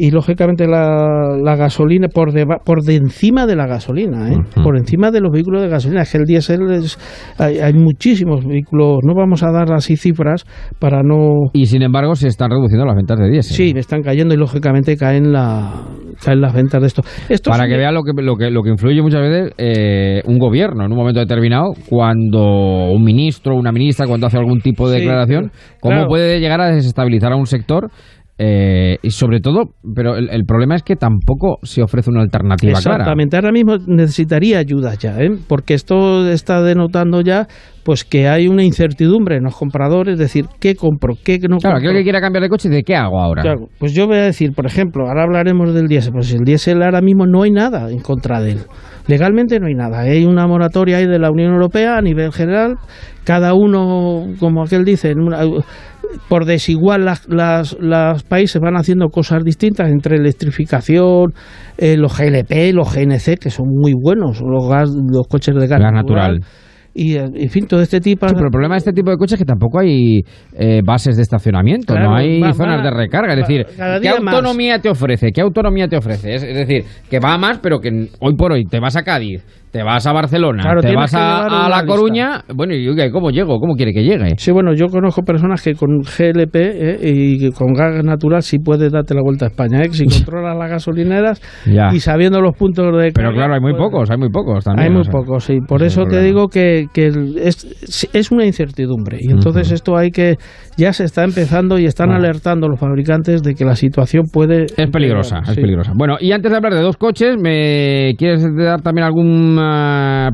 [0.07, 4.39] y lógicamente la, la gasolina por deba- por de encima de la gasolina, ¿eh?
[4.63, 6.03] por encima de los vehículos de gasolina.
[6.03, 6.99] Es que el diésel es,
[7.39, 10.45] hay, hay muchísimos vehículos, no vamos a dar así cifras
[10.79, 11.51] para no.
[11.53, 13.57] Y sin embargo, se están reduciendo las ventas de diésel.
[13.57, 15.85] Sí, están cayendo y lógicamente caen, la,
[16.25, 17.03] caen las ventas de esto.
[17.29, 19.53] esto Para es que un- vea lo que, lo que, lo que influye muchas veces
[19.59, 22.41] eh, un gobierno en un momento determinado, cuando
[22.93, 25.51] un ministro una ministra, cuando hace algún tipo de Sí, declaración,
[25.81, 26.09] cómo claro.
[26.09, 27.91] puede llegar a desestabilizar a un sector.
[28.43, 29.65] Eh, y sobre todo,
[29.95, 32.97] pero el, el problema es que tampoco se ofrece una alternativa clara.
[32.97, 35.29] Exactamente, ahora mismo necesitaría ayuda ya, ¿eh?
[35.47, 37.47] porque esto está denotando ya
[37.85, 41.15] pues que hay una incertidumbre en los compradores, es decir, ¿qué compro?
[41.23, 41.91] ¿Qué no Claro, compro?
[41.91, 43.43] aquel que quiera cambiar de coche, ¿de qué hago ahora?
[43.43, 46.83] Claro, pues yo voy a decir, por ejemplo, ahora hablaremos del diésel, pues el diésel
[46.83, 48.59] ahora mismo no hay nada en contra de él.
[49.07, 52.77] Legalmente no hay nada, hay una moratoria ahí de la Unión Europea a nivel general,
[53.25, 55.41] cada uno, como aquel dice, en una-
[56.29, 61.33] por desigual las, las, las países van haciendo cosas distintas entre electrificación,
[61.79, 65.81] eh, los GLP, los GNC, que son muy buenos, los, gas, los coches de gas,
[65.81, 66.41] Gas natural.
[66.93, 68.27] Y, eh, en fin, todo este tipo...
[68.29, 70.23] Sí, pero el problema de este tipo de coches es que tampoco hay
[70.59, 73.33] eh, bases de estacionamiento, Claro, no hay va- zonas va- de recarga.
[73.35, 73.65] Es decir,
[74.03, 74.35] ¿qué más.
[74.35, 75.31] autonomía te ofrece?
[75.33, 76.35] ¿Qué autonomía te ofrece?
[76.35, 79.41] Es, es decir, que va más, pero que hoy por hoy te vas a Cádiz,
[79.71, 81.87] te vas a Barcelona, Claro, te vas a, La lista.
[81.87, 82.41] Coruña.
[82.55, 83.59] Bueno, y ¿cómo llego?
[83.61, 84.35] ¿Cómo quiere que llegue?
[84.37, 88.91] Sí, bueno, yo conozco personas que con GLP eh, y con gas natural sí puedes
[88.93, 89.81] darte la vuelta a España.
[89.83, 89.89] ¿eh?
[89.93, 91.91] Si controlas las gasolineras Ya.
[91.93, 94.65] y sabiendo los puntos de Pero carga, claro, hay muy pues, pocos, hay muy pocos
[94.65, 94.87] también.
[94.89, 95.13] Hay muy o sea.
[95.13, 95.59] pocos, sí.
[95.67, 99.19] Por eso te digo que, es, es una incertidumbre.
[99.21, 100.37] Y entonces esto hay que...
[100.77, 104.65] Ya se está empezando y están alertando los fabricantes de que la situación puede...
[104.77, 105.61] Es peligrosa, es Sí.
[105.61, 105.93] peligrosa.
[105.95, 109.07] Bueno, y antes de hablar de dos coches, ¿me quieres dar también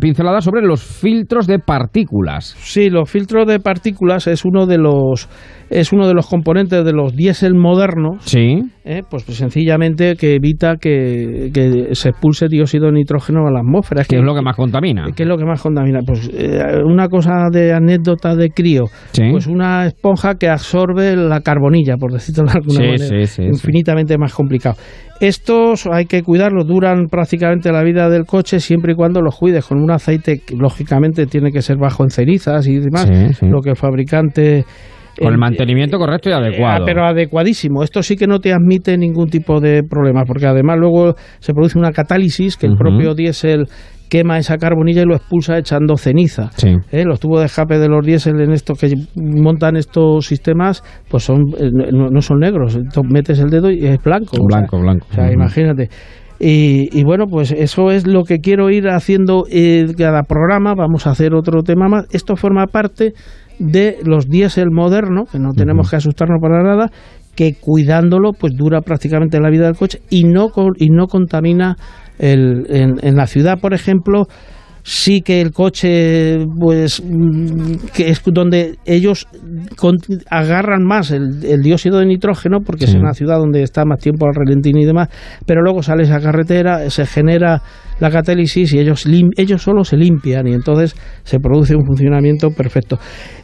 [0.00, 2.56] pincelada sobre los filtros de partículas?
[2.58, 5.28] Sí, los filtros de partículas es uno de los
[5.70, 8.22] es uno de los componentes de los diésel modernos.
[8.24, 8.62] Sí.
[8.84, 9.02] ¿eh?
[9.08, 14.04] pues, pues sencillamente que evita que, que se expulse dióxido de nitrógeno a la atmósfera.
[14.04, 15.06] Que es lo que más contamina.
[15.14, 16.00] ¿Qué es lo que más contamina?
[16.06, 18.84] Pues eh, una cosa de anécdota de crío.
[19.12, 19.24] Sí.
[19.30, 22.98] Pues una esponja que absorbe la carbonilla, por decirlo de alguna Sí, manera.
[22.98, 23.42] sí, sí, sí.
[23.42, 24.76] Infinitamente más complicado.
[25.20, 29.64] Estos hay que cuidarlos, duran prácticamente la vida del coche siempre y cuando los cuides
[29.64, 33.08] con un aceite que lógicamente tiene que ser bajo en cenizas y demás,
[33.40, 34.64] lo que el fabricante
[35.18, 36.84] Con el eh, mantenimiento correcto y Ah, adecuado.
[36.84, 37.82] pero adecuadísimo.
[37.82, 41.78] Esto sí que no te admite ningún tipo de problema, porque además luego se produce
[41.78, 43.66] una catálisis que el propio diésel
[44.08, 46.50] quema esa carbonilla y lo expulsa echando ceniza.
[46.56, 46.76] Sí.
[46.92, 47.04] ¿Eh?
[47.04, 51.40] Los tubos de escape de los diésel en estos que montan estos sistemas, pues son
[51.58, 52.76] eh, no, no son negros.
[52.76, 54.36] Entonces metes el dedo y es blanco.
[54.36, 55.06] o sea, Blanco, blanco.
[55.10, 55.32] o sea, Ujú.
[55.32, 55.88] imagínate.
[56.38, 60.74] Y, y bueno, pues eso es lo que quiero ir haciendo eh, cada programa.
[60.76, 62.04] Vamos a hacer otro tema más.
[62.12, 63.12] Esto forma parte
[63.58, 66.90] de los diésel modernos, que no tenemos que asustarnos para nada,
[67.34, 71.76] que cuidándolo pues dura prácticamente la vida del coche y no y no contamina
[72.18, 74.26] el, en, en la ciudad, por ejemplo,
[74.88, 79.26] sí que el coche, pues, mm, que es donde ellos
[79.76, 79.96] con-
[80.30, 84.26] agarran más el, el dióxido de nitrógeno, porque es una ciudad donde está más tiempo
[84.26, 85.08] al relentín y demás,
[85.44, 87.62] pero luego sale esa carretera, se genera
[87.98, 90.94] la catálisis y ellos, lim- ellos solo se limpian y entonces
[91.24, 93.00] se produce un funcionamiento perfecto.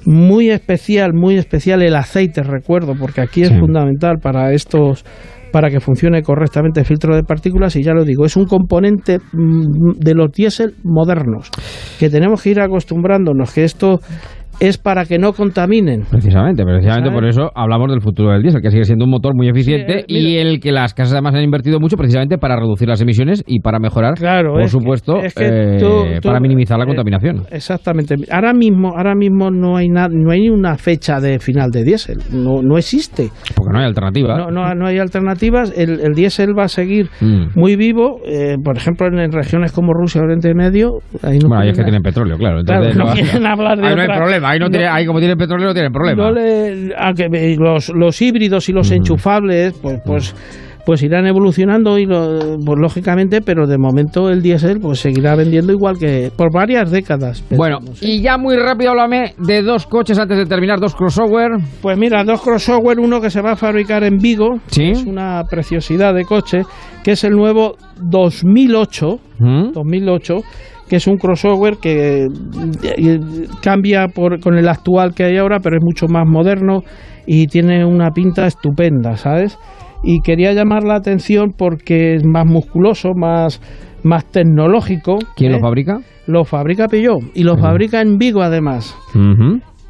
[0.07, 3.59] Muy especial, muy especial el aceite, recuerdo, porque aquí es Sí.
[3.59, 5.05] fundamental para estos
[5.53, 9.19] para que funcione correctamente el filtro de partículas y ya lo digo, es un componente
[9.19, 11.51] mm, de los diésel modernos
[11.99, 14.01] que tenemos que ir acostumbrándonos que esto
[14.63, 16.05] es para que no contaminen.
[16.11, 17.13] Precisamente, precisamente ¿Sabes?
[17.21, 20.15] por eso hablamos del futuro del diésel, que sigue siendo un motor muy eficiente Sí,
[20.15, 23.61] y el que las casas además han invertido mucho precisamente para reducir las emisiones y
[23.61, 26.87] para mejorar, Claro, por que- supuesto, es que eh, tú- tú- para minimizar la eh,
[26.87, 27.43] contaminación.
[27.51, 28.15] Exactamente.
[28.31, 32.19] Ahora mismo, ahora mismo no hay nada, no hay una fecha de final de diésel,
[32.33, 33.31] no, no existe.
[33.57, 34.37] Porque no hay alternativa.
[34.39, 35.73] No, no, no hay alternativas.
[35.77, 37.59] El, el diésel va a seguir Mm.
[37.59, 38.21] muy vivo.
[38.27, 41.83] eh, por ejemplo, en, regiones como Rusia, Oriente Medio, ahí no bueno, ahí es que
[41.85, 42.61] tienen- petróleo, claro.
[42.63, 45.73] No quieren hablar de no hay problema, ahí, no tiene, ahí como tienen petróleo no
[45.75, 46.25] tienen problema.
[46.25, 50.35] No le- aunque los, los híbridos y los enchufables, pues, pues
[50.85, 55.73] pues irán evolucionando y lo- pues lógicamente, pero de momento el diésel pues seguirá vendiendo
[55.73, 57.45] igual que por varias décadas.
[57.51, 61.51] Bueno, y ya muy rápido háblame de dos coches antes de terminar, dos crossover.
[61.81, 64.91] Pues mira, dos crossover, uno que se va a fabricar en Vigo, Sí.
[64.91, 66.63] es una preciosidad de coche,
[67.05, 69.73] que es el nuevo 2008, ¿Mm?
[69.73, 70.41] 2008,
[70.93, 73.21] que es un crossover que eh,
[73.63, 76.83] cambia por, con el actual que hay ahora, pero es mucho más moderno
[77.27, 79.59] y tiene una pinta estupenda, ¿sabes?
[80.05, 83.63] Y quería llamar la atención porque es más musculoso, más,
[84.03, 85.17] más tecnológico.
[85.35, 85.55] ¿Quién ¿eh?
[85.55, 86.01] lo fabrica?
[86.27, 88.95] Lo fabrica Peugeot y lo fabrica en Vigo además.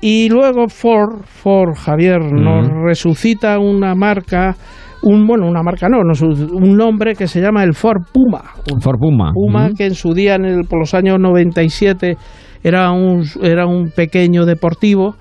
[0.00, 4.54] Y luego Ford, Ford Javier, nos resucita una marca,
[5.02, 8.42] un bueno, una marca no, nos- un nombre que se llama el Ford Puma.
[8.80, 9.32] Ford Puma.
[9.34, 12.16] Puma que en su día, en el- por los años 97,
[12.62, 15.14] era un, era un pequeño deportivo.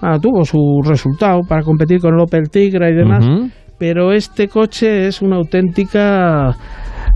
[0.00, 3.26] Ah, tuvo su resultado para competir con el Opel Tigra y demás.
[3.78, 6.56] Pero este coche es una auténtica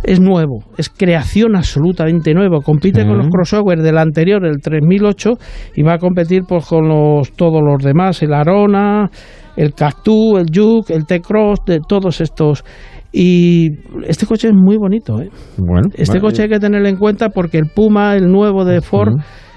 [0.02, 2.60] es nuevo, es creación absolutamente nuevo.
[2.62, 3.30] Compite con los Mm.
[3.30, 5.32] crossover del anterior, el 3008,
[5.76, 9.10] y va a competir pues, con los, todos los demás, el Arona,
[9.56, 12.64] el Cactus, el Juke, el T-Cross, de todos estos.
[13.12, 13.70] Y
[14.06, 15.20] este coche es muy bonito.
[15.20, 15.30] ¿eh?
[15.56, 16.20] Bueno, Este vale.
[16.20, 19.14] coche hay que tenerlo en cuenta porque el Puma, el nuevo de Ford,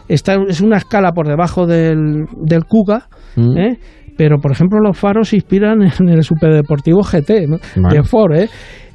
[0.08, 3.08] está, es una escala por debajo del, del Kuga.
[3.38, 3.78] ¿eh?
[4.18, 7.58] Pero, por ejemplo, los faros se inspiran en el superdeportivo GT ¿no?
[7.76, 7.98] Vale.
[7.98, 8.34] de Ford.
[8.36, 8.50] ¿eh?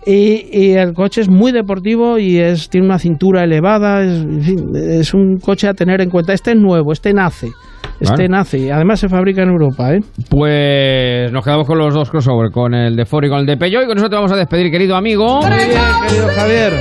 [0.06, 4.02] Y, y el coche es muy deportivo y es tiene una cintura elevada.
[4.02, 6.32] Es, en fin, es un coche a tener en cuenta.
[6.32, 7.48] Este es nuevo, este nace.
[8.00, 8.28] Este Vale.
[8.28, 8.72] nace.
[8.72, 9.92] Además, se fabrica en Europa.
[9.92, 10.00] ¿eh?
[10.30, 13.56] Pues nos quedamos con los dos crossover, con el de Ford y con el de
[13.56, 13.84] Peugeot.
[13.84, 15.40] Y con eso te vamos a despedir, querido amigo.
[15.40, 16.72] Muy bien, querido Javier.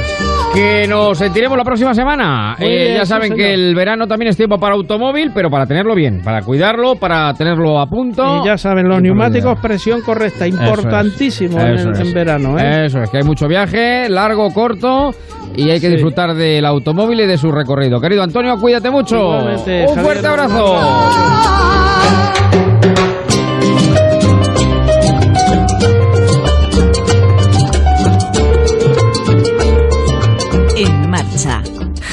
[0.57, 2.55] Que nos sentiremos la próxima semana.
[2.57, 6.21] Eh, ya saben que el verano también es tiempo para automóvil, pero para tenerlo bien,
[6.23, 8.41] para cuidarlo, para tenerlo a punto.
[8.41, 10.55] Y ya saben, los neumáticos, presión correcta, es.
[10.55, 12.57] importantísimo en, verano.
[12.57, 12.87] ¿eh?
[12.87, 15.11] Eso es, que hay mucho viaje, largo, corto,
[15.55, 15.93] y hay que Sí.
[15.93, 18.01] disfrutar del automóvil y de su recorrido.
[18.01, 19.29] Querido Antonio, cuídate mucho.
[19.29, 20.75] Un fuerte abrazo.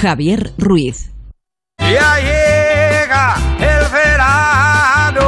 [0.04, 1.12] Javier Ruiz.
[1.78, 5.22] Ya llega el verano.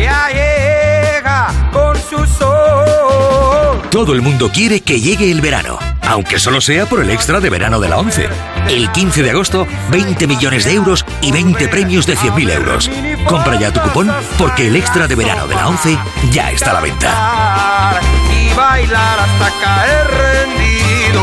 [0.00, 3.82] Ya llega con su sol.
[3.90, 7.50] Todo el mundo quiere que llegue el verano, aunque solo sea por el extra de
[7.50, 8.28] verano de la 11.
[8.68, 12.88] El 15 de agosto, 20 millones de euros y 20 premios de 100.000 euros.
[13.26, 14.08] Compra ya tu cupón
[14.38, 15.98] porque el extra de verano de la 11
[16.30, 18.00] ya está a la venta.
[18.76, 21.22] Bailar hasta caer rendido.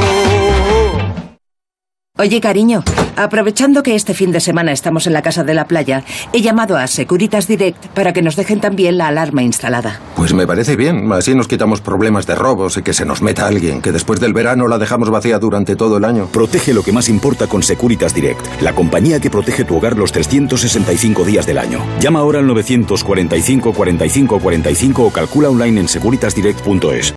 [2.17, 2.83] Oye, cariño,
[3.15, 6.77] aprovechando que este fin de semana estamos en la casa de la playa, he llamado
[6.77, 9.99] a Securitas Direct para que nos dejen también la alarma instalada.
[10.15, 13.45] Pues me parece bien, así nos quitamos problemas de robos y que se nos meta
[13.45, 16.25] alguien, que después del verano la dejamos vacía durante todo el año.
[16.31, 20.11] Protege lo que más importa con Securitas Direct, la compañía que protege tu hogar los
[20.11, 21.85] 365 días del año.
[21.99, 27.13] Llama ahora al 945 45 45 o calcula online en securitasdirect.es.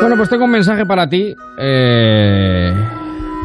[0.00, 1.34] Bueno, pues tengo un mensaje para ti.
[1.58, 2.72] eh,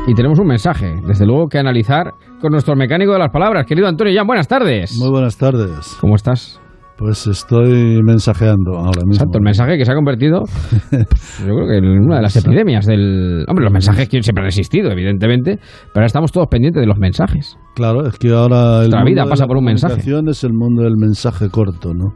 [0.07, 3.65] y tenemos un mensaje, desde luego, que analizar con nuestro mecánico de las palabras.
[3.65, 4.97] Querido Antonio Jan, buenas tardes.
[4.97, 5.97] Muy buenas tardes.
[5.99, 6.60] ¿Cómo estás?
[7.01, 9.13] Pues estoy mensajeando ahora mismo.
[9.13, 10.43] Exacto, el mensaje que se ha convertido,
[10.91, 13.43] pues, yo creo que en una de las epidemias del...
[13.47, 16.99] Hombre, los mensajes que siempre han existido, evidentemente, pero ahora estamos todos pendientes de los
[16.99, 17.57] mensajes.
[17.73, 19.99] Claro, es que ahora Nuestra vida pasa por un mensaje.
[19.99, 22.13] es el mundo del mensaje corto, ¿no?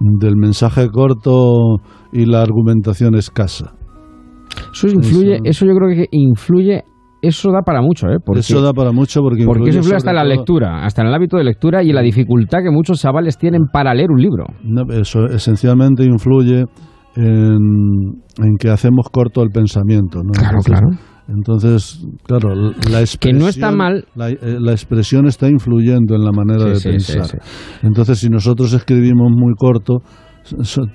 [0.00, 1.78] Del mensaje corto
[2.12, 3.72] y la argumentación escasa.
[4.70, 6.84] Eso influye, eso, yo creo que influye,
[7.22, 8.16] eso da para mucho, ¿eh?
[8.24, 11.02] Porque, Eso da para mucho porque porque eso influye hasta en la todo- lectura, hasta
[11.02, 14.10] en el hábito de lectura y en la dificultad que muchos chavales tienen para leer
[14.10, 14.44] un libro.
[14.64, 16.64] No, eso esencialmente influye
[17.16, 17.56] en,
[18.38, 20.30] en que hacemos corto el pensamiento, ¿no?
[20.32, 20.88] Claro, Entonces- claro.
[21.32, 22.54] Entonces, claro,
[22.90, 23.18] la expresión...
[23.20, 24.04] Que no está mal.
[24.16, 27.24] La, eh, la expresión está influyendo en la manera Sí, de sí, pensar.
[27.26, 27.36] sí.
[27.86, 29.98] Entonces, si nosotros escribimos muy corto,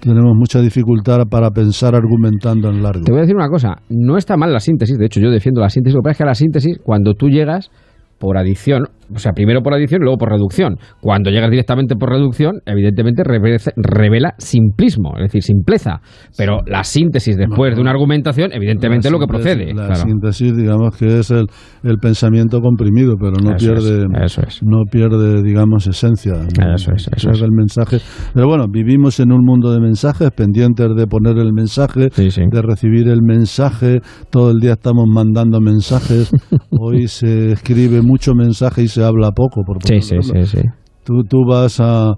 [0.01, 3.03] tenemos mucha dificultad para pensar argumentando en largo.
[3.03, 5.61] Te voy a decir una cosa, no está mal la síntesis, de hecho yo defiendo
[5.61, 7.71] la síntesis, lo que pasa es que la síntesis, cuando tú llegas
[8.19, 10.77] por adición, o sea, primero por adición y luego por reducción.
[11.01, 16.01] Cuando llegas directamente por reducción, evidentemente revela, simplismo, es decir, simpleza.
[16.37, 19.73] Pero la síntesis después de una argumentación, evidentemente es lo que procede.
[19.73, 19.95] La claro.
[19.95, 21.45] síntesis, digamos que es el,
[21.83, 26.33] el pensamiento comprimido, pero no Eso pierde, es, no pierde, digamos, esencia.
[26.75, 27.41] Eso es, eso es.
[27.41, 27.97] el mensaje.
[28.33, 33.07] Pero bueno, vivimos en un mundo de mensajes, pendientes de poner el mensaje, de recibir
[33.09, 34.01] el mensaje.
[34.29, 36.31] Todo el día estamos mandando mensajes.
[36.71, 39.63] Hoy se escribe mucho mensaje y se habla poco.
[39.63, 40.61] Por Sí, sí, sí, sí.
[41.03, 42.13] Tú, tú vas a.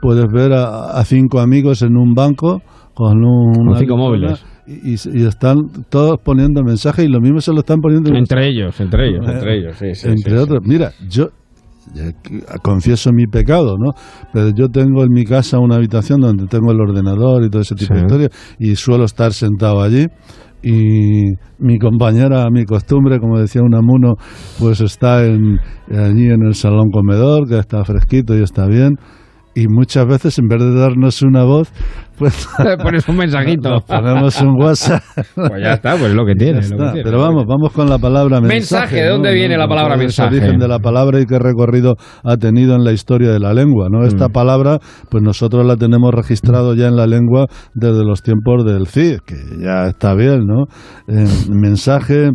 [0.00, 2.62] Puedes ver a, a cinco amigos en un banco
[2.94, 3.66] con un.
[3.66, 4.44] Con cinco móviles.
[4.66, 5.56] Y, y- están
[5.90, 9.32] todos poniendo mensajes y lo mismo se lo están poniendo Entre ellos, entre ellos, Eh,
[9.32, 10.60] entre ellos, sí, sí, entre sí, otros.
[10.64, 11.28] Mira, yo
[12.62, 13.92] confieso mi pecado, ¿no?
[14.32, 17.74] Pero yo tengo en mi casa una habitación donde tengo el ordenador y todo ese
[17.74, 20.06] tipo de historias y suelo estar sentado allí.
[20.62, 24.14] Y mi compañera, a mi costumbre, como decía Unamuno,
[24.58, 25.58] pues está en,
[25.90, 28.94] allí en el salón comedor, que está fresquito y está bien.
[29.56, 31.70] Y muchas veces, en vez de darnos una voz,
[32.18, 32.48] pues
[32.82, 33.70] Pones un mensajito.
[33.70, 35.02] nos ponemos un WhatsApp.
[35.34, 36.54] Pues ya está, pues es lo que tiene.
[36.54, 36.92] Ya es lo que está.
[36.94, 37.04] tiene.
[37.08, 38.54] Pero vamos, vamos con la palabra mensaje.
[38.54, 40.36] Mensaje, ¿de dónde viene la palabra ¿Cuál es mensaje?
[40.36, 41.94] El origen de la palabra y qué recorrido
[42.24, 44.00] ha tenido en la historia de la lengua, ¿no?
[44.00, 44.06] Mm.
[44.06, 44.78] Esta palabra,
[45.10, 49.36] pues nosotros la tenemos registrado ya en la lengua desde los tiempos del CID, que
[49.60, 50.64] ya está bien, ¿no?
[51.08, 52.30] Eh, mensaje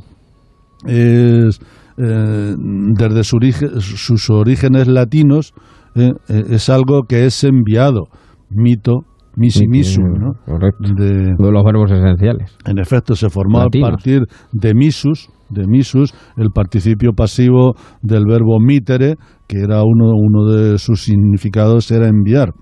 [0.88, 1.60] es
[1.98, 5.54] eh, desde su origen- sus orígenes latinos
[5.96, 8.08] eh, eh, es algo que es enviado,
[8.50, 9.06] mito,
[9.36, 10.34] misimisum, ¿no?
[10.46, 10.94] Correcto.
[10.96, 12.56] De, Uno de los verbos esenciales.
[12.66, 13.88] en efecto, se formó Latinos.
[13.88, 14.22] a partir
[14.52, 19.16] de misus, de misus, el participio pasivo del verbo mitere,
[19.48, 22.54] que era uno, uno de sus significados era enviar.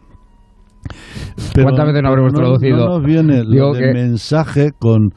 [1.53, 2.77] ¿Cuántas veces no habremos no- traducido?
[2.77, 5.09] No nos viene Digo lo de que- mensaje con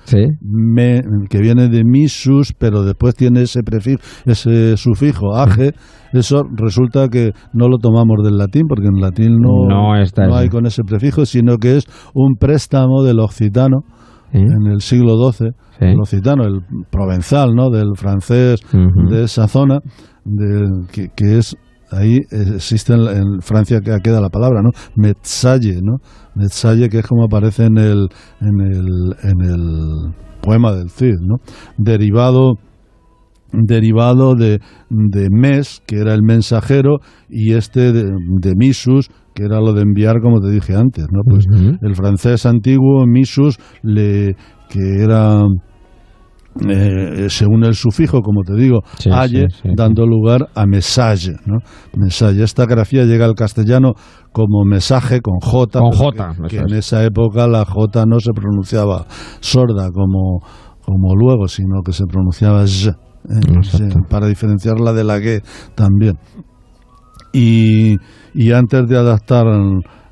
[0.43, 5.73] me- que viene de misus, pero después tiene ese prefijo, ese sufijo age.
[6.13, 10.37] Eso resulta que no lo tomamos del latín, porque en latín no, No está no
[10.37, 11.85] hay con ese prefijo, sino que es
[12.15, 13.83] un préstamo del occitano
[14.33, 15.49] en el siglo XII,
[15.81, 16.61] el occitano, el
[16.91, 17.71] provenzal, ¿no?
[17.71, 18.61] Del francés
[19.11, 19.81] de esa zona,
[20.25, 21.57] de, que, que es
[21.91, 24.71] ahí existe en, en Francia que queda la palabra, ¿no?
[24.97, 25.97] Metsalle, ¿no?
[26.35, 28.09] Metsalle que es como aparece en el
[28.41, 31.37] en el en el poema del Cid, ¿no?
[31.77, 32.55] Derivado
[33.53, 34.61] derivado de,
[34.91, 36.99] de mes, que era el mensajero,
[37.29, 38.05] y este de,
[38.41, 41.23] de misus, que era lo de enviar, como te dije antes, ¿no?
[41.25, 41.47] Pues
[41.83, 44.37] el francés antiguo, misus, le,
[44.69, 45.41] que era,
[46.69, 49.69] eh, según el sufijo, como te digo, Sí, aye, sí, sí.
[49.77, 51.59] dando lugar a mensaje, ¿no?
[51.97, 52.43] Mensaje.
[52.43, 53.93] Esta grafía llega al castellano
[54.33, 55.79] como mensaje con J.
[55.81, 59.07] Con J, que- en esa época la J no se pronunciaba
[59.41, 60.41] sorda como,
[60.85, 62.67] como luego, sino que se pronunciaba ¿eh?
[63.63, 65.43] Sí, para diferenciarla de la G
[65.75, 66.19] también.
[67.33, 67.97] Y,
[68.35, 69.47] y antes de adaptar,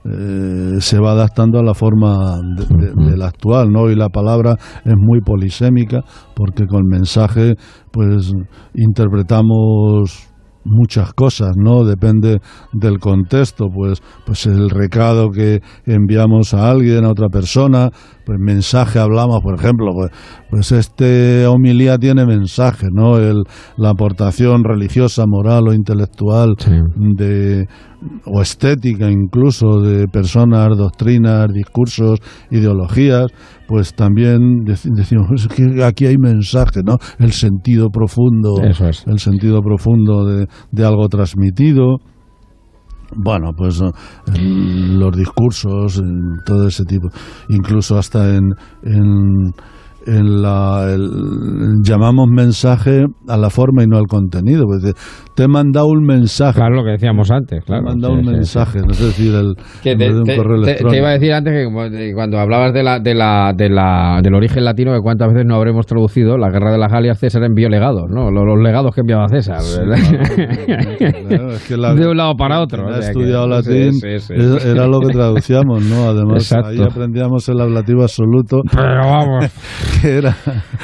[0.04, 3.90] eh, se va adaptando a la forma de, la actual, ¿no?
[3.90, 4.54] Y la palabra
[4.84, 6.02] es muy polisémica,
[6.34, 7.56] porque con mensaje,
[7.90, 8.32] pues,
[8.74, 10.28] interpretamos
[10.64, 11.84] muchas cosas, ¿no?
[11.84, 12.40] Depende
[12.72, 17.90] del contexto, pues, pues el recado que enviamos a alguien, a otra persona,
[18.28, 20.10] pues mensaje hablamos, por ejemplo, pues,
[20.50, 23.16] pues este homilía tiene mensaje, ¿no?
[23.16, 23.44] El,
[23.78, 26.54] la aportación religiosa, moral o intelectual
[27.16, 27.66] de
[28.26, 33.26] o estética incluso de personas, doctrinas, discursos, ideologías,
[33.66, 36.98] pues también dec- decimos "Es que aquí hay mensaje, ¿no?
[37.18, 39.04] El sentido profundo, Eso es.
[39.06, 41.96] el sentido profundo de, de algo transmitido.
[43.16, 43.90] Bueno, pues eh,
[44.36, 46.02] los discursos,
[46.44, 47.08] todo ese tipo,
[47.48, 49.52] incluso hasta en, en,
[50.08, 54.64] en la el- llamamos mensaje a la forma y no al contenido.
[54.66, 54.94] Pues
[55.34, 56.58] te he mandado un mensaje.
[56.58, 57.82] Claro, lo que decíamos antes, claro.
[57.82, 58.36] Te he mandado sí, un sí, sí.
[58.36, 61.12] mensaje, no es decir, el, Que te, de un te- correo te- te iba a
[61.12, 64.64] decir antes que como de- cuando hablabas de la, de la, de la, del origen
[64.64, 68.04] latino, que cuántas veces no habremos traducido la guerra de las Galias, César envió legados,
[68.08, 68.30] ¿no?
[68.30, 69.58] Los, los legados que enviaba César.
[71.28, 72.86] Claro, es que la- de un lado para otro.
[72.86, 74.34] o sea que- estudiado sí, latín sí, sí.
[74.36, 76.08] es- era lo que traducíamos, ¿no?
[76.08, 76.68] Además, Exacto.
[76.68, 78.60] ahí aprendíamos el ablativo absoluto.
[78.70, 79.46] Pero vamos.
[80.00, 80.36] que era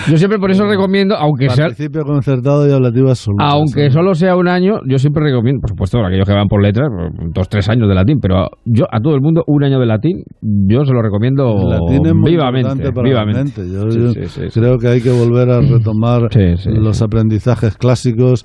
[0.08, 3.42] Yo siempre por eso recomiendo, aunque sea, participio concertado y ablativo absoluto.
[3.42, 6.62] aunque solo sea un año, yo siempre recomiendo, por supuesto, para aquellos que van por
[6.62, 6.88] letras,
[7.32, 10.22] dos, tres años de latín, pero yo a todo el mundo un año de latín,
[10.42, 12.92] yo se lo recomiendo El latín es muy vivamente.
[12.92, 13.62] para vivamente.
[13.62, 13.72] la mente.
[13.72, 14.60] Yo, Sí, yo sí, sí, sí.
[14.60, 16.28] creo que hay que volver a retomar
[16.66, 18.44] los aprendizajes clásicos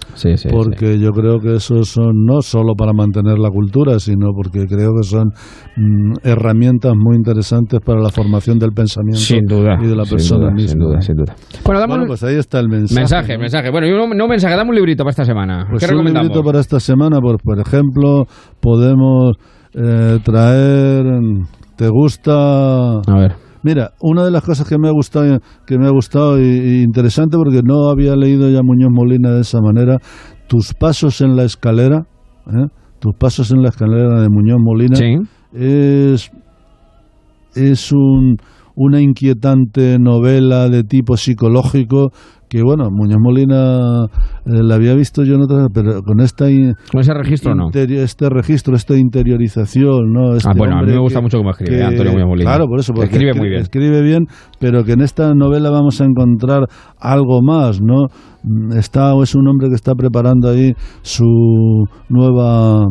[0.52, 4.92] porque yo creo que esos son no solo para mantener la cultura, sino porque creo
[4.96, 5.30] que son
[5.76, 10.52] mm, herramientas muy interesantes para la formación del pensamiento Sin duda, y de la persona
[10.68, 11.36] sin duda, sin duda.
[11.66, 13.00] Bueno, damos un- pues ahí está el mensaje.
[13.00, 13.40] Mensaje, ¿no?
[13.40, 13.70] mensaje.
[13.72, 15.66] Bueno, y un, no mensaje, dame un librito para esta semana.
[15.70, 16.28] Pues ¿Qué un recomendamos?
[16.30, 18.26] librito para esta semana, por, por ejemplo,
[18.60, 19.34] podemos
[19.74, 21.06] eh, traer.
[21.78, 22.34] ¿Te gusta?
[23.00, 23.36] A ver.
[23.64, 26.82] Mira, una de las cosas que me ha gustado, que me ha gustado y, y
[26.84, 29.98] interesante porque no había leído ya Muñoz Molina de esa manera,
[30.48, 32.04] tus pasos en la escalera,
[32.48, 32.68] ¿eh?
[33.00, 35.16] tus pasos en la escalera de Muñoz Molina Sí.
[35.54, 36.32] es
[37.56, 38.38] es un,
[38.82, 42.12] una inquietante novela de tipo psicológico
[42.48, 44.06] que bueno, Muñoz Molina
[44.46, 47.68] eh, la había visto yo en otras, pero con esta ¿Con ese registro no?
[47.72, 50.34] este registro, esta interiorización, ¿no?
[50.36, 52.50] Este Ah, bueno, a mí me gusta que- mucho cómo escribe que- Antonio Muñoz Molina.
[52.50, 53.62] Claro, por eso, porque Escribe escri- muy bien.
[53.62, 54.26] Escribe bien,
[54.60, 56.62] pero que en esta novela vamos a encontrar
[57.00, 58.06] algo más, ¿no?
[58.44, 60.72] Mm, Está, es un hombre que está preparando ahí
[61.04, 62.86] su nueva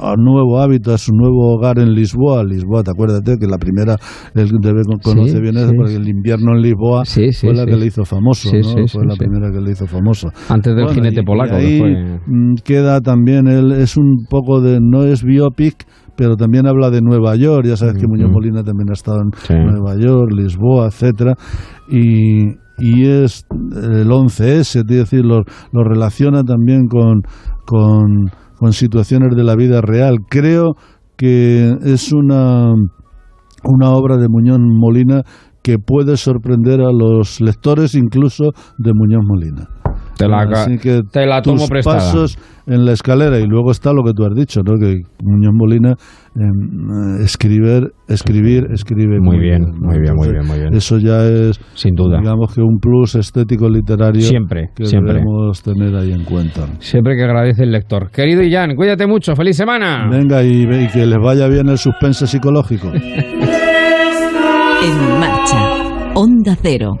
[0.00, 2.44] a nuevo hábito, a su nuevo hogar en Lisboa.
[2.44, 3.96] Lisboa, te acuérdate que la primera,
[4.34, 5.74] él debe con- conoce Sí, bien eso, sí.
[5.76, 8.86] porque el invierno en Lisboa Sí, fue la que le hizo famoso, ¿no?
[8.88, 10.28] fue la primera que le hizo famoso.
[10.48, 13.96] Antes del Bueno, jinete y- y polaco, que ahí, fue- mm, queda también, él es
[13.96, 15.84] un poco de, no es biopic,
[16.16, 19.30] pero también habla de Nueva York, ya sabes que Muñoz Molina también ha estado en.
[19.66, 21.34] Nueva York, Lisboa, etcétera,
[21.88, 22.48] y,
[22.78, 25.42] y es el 11S, es decir, lo,
[25.72, 27.22] lo relaciona también con,
[27.66, 30.18] con, con situaciones de la vida real.
[30.28, 30.74] Creo
[31.16, 32.72] que es una,
[33.64, 35.22] una obra de Muñoz Molina
[35.62, 39.68] que puede sorprender a los lectores incluso de Muñoz Molina.
[40.18, 41.96] Te la, Así que te la tomo tus prestada.
[41.98, 44.74] pasos en la escalera y luego está lo que tú has dicho, ¿no?
[44.78, 45.94] Que Muñoz Molina
[46.36, 50.74] em, eh, escribir, escribir, escribe Muy bien, muy bien, muy bien, muy bien.
[50.74, 52.18] Eso ya es, Sin duda.
[52.18, 55.14] digamos que un plus estético literario Siempre, que siempre.
[55.14, 56.66] debemos tener ahí en cuenta.
[56.80, 58.10] Siempre que agradece el lector.
[58.10, 59.34] Querido Ian, cuídate mucho.
[59.34, 60.08] ¡Feliz semana!
[60.10, 62.88] Venga y, y que les vaya bien el suspense psicológico.
[64.80, 66.12] En marcha.
[66.14, 66.98] Onda Cero.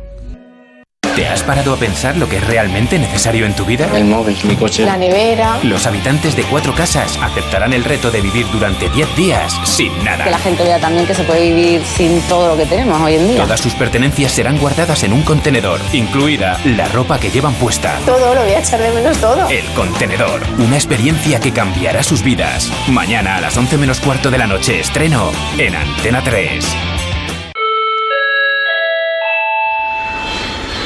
[1.18, 3.90] ¿Te has parado a pensar lo que es realmente necesario en tu vida?
[3.92, 4.84] El móvil, mi coche.
[4.84, 5.58] La nevera.
[5.64, 10.22] Los habitantes de cuatro casas aceptarán el reto de vivir durante 10 días sin nada.
[10.22, 13.16] Que la gente vea también que se puede vivir sin todo lo que tenemos hoy
[13.16, 13.42] en día.
[13.42, 17.98] Todas sus pertenencias serán guardadas en un contenedor, incluida la ropa que llevan puesta.
[18.06, 19.48] Todo, lo voy a echar de menos todo.
[19.48, 22.70] El contenedor, una experiencia que cambiará sus vidas.
[22.86, 26.64] Mañana a las 11 menos cuarto de la noche estreno en Antena 3.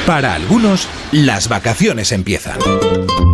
[0.05, 2.59] Para algunos, las vacaciones empiezan.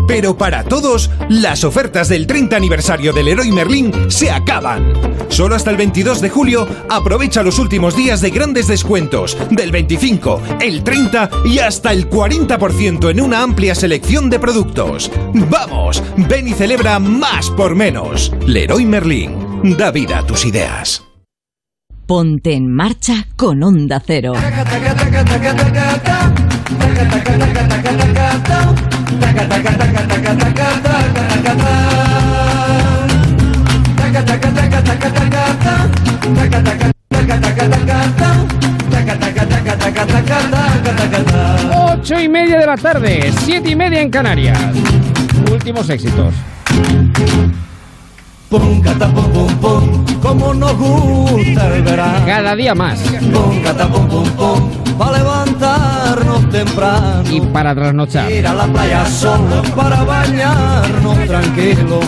[0.07, 4.93] Pero para todos, las ofertas del 30 aniversario del Leroy Merlin se acaban.
[5.29, 10.41] Solo hasta el 22 de julio, aprovecha los últimos días de grandes descuentos, del 25,
[10.61, 15.11] el 30 y hasta el 40% en una amplia selección de productos.
[15.33, 16.03] ¡Vamos!
[16.17, 18.31] Ven y celebra más por menos.
[18.45, 21.03] Leroy Merlin, da vida a tus ideas.
[22.05, 24.33] Ponte en marcha con Onda Cero.
[41.91, 44.59] Ocho y media de la tarde, siete y media en Canarias.
[45.51, 46.33] Últimos éxitos.
[50.21, 52.25] Como nos gusta el verano.
[52.25, 52.99] Cada día más.
[54.97, 57.23] Para levantarnos temprano.
[57.31, 58.31] Y para trasnochar.
[58.31, 61.99] Ir a la playa solo para bañarnos tranquilo.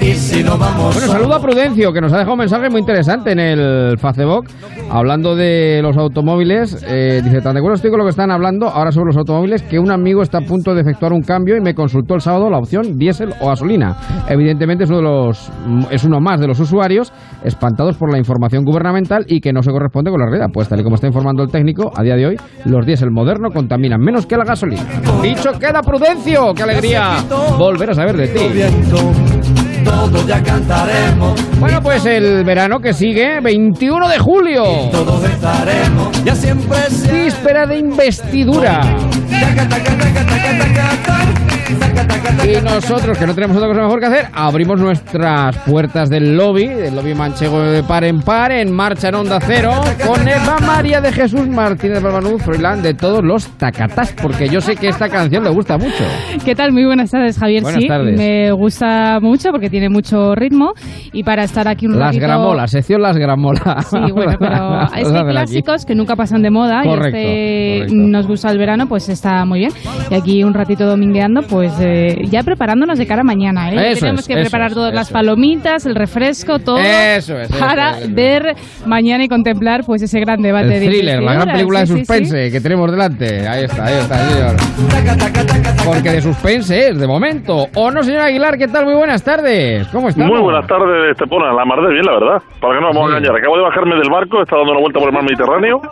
[0.00, 2.80] Y si no vamos Bueno, saludo a Prudencio, que nos ha dejado un mensaje muy
[2.80, 4.46] interesante en el Facebook,
[4.90, 6.82] hablando de los automóviles.
[6.88, 9.62] Eh, dice, tan de acuerdo estoy con lo que están hablando ahora sobre los automóviles,
[9.62, 12.48] que un amigo está a punto de efectuar un cambio y me consultó el sábado
[12.48, 13.96] la opción diésel o gasolina.
[14.28, 15.52] Evidentemente es uno, de los,
[15.90, 17.12] es uno más de los usuarios
[17.44, 20.48] espantados por la información gubernamental y que no se corresponde con la realidad.
[20.52, 23.52] Pues tal y como está informando el técnico, a día de hoy, los diésel modernos
[23.52, 24.82] contaminan menos que la gasolina.
[25.22, 27.18] Dicho queda Prudencio, qué alegría
[27.58, 29.69] volver a saber de ti.
[29.90, 31.58] Todos ya cantaremos.
[31.58, 34.62] Bueno, pues el verano que sigue, 21 de julio.
[34.92, 36.78] Todos estaremos, ya siempre
[37.12, 38.80] Víspera de investidura.
[42.42, 46.66] Y nosotros, que no tenemos otra cosa mejor que hacer, abrimos nuestras puertas del lobby,
[46.66, 49.72] del lobby manchego de par en par, en marcha en Onda Cero,
[50.04, 54.74] con Eva María de Jesús Martínez Barbanuz, Froilán de todos los tacatás, porque yo sé
[54.74, 56.04] que esta canción le gusta mucho.
[56.44, 56.72] ¿Qué tal?
[56.72, 57.62] Muy buenas tardes, Javier.
[57.62, 58.18] Buenas sí, tardes.
[58.18, 60.72] me gusta mucho porque tiene mucho ritmo
[61.12, 62.26] y para estar aquí un Las ratito...
[62.26, 63.86] gramolas, sección las gramolas.
[63.90, 67.94] Sí, bueno, pero es que clásicos que nunca pasan de moda Correcto, y este correcto.
[67.94, 69.72] nos gusta el verano, pues está muy bien.
[70.10, 73.70] Y aquí un ratito domingueando, pues eh, ya preparándonos de cara a mañana.
[73.70, 73.92] ¿eh?
[73.92, 77.48] Eso Tenemos es, que eso preparar es, todas las palomitas, el refresco, todo Eso es,
[77.50, 78.54] para ver
[78.86, 81.92] mañana y contemplar pues ese gran debate El de thriller, la gran película de Sí,
[81.92, 82.04] sí, sí.
[82.06, 83.46] suspense que tenemos delante.
[83.48, 84.56] Ahí está, ahí está, señor.
[85.84, 87.66] Porque de suspense es, de momento.
[87.74, 88.56] ¿O no, señor Aguilar?
[88.58, 88.84] ¿Qué tal?
[88.84, 89.69] Muy buenas tardes.
[89.92, 90.30] ¿Cómo estamos?
[90.32, 91.52] Muy buenas tardes, Estepona.
[91.52, 92.42] La mar de bien, la verdad.
[92.60, 93.36] Para que no vamos a engañar.
[93.36, 95.80] Acabo de bajarme del barco, he estado dando una vuelta por el mar Mediterráneo.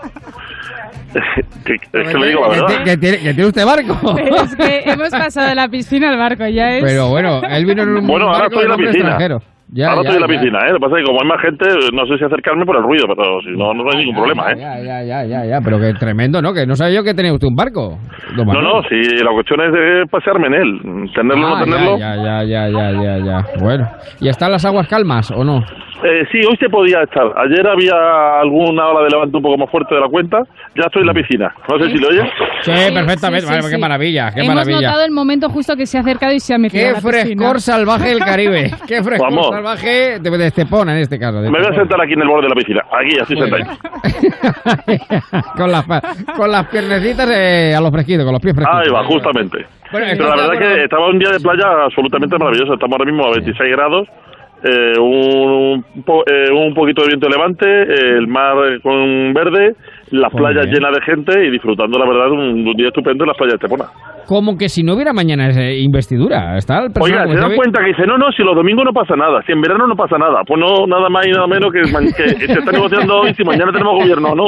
[1.65, 2.85] Que- es que le digo la verdad.
[2.85, 3.97] que tiene, que tiene usted barco.
[4.15, 6.85] Pero es que hemos pasado de la piscina al barco, ya es...
[6.85, 9.09] Pero bueno, él vino en un Bueno, ahora barco estoy en la piscina.
[9.11, 9.39] extranjero.
[9.70, 10.40] Ya, Ahora ya, estoy en la ya.
[10.40, 10.73] piscina, ¿eh?
[10.73, 12.82] Lo que pasa es que como hay más gente, no sé si acercarme por el
[12.82, 14.57] ruido, pero si no, no hay ningún problema, ¿eh?
[14.59, 16.55] Ya, ya, ya, ya, ya, pero que tremendo, ¿no?
[16.55, 17.99] Que no sabía yo que tenía usted un barco.
[18.36, 21.11] No, no, si la cuestión es de pasearme en él.
[21.15, 21.99] Tenerlo o Ah, no tenerlo.
[21.99, 23.45] Ya, ya, ya, ya, ya, ya.
[23.61, 23.89] Bueno,
[24.20, 25.59] ¿y están las aguas calmas o no?
[26.01, 27.27] Eh, sí, hoy se podía estar.
[27.36, 30.39] Ayer había alguna ola de levante un poco más fuerte de la cuenta.
[30.77, 31.53] Ya estoy en la piscina.
[31.69, 32.23] No sé si lo oyes.
[32.62, 33.47] Sí, perfectamente.
[33.47, 33.81] sí, Vale, sí, qué sí.
[33.81, 34.81] maravilla, qué Hemos maravilla.
[34.81, 36.99] notado el momento justo que se ha acercado y se ha metido Qué a la
[37.01, 37.24] piscina.
[37.24, 38.70] frescor salvaje del Caribe.
[38.86, 39.51] Qué frescor Vamos.
[39.59, 41.40] Salvaje de, de Estepona en este caso.
[41.40, 42.82] Me voy a sentar aquí en el borde de la piscina.
[42.93, 43.64] Aquí, así sentado.
[45.56, 45.85] con, las,
[46.36, 48.82] con las piernecitas eh, a los fresquitos, con los pies fresquitos.
[48.86, 49.66] Ahí va, justamente.
[49.90, 52.74] Bueno, Pero la verdad es que estaba un día de playa absolutamente maravilloso.
[52.74, 54.09] Estamos ahora mismo a 26 grados.
[54.64, 59.74] eh, un, po- eh, un poquito de viento levante, el mar eh, con verde,
[60.12, 60.76] las Muy playas bien.
[60.76, 63.90] llenas de gente y disfrutando, la verdad, un, día estupendo en las playas de Estepona.
[64.26, 66.56] Como que si no hubiera mañana eh, investidura.
[66.59, 68.85] Está el personal Oiga, como se dan cuenta que dice, no, no, si los domingos
[68.85, 71.47] no pasa nada, si en verano no pasa nada, pues no, nada más y nada
[71.47, 74.47] menos que, se está negociando hoy si mañana tenemos gobierno o no.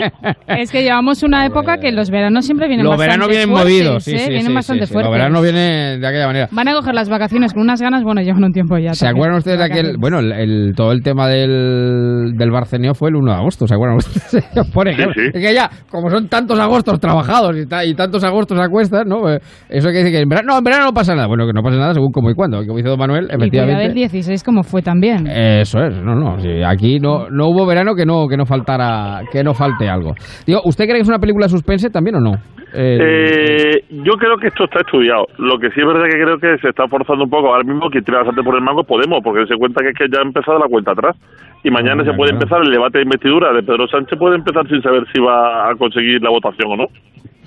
[0.48, 3.72] Es que llevamos una época que los veranos siempre vienen Los bastante veranos vienen fuertes,
[3.72, 4.18] movidos, sí, ¿eh?
[4.18, 4.92] sí, Vienen sí, bastante sí, sí.
[4.92, 5.10] fuertes.
[5.10, 6.48] Los veranos vienen de aquella manera.
[6.52, 8.92] Van a coger las vacaciones con unas ganas, bueno, llevan un tiempo ya.
[8.92, 9.16] ¿Se también.
[9.16, 13.16] acuerdan ustedes de aquel, bueno, el, el- todo el tema del, del Barceneo fue el
[13.16, 14.44] 1 de agosto, ¿se acuerdan ustedes?
[14.74, 15.30] Por ejemplo, sí.
[15.32, 19.04] es que ya, como son tantos agostos trabajados y, ta- y tantos agostos a cuestas,
[19.06, 19.28] ¿no?
[19.30, 21.26] Eh, Eso que dice que en verano, no, en verano no pasa nada.
[21.28, 22.58] Bueno, que no pasa nada según cómo y cuándo.
[22.64, 23.94] Como dice Don Manuel, Y cuidado el efectivamente.
[23.94, 25.26] 16 como fue también.
[25.26, 29.20] Eso es, no, no, sí, aquí no, no hubo verano que no, que no faltara,
[29.32, 30.12] que no falte algo.
[30.46, 32.32] Digo, ¿usted cree que es una película suspense también o no?
[32.72, 35.26] Eh, Eh, yo creo que esto está estudiado.
[35.38, 37.48] Lo que sí es verdad que creo que se está forzando un poco.
[37.48, 40.06] Ahora mismo quien tira bastante por el mango Podemos, porque se cuenta que es que
[40.12, 41.16] ya ha empezado la cuenta atrás.
[41.62, 42.42] Y mañana se puede claro.
[42.44, 45.74] empezar el debate de investidura de Pedro Sánchez, puede empezar sin saber si va a
[45.76, 46.86] conseguir la votación o no.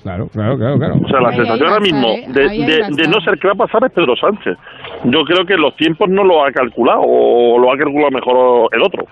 [0.02, 0.94] Claro, claro, claro, claro.
[1.02, 2.24] O sea, la Ahí, sensación ahora mismo ¿eh?
[2.28, 2.42] de,
[2.94, 4.56] de- no ser qué va a pasar es Pedro Sánchez.
[5.04, 8.82] Yo creo que los tiempos no lo ha calculado o lo ha calculado mejor el
[8.82, 9.06] otro.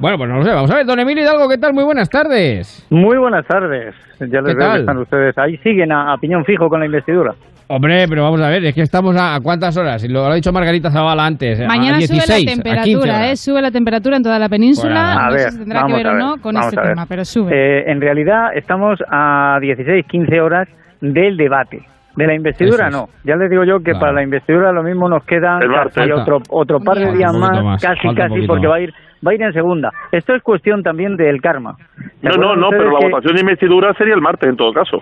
[0.00, 1.72] Bueno, pues no lo sé, vamos a ver, don Emilio Hidalgo, ¿qué tal?
[1.74, 2.86] Muy buenas tardes.
[2.90, 3.94] Muy buenas tardes.
[4.20, 4.72] Ya les ¿Qué veo tal?
[4.74, 5.56] que están ustedes ahí.
[5.58, 7.34] Siguen a, a piñón fijo con la investidura.
[7.70, 10.02] Hombre, pero vamos a ver, es que estamos a, ¿a cuántas horas?
[10.02, 11.60] Y lo, lo ha dicho Margarita Zavala antes.
[11.66, 13.30] Mañana a 16, sube la a 15 temperatura.
[13.30, 13.36] ¿eh?
[13.36, 15.12] Sube la temperatura en toda la península.
[15.12, 17.50] A no ver, sé si tendrá que ver o no con este tema, pero sube.
[17.52, 20.68] Eh, en realidad estamos a 16, 15 horas
[21.02, 21.82] del debate.
[22.18, 22.92] De la investidura es.
[22.92, 23.06] no.
[23.24, 24.00] Ya les digo yo que Claro.
[24.00, 25.94] para la investidura lo mismo nos quedan El martes.
[25.94, 28.72] casi otro, otro par de días más, más, casi casi, porque más.
[28.72, 28.92] va a ir
[29.26, 29.90] va a ir en segunda.
[30.12, 31.74] Esto es cuestión también del karma.
[32.20, 34.72] ¿Se No, no, no, pero la que- votación de investidura sería el martes en todo
[34.72, 34.98] caso.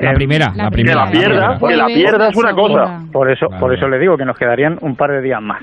[0.00, 1.00] La eh, primera, la, la primera.
[1.00, 1.68] Que la pierda, primera.
[1.68, 3.00] que la pierda es una cosa.
[3.12, 5.62] Por eso, Claro, por eso le digo que nos quedarían un par de días más.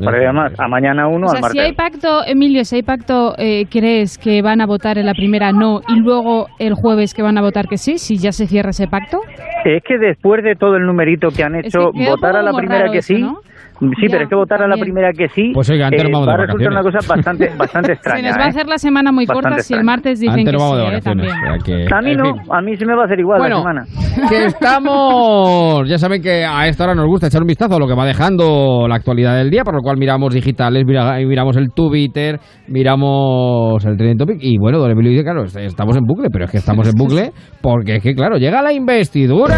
[0.00, 0.52] Más.
[0.58, 1.52] A mañana uno, o al martes.
[1.52, 5.14] si hay pacto, Emilio, si hay pacto, eh, ¿crees que van a votar en la
[5.14, 7.98] primera no y luego el jueves que van a votar que sí?
[7.98, 9.20] Si ya se cierra ese pacto.
[9.64, 12.52] Es que después de todo el numerito que han Es hecho, que votar a la
[12.52, 13.20] primera que sí.
[13.20, 13.40] ¿no?
[13.78, 16.08] Sí, Ya, pero es que votar a la primera que sí Pues oiga, antes eh,
[16.10, 18.22] vamos de va a resultar una cosa bastante, bastante extraña.
[18.22, 18.48] se nos va a ¿eh?
[18.50, 20.94] hacer la semana muy Bastante corta si el martes dicen Antes que vamos de sí,
[20.96, 21.00] ¿eh?
[21.02, 21.32] también.
[21.64, 22.42] que- A mí no, fin.
[22.52, 23.84] a mí se me va a hacer igual Bueno, la semana.
[24.30, 27.86] que estamos, ya saben que a esta hora nos gusta echar un vistazo a lo
[27.86, 31.70] que va dejando la actualidad del día, por lo cual miramos digitales, mira- miramos el
[31.74, 32.38] Twitter,
[32.68, 36.46] miramos el trending topic y bueno, don Emilio dice, claro, est- estamos en bucle, pero
[36.46, 37.30] es que estamos en bucle
[37.60, 39.56] porque es que claro, llega la investidura.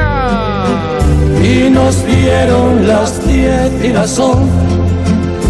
[1.43, 4.53] Y nos dieron las diez y las once,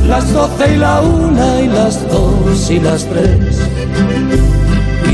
[0.06, 3.77] las doce y la una y las dos y las tres.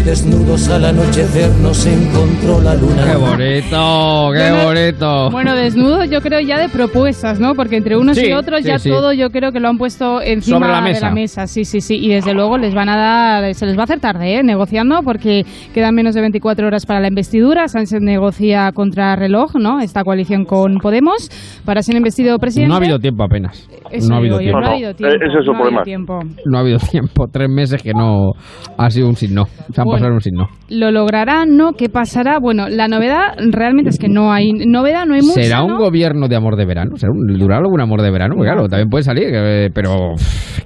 [0.05, 3.05] Desnudos al anochecer nos encontró la luna.
[3.10, 4.31] ¡Qué bonito!
[4.35, 5.31] ¡Qué Bueno, bonito!
[5.31, 7.55] Bueno, desnudo yo creo ya de propuestas, ¿no?
[7.55, 8.90] Porque entre unos Sí, y otros sí, ya sí.
[8.90, 11.06] todo yo creo que lo han puesto encima Sobre la de mesa.
[11.09, 11.47] la mesa.
[11.47, 11.97] Sí, sí, sí.
[11.97, 14.43] Y desde luego les van a dar, se les va a hacer tarde, ¿eh?
[14.43, 17.66] Negociando porque quedan menos de 24 horas para la investidura.
[17.66, 19.81] Sánchez negocia contra reloj, ¿no?
[19.81, 21.31] Esta coalición con Podemos
[21.64, 22.68] para ser investido presidente.
[22.68, 23.66] No ha habido tiempo apenas.
[23.90, 24.60] Eso no ha habido yo, tiempo.
[24.60, 25.16] no ha habido tiempo.
[25.16, 25.82] ese es su no ha habido problema.
[25.82, 26.18] tiempo.
[26.44, 27.26] No ha habido tiempo.
[27.32, 28.32] Tres meses que no
[28.76, 29.44] ha sido un signo.
[29.72, 30.03] Se han Bueno.
[30.03, 30.49] pasado un signo.
[30.71, 31.45] ¿Lo logrará?
[31.47, 31.73] ¿No?
[31.73, 32.39] ¿Qué pasará?
[32.39, 35.79] Bueno, la novedad realmente es que no hay novedad, no hay mucha, ¿Será un ¿no?
[35.79, 36.97] gobierno de amor de verano?
[36.97, 38.35] ¿Será un, ¿Durará algún amor de verano?
[38.37, 39.95] Porque claro, también puede salir, eh, pero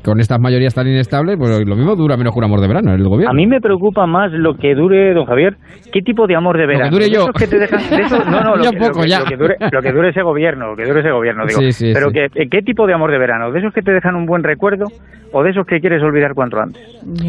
[0.05, 2.93] con estas mayorías tan inestables, pues lo mismo dura menos que un amor de verano
[2.95, 3.31] el gobierno.
[3.31, 5.57] A mí me preocupa más lo que dure, don Javier,
[5.93, 6.91] qué tipo de amor de Lo que verano.
[6.93, 7.21] dure De yo.
[7.23, 9.21] esos que te dejan- de no, no, lo, Yo que, poco, lo que- ya.
[9.21, 11.61] lo que dure, lo que dure ese gobierno, lo que dure ese gobierno, digo.
[11.61, 12.15] Sí, sí, Pero sí.
[12.15, 13.51] que, ¿qué tipo de amor de verano?
[13.53, 14.87] ¿De esos que te dejan un buen recuerdo
[15.33, 16.83] o de esos que quieres olvidar cuanto antes?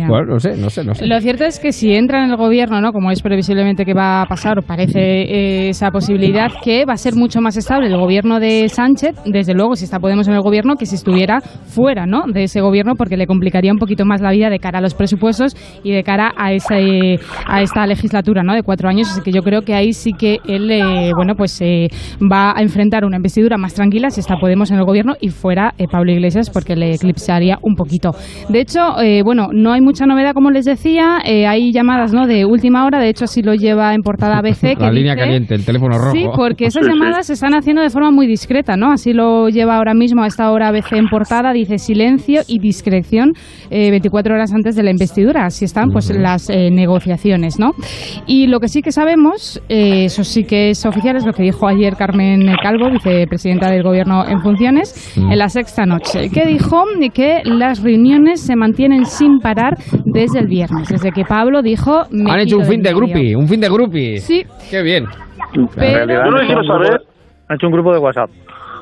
[0.08, 1.06] Bueno, no sé, no sé, no sé.
[1.08, 2.94] Lo cierto es que si si entra en el gobierno, ¿no?
[2.94, 7.16] Como es previsiblemente que va a pasar, parece eh, esa posibilidad, que va a ser
[7.16, 10.76] mucho más estable el gobierno de Sánchez, desde luego, si está Podemos en el gobierno,
[10.76, 12.26] que si estuviera fuera, ¿no?
[12.32, 14.94] De ese gobierno, porque le complicaría un poquito más la vida de cara a los
[14.94, 18.53] presupuestos y de cara a ese, a esta legislatura, ¿no?
[18.53, 19.10] De cuatro años.
[19.10, 21.88] Así que yo creo que ahí sí que él, eh, bueno, pues eh,
[22.32, 25.74] va a enfrentar una investidura más tranquila si está Podemos en el gobierno y fuera
[25.80, 28.11] eh, Pablo Iglesias, porque le eclipsaría un poquito.
[28.48, 28.80] De hecho,
[29.26, 31.18] bueno, no hay mucha novedad, como les decía.
[31.26, 32.27] Eh, hay llamadas, ¿no?
[32.27, 32.99] De última hora.
[32.99, 34.76] De hecho, así lo lleva en portada ABC.
[34.77, 36.11] Que La línea dice- caliente, el teléfono rojo.
[36.11, 38.91] Sí, porque esas llamadas se están haciendo de forma muy discreta, ¿no?
[38.91, 43.34] Así lo lleva ahora mismo a esta hora ABC en portada, dice silencio y discreción
[43.69, 45.45] eh, 24 horas antes de la investidura.
[45.45, 47.72] Así están pues las eh, negociaciones, ¿no?
[48.27, 51.43] Y lo que sí que sabemos, eh, eso sí que es oficial, es lo que
[51.43, 56.84] dijo ayer Carmen Calvo, vicepresidenta del Gobierno en funciones, en la sexta noche, que dijo
[57.14, 59.76] que las reuniones se mantienen sin parar
[60.06, 62.04] desde el viernes, desde que Pablo dijo...
[62.12, 63.14] "Me Han hecho un fin de del medio".
[63.14, 64.18] grupi, un fin de grupi.
[64.20, 64.46] Sí.
[64.70, 65.06] Qué bien.
[65.56, 67.02] En realidad, Yo lo que quiero hecho un grupo- saber-
[67.48, 68.30] Han hecho un grupo de WhatsApp.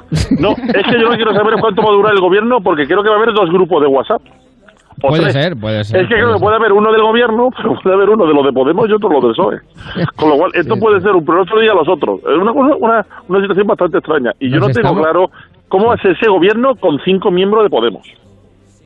[0.40, 2.60] No, es que yo lo que quiero saber es cuánto va a durar el gobierno,
[2.64, 4.22] porque creo que va a haber dos grupos de WhatsApp.
[5.04, 5.34] O Puede tres.
[5.34, 6.02] ser, puede ser.
[6.02, 8.34] Es que puede creo que puede haber uno del gobierno, pero puede haber uno de
[8.34, 9.58] los de Podemos y otro de los del PSOE.
[10.16, 12.20] Con lo cual, esto puede ser un pero otro día los otros.
[12.22, 14.32] Es una, cosa- una, una situación bastante extraña.
[14.40, 15.30] Y yo no tengo estamos- claro
[15.68, 18.08] cómo va a ser ese gobierno con cinco miembros de Podemos.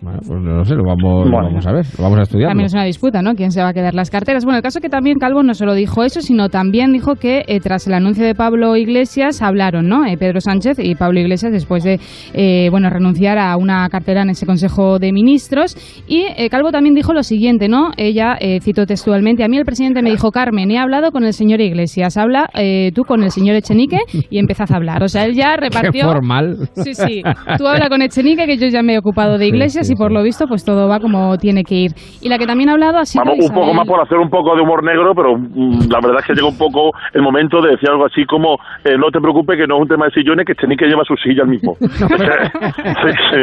[0.01, 2.49] Bueno, pues no sé, lo vamos, lo vamos a ver, lo vamos a estudiar.
[2.49, 3.35] También es una disputa, ¿no?
[3.35, 4.45] ¿Quién se va a quedar las carteras?
[4.45, 7.43] Bueno, el caso es que también Calvo no solo dijo eso, sino también dijo que
[7.47, 10.03] eh, tras el anuncio de Pablo Iglesias hablaron, ¿no?
[10.05, 11.99] Eh, Pedro Sánchez y Pablo Iglesias después de,
[12.33, 15.75] eh, bueno, renunciar a una cartera en ese Consejo de Ministros.
[16.07, 17.91] Y eh, Calvo también dijo lo siguiente, ¿no?
[17.95, 21.33] Ella eh, citó textualmente, a mí el presidente me dijo, Carmen, he hablado con el
[21.33, 23.99] señor Iglesias, habla eh, tú con el señor Echenique
[24.31, 25.03] y empezás a hablar.
[25.03, 26.07] O sea, él ya repartió...
[26.07, 26.57] Qué formal.
[26.73, 27.21] Sí, sí.
[27.59, 29.95] Tú habla con Echenique, que yo ya me he ocupado de Sí, Iglesias sí, y
[29.95, 31.91] por lo visto pues todo va como tiene que ir.
[32.21, 34.17] Y la que también ha hablado ha sido Vamos, un poco Isabel- más por hacer
[34.17, 37.21] un poco de humor negro, pero mm, la verdad es que llega un poco el
[37.21, 40.05] momento de decir algo así como eh, no te preocupes que no es un tema
[40.05, 41.75] de sillones, que Chenique lleva su silla al mismo.
[41.81, 43.41] es que,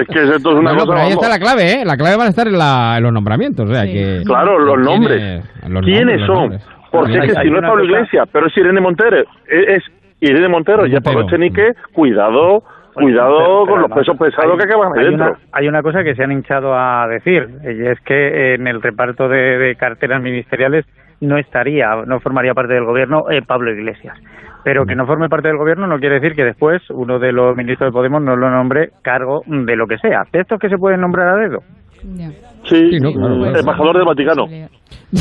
[0.00, 0.86] es que esto es una Bueno, cosa...
[0.86, 1.12] pero ahí vamos.
[1.24, 1.84] está la clave, ¿eh?
[1.84, 3.68] La clave va a estar en, la- en los nombramientos.
[3.68, 5.22] O sea, que, Claro, los ¿quién nombres.
[5.22, 5.70] es?
[5.70, 6.36] Los ¿Quiénes nombres, los son?
[6.36, 6.62] nombres.
[6.90, 9.82] Porque es que si no es Pablo Iglesias, pero es Irene Montero, es, es
[10.20, 12.62] Irene Montero, ya Pablo Chenique, cuidado,
[13.04, 15.26] cuidado Pero- con pero los pesos pesados hay- que acaban hay dentro.
[15.26, 18.80] Una, hay una cosa que se han hinchado a decir, y es que en el
[18.82, 20.84] reparto de, de carteras ministeriales
[21.20, 24.16] no estaría, no formaría parte del gobierno eh, Pablo Iglesias.
[24.64, 27.56] Pero que no forme parte del gobierno no quiere decir que después uno de los
[27.56, 30.22] ministros de Podemos no lo nombre cargo de lo que sea.
[30.32, 31.58] De estos que se pueden nombrar a dedo.
[32.64, 33.58] Sí, no, claro, claro.
[33.58, 34.46] embajador del Vaticano.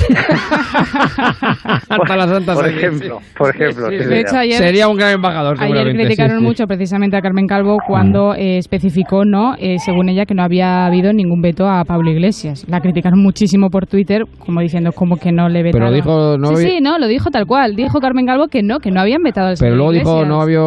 [1.89, 3.88] Hasta la Santa Por ejemplo, por ejemplo.
[3.89, 4.10] Sí, sí, sí.
[4.10, 6.45] De hecho, ayer- Sería un gran embajador, Ayer criticaron sí, sí.
[6.48, 10.85] mucho precisamente a Carmen Calvo cuando eh, especificó, no, eh, según ella, que no había
[10.85, 12.65] habido ningún veto a Pablo Iglesias.
[12.68, 15.89] La criticaron muchísimo por Twitter, como diciendo como que no le vetaron.
[15.89, 17.76] Pero dijo, no sí, había- sí, no, lo dijo tal cual.
[17.76, 20.27] Dijo Carmen Calvo que no, que no habían vetado al Pero señor luego dijo, Iglesias.
[20.30, 20.60] no había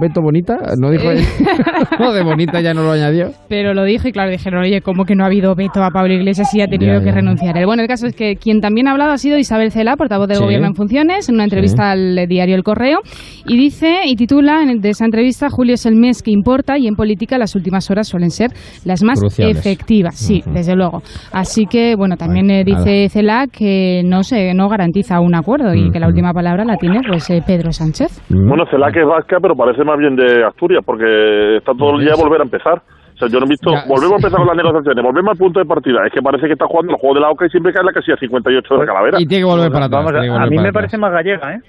[0.00, 0.56] Beto Bonita.
[0.80, 1.22] No dijo Eh.
[2.00, 3.30] no, de Bonita ya no lo añadió.
[3.48, 6.12] Pero lo dijo y claro, dijeron, oye, ¿cómo que no ha habido veto a Pablo
[6.14, 7.12] Iglesias y ha tenido Ya, que ya.
[7.12, 7.54] renunciar?
[7.66, 10.36] Bueno, el caso es que quien también ha hablado ha sido Isabel Cela, portavoz del
[10.36, 10.44] Sí.
[10.44, 12.98] Gobierno en funciones, en una entrevista al diario El Correo,
[13.46, 16.86] y dice, y titula en- de esa entrevista, Julio es el mes que importa y
[16.86, 18.50] en política las últimas horas suelen ser
[18.84, 19.56] las más Cruciales.
[19.58, 21.02] efectivas, sí, desde luego.
[21.32, 25.90] Así que, bueno, también eh, dice Cela que no se no garantiza un acuerdo y
[25.90, 28.20] que la última palabra la tiene pues eh, Pedro Sánchez.
[28.28, 32.12] Bueno, Celaque es vasca, pero parece más bien de Asturias, porque está todo el día
[32.12, 32.82] a volver a empezar.
[33.14, 33.70] O sea, yo no he visto...
[33.70, 34.12] Ya, volvemos sí.
[34.12, 36.06] a empezar con las negociaciones, volvemos al punto de partida.
[36.06, 37.86] Es que parece que está jugando el juego de la OCA y siempre cae en
[37.86, 39.20] la casilla 58 de la calavera.
[39.20, 40.04] Y tiene que volver para atrás.
[40.04, 40.74] Vamos que a mí me atrás.
[40.74, 41.60] parece más gallega, ¿eh?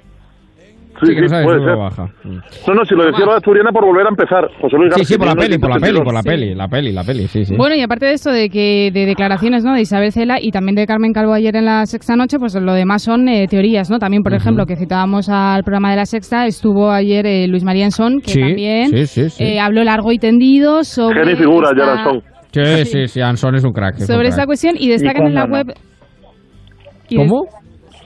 [1.02, 1.76] Sí, Sí, que no sí, sabe puede ser.
[1.78, 2.06] baja.
[2.24, 4.48] No, no, si lo decía la asturiana por volver a empezar.
[4.62, 6.04] José Luis Sí, sí, García por la no peli, por la peli, 182.
[6.06, 6.30] por la Sí.
[6.30, 7.56] peli, la peli, la peli, sí, sí.
[7.58, 9.74] Bueno, y aparte de esto de que de declaraciones, ¿no?
[9.74, 12.74] De Isabel Cela y también de Carmen Calvo ayer en la Sexta Noche, pues lo
[12.74, 14.00] demás son eh, teorías, ¿no?
[14.00, 17.86] También, por ejemplo, que citábamos al programa de la Sexta, estuvo ayer eh, Luis María
[17.86, 19.44] Ensón, que Sí, también sí, sí, sí.
[19.44, 22.22] eh, habló largo y tendido sobre Genio y figura, esta, ya la son.
[22.52, 23.96] Sí, sí, sí, Anson es un crack.
[23.96, 24.30] es un sobre crack.
[24.30, 25.78] esta cuestión y destacan en la cuándo web.
[27.10, 27.42] y ¿Cómo?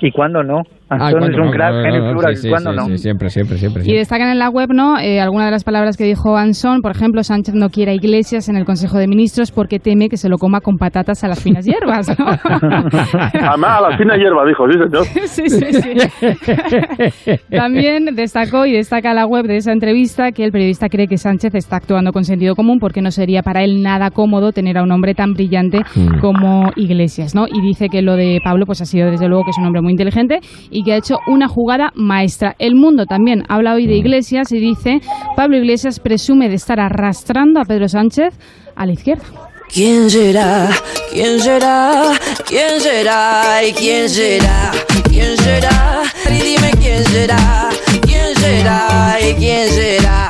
[0.01, 0.61] ¿Y cuándo no?
[0.89, 2.71] Ah, Antonio ¿cuándo es un crack, No, no, genio y no, figura, sí, sí, ¿cuándo
[2.71, 2.85] sí, no?
[2.85, 3.83] sí, siempre, siempre, siempre.
[3.85, 4.97] Y destacan en la web, ¿no?
[4.99, 8.49] Eh, algunas de las palabras que dijo Anson, por ejemplo, Sánchez no quiere a Iglesias
[8.49, 11.41] en el Consejo de Ministros porque teme que se lo coma con patatas a las
[11.41, 12.07] finas hierbas.
[12.17, 12.25] ¿no?
[12.25, 15.05] Además, a la fina hierba, dijo, sí, señor.
[15.27, 17.39] sí, sí, sí.
[17.55, 21.55] También destacó y destaca la web de esa entrevista que el periodista cree que Sánchez
[21.55, 24.91] está actuando con sentido común porque no sería para él nada cómodo tener a un
[24.91, 26.19] hombre tan brillante Mm.
[26.19, 27.45] como Iglesias, ¿no?
[27.47, 29.81] Y dice que lo de Pablo pues ha sido desde luego que es un hombre
[29.81, 30.39] muy inteligente
[30.69, 32.55] y que ha hecho una jugada maestra.
[32.59, 33.97] El Mundo también habla hoy de Mm.
[33.97, 35.01] Iglesias y dice
[35.35, 38.33] Pablo Iglesias presume de estar arrastrando a Pedro Sánchez
[38.75, 39.23] a la izquierda.
[39.71, 40.69] ¿Quién será?
[41.11, 42.11] ¿Quién será?
[42.47, 43.61] ¿Quién será?
[43.67, 44.71] ¿Y quién será?
[45.09, 46.01] ¿Quién será?
[46.27, 47.69] Y dime quién será.
[48.01, 49.17] ¿Quién será?
[49.21, 50.29] ¿Y quién será?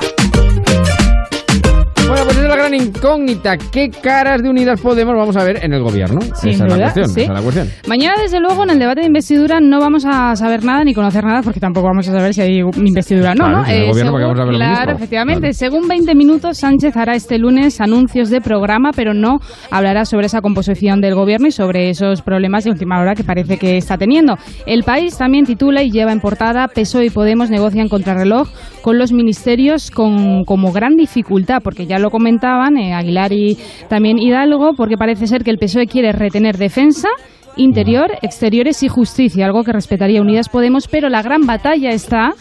[2.69, 3.57] Gran incógnita.
[3.57, 6.21] ¿Qué caras de Unidas Podemos vamos a ver en el gobierno?
[6.35, 7.21] Sin esa, es la duda, cuestión, sí.
[7.21, 7.67] esa es la cuestión.
[7.87, 11.23] Mañana, desde luego, en el debate de investidura no vamos a saber nada ni conocer
[11.23, 13.45] nada porque tampoco vamos a saber si hay investidura o no.
[13.45, 13.87] Claro, ¿no?
[13.87, 15.53] gobierno, porque vamos a ver claro, efectivamente.
[15.53, 19.39] Según 20 minutos, Sánchez hará este lunes anuncios de programa, pero no
[19.71, 23.57] hablará sobre esa composición del gobierno y sobre esos problemas de última hora que parece
[23.57, 24.37] que está teniendo.
[24.65, 28.49] El país también titula y lleva en portada PSOE y Podemos negocian contrarreloj
[28.81, 32.09] con los ministerios con, como gran dificultad, porque ya lo
[32.77, 33.57] eh, Aguilar y
[33.87, 37.09] también Hidalgo, porque parece ser que el PSOE quiere retener defensa.
[37.55, 42.33] Interior, exteriores y justicia, algo que respetaría Unidas Podemos, pero la gran batalla está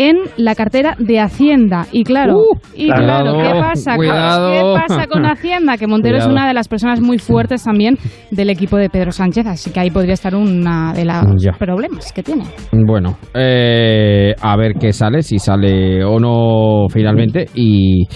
[0.00, 1.84] en la cartera de Hacienda.
[1.92, 2.38] Y claro,
[2.74, 3.96] y claro, ¿qué pasa?
[3.96, 4.50] cuidado.
[4.50, 5.76] ¿Qué pasa con Hacienda?
[5.76, 7.96] Que Montero es una de las personas muy fuertes también
[8.30, 11.52] del equipo de Pedro Sánchez, así que ahí podría estar una de los Ya.
[11.58, 12.44] problemas que tiene.
[12.72, 17.44] Bueno, eh, a ver qué sale, si sale o no finalmente.
[17.54, 18.06] y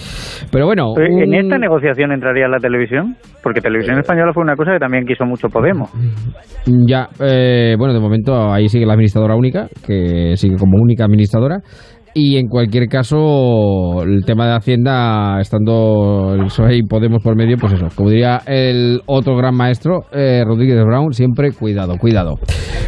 [0.51, 3.15] Pero bueno, Pero, ¿En un- esta negociación entraría la televisión?
[3.43, 5.91] Porque Televisión Española fue una cosa que también quiso mucho Podemos.
[6.65, 11.59] Ya, eh, bueno, de momento ahí sigue la administradora única, que sigue como única administradora.
[12.17, 17.57] Y en cualquier caso, el tema de Hacienda, estando el PSOE y Podemos por medio,
[17.57, 22.35] pues eso, como diría el otro gran maestro, eh, Rodríguez Brown, siempre cuidado, cuidado.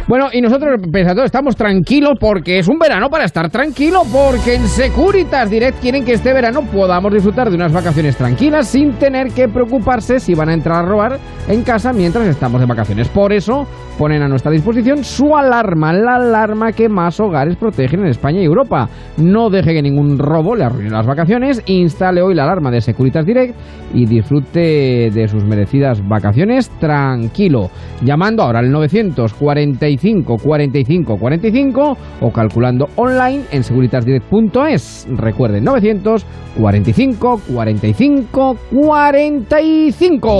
[0.08, 0.80] Bueno, y nosotros,
[1.14, 6.06] todo, estamos tranquilos porque es un verano para estar tranquilo, porque en Securitas Direct quieren
[6.06, 10.48] que este verano podamos disfrutar de unas vacaciones tranquilas sin tener que preocuparse si van
[10.48, 13.10] a entrar a robar en casa mientras estamos de vacaciones.
[13.10, 13.66] Por eso
[13.98, 18.44] ponen a nuestra disposición su alarma, la alarma que más hogares protegen en España y
[18.44, 18.88] Europa.
[19.18, 23.26] No deje que ningún robo le arruine las vacaciones, instale hoy la alarma de Securitas
[23.26, 23.56] Direct
[23.92, 27.68] y disfrute de sus merecidas vacaciones tranquilo,
[28.02, 35.08] llamando ahora al 945 45 45 o calculando online en securitasdirect.es.
[35.10, 40.38] Recuerden, 945 45 45.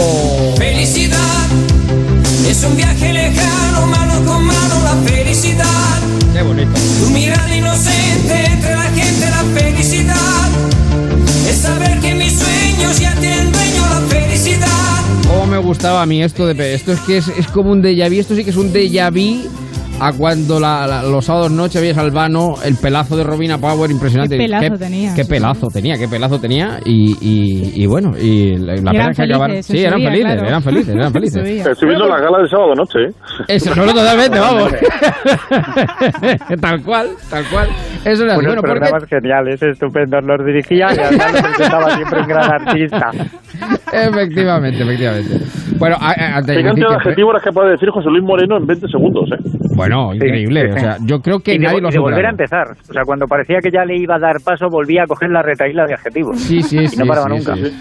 [0.57, 2.18] Felicidad
[2.51, 6.01] es un viaje lejano, mano con mano, la felicidad.
[6.33, 6.71] Qué bonito.
[6.73, 10.49] Tu mirada inocente entre la gente, la felicidad.
[11.49, 15.03] Es saber que mis sueños ya tienen dueño, la felicidad.
[15.29, 18.09] Cómo me gustaba a mí esto de esto es que es, es como un déjà
[18.09, 19.49] vu, esto sí que es un déjà vu
[20.01, 23.91] a cuando la- la- los sábados noche veías al vano el pelazo de Robina Power
[23.91, 24.37] impresionante.
[24.37, 28.57] Qué pelazo tenía, Qué sí, pelazo tenía, qué pelazo tenía y, y- y bueno, y
[28.57, 29.51] la, la Y pena eran es que acabaron.
[29.57, 30.49] felices, Sí, eran día, felices, claro.
[30.49, 31.67] eran felices, eran En su felices.
[31.67, 33.13] Estoy viendo la gala del sábado noche, ¿eh?
[33.49, 34.73] Eso, no, totalmente, vamos.
[36.61, 37.69] tal cual, tal cual.
[38.05, 38.35] Eso era.
[38.39, 38.79] Unos Bueno, ¿por qué?
[38.81, 43.11] programas geniales, estupendos, los dirigía y además los presentaba siempre un gran artista.
[43.93, 45.35] Efectivamente, efectivamente.
[45.79, 46.17] Bueno, antes
[46.47, 48.67] ¿Qué de decir cantidad de que- adjetivos eres capaz de decir José Luis Moreno en
[48.67, 49.59] 20 segundos, eh?
[49.77, 50.73] Bueno, increíble.
[50.73, 52.67] O sea, yo creo que y de, nadie lo ha y de volver a empezar.
[52.89, 55.43] O sea, cuando parecía que ya le iba a dar paso, volvía a coger la
[55.43, 56.39] retaíla de adjetivos.
[56.41, 56.97] Sí, sí, y sí.
[56.99, 57.55] no paraba sí, nunca.
[57.57, 57.73] sí.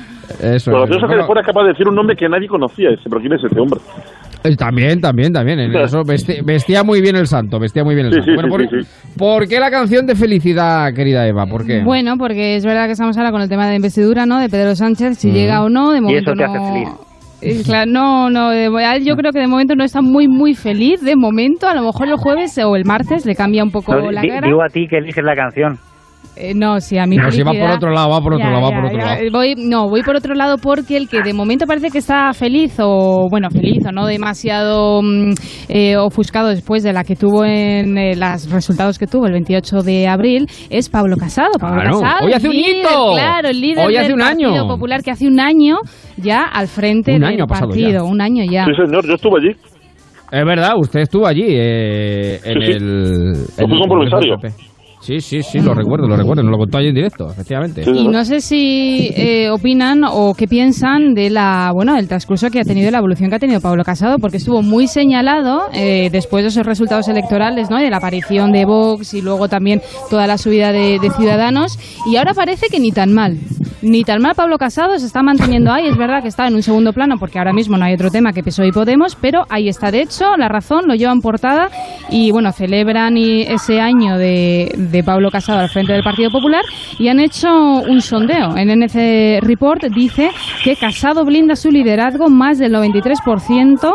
[0.42, 0.90] Eso Lo es.
[0.90, 2.90] gracioso es que Bueno, después eres capaz de decir un nombre que nadie conocía.
[2.90, 3.80] Ese, pero ¿quién es ese hombre?
[4.44, 5.60] Eh, También, también, también.
[5.60, 8.32] En eso vestía muy bien el santo, vestía muy bien el Sí, santo.
[8.32, 11.46] sí, bueno, sí, ¿por, sí, por qué la canción de felicidad, querida Eva?
[11.48, 11.82] ¿Por qué?
[11.84, 14.40] Bueno, porque es verdad que estamos ahora con el tema de investidura, ¿no?
[14.40, 15.34] De Pedro Sánchez, si Mm.
[15.34, 16.54] llega o no, de Y momento eso te no.
[16.54, 16.90] hace feliz.
[17.42, 18.52] Eh, claro, no, no,
[18.98, 21.02] yo creo que de momento no está muy, muy feliz.
[21.02, 24.12] De momento, a lo mejor el jueves o el martes le cambia un poco No,
[24.12, 24.48] la cara.
[24.48, 25.78] digo a ti que eliges la canción.
[26.39, 28.52] Eh, no, sí, a mí No, si va por otro lado, va por otro Ya,
[28.52, 29.06] lado, va ya, por otro ya.
[29.06, 29.22] lado.
[29.31, 32.76] Voy, no, voy por otro lado porque el que de momento parece que está feliz
[32.80, 35.31] o, bueno, feliz o no demasiado mm,
[35.68, 39.77] eh, ofuscado después de la que tuvo en eh, los resultados que tuvo el 28
[39.81, 41.53] de abril es Pablo Casado.
[41.60, 43.14] Pablo Claro, Casado, hoy hace un líder, hito.
[43.15, 44.68] Claro, el líder Hoy hace del un Partido año.
[44.68, 45.77] Popular que hace un año
[46.18, 47.89] ya al frente Un del año ha pasado partido.
[47.89, 48.03] ya.
[48.03, 48.64] Un año ya.
[48.65, 49.56] Sí, señor, yo estuve allí.
[50.31, 52.72] Es verdad, usted estuvo allí eh, en Sí, sí.
[52.73, 53.34] el...
[53.57, 54.66] Yo fui el.
[55.08, 56.44] Sí, sí, sí, lo recuerdo, lo recuerdo.
[56.44, 57.82] Nos lo contó en directo, efectivamente.
[57.90, 62.60] Y no sé si eh, opinan o qué piensan de la bueno del transcurso que
[62.60, 66.44] ha tenido la evolución que ha tenido Pablo Casado, porque estuvo muy señalado eh, después
[66.44, 67.80] de esos resultados electorales, ¿no?
[67.80, 71.80] Y de la aparición de Vox y luego también toda la subida de, de Ciudadanos.
[72.06, 73.38] Y ahora parece que ni tan mal.
[73.90, 75.88] Ni tan mal Pablo Casado se está manteniendo ahí.
[75.88, 78.34] Es verdad que está en un segundo plano porque ahora mismo no hay otro tema
[78.34, 79.92] que PSOE y Podemos, pero ahí está.
[79.92, 81.70] De hecho, la razón lo llevan portada
[82.10, 86.64] y bueno, celebran y- ese año de, de Pablo Casado al frente del Partido Popular
[87.00, 88.58] y han hecho un sondeo.
[88.58, 90.32] En NC Report dice
[90.66, 93.94] que Casado blinda su liderazgo, más del 93%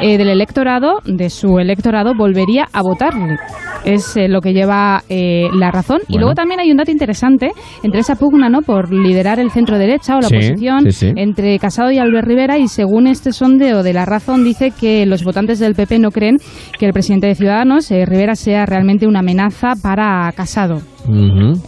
[0.00, 3.36] eh, del electorado, de su electorado, volvería a votarle.
[3.84, 6.00] es eh, lo que lleva eh, la razón.
[6.08, 7.50] Y luego también hay un dato interesante
[7.82, 8.62] entre esa pugna ¿no?
[8.62, 11.12] por liderar el centro derecha o la Sí, oposición sí, sí.
[11.16, 12.58] entre Casado y Albert Rivera.
[12.58, 16.38] Y según este sondeo de la razón, dice que los votantes del PP no creen
[16.78, 20.80] que el presidente de Ciudadanos, eh, Rivera, sea realmente una amenaza para Casado.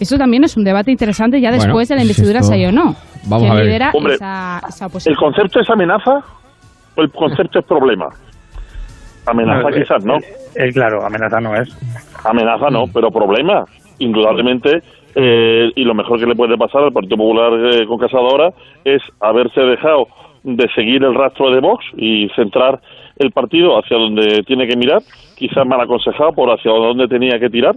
[0.00, 2.68] Eso también es un debate interesante ya Bueno, después de la pues investidura, esto- sea
[2.68, 2.94] o no.
[3.28, 3.64] Vamos ¿Quién a ver.
[3.66, 5.12] lidera Hombre, esa, esa oposición?
[5.12, 6.12] ¿El concepto es amenaza
[6.96, 8.06] o el concepto es problema?
[9.26, 10.14] Amenaza No, eh, quizás no.
[10.54, 11.68] Eh, claro, amenaza no es.
[12.24, 12.72] Amenaza Mm.
[12.72, 13.64] no, pero problema,
[13.98, 14.70] indudablemente.
[15.16, 18.50] Eh, y lo mejor que le puede pasar al Partido Popular eh, con Casado ahora
[18.84, 20.06] es haberse dejado
[20.44, 22.80] de seguir el rastro de Vox y centrar
[23.18, 25.00] el partido hacia donde tiene que mirar,
[25.36, 27.74] quizás mal aconsejado por hacia donde tenía que tirar.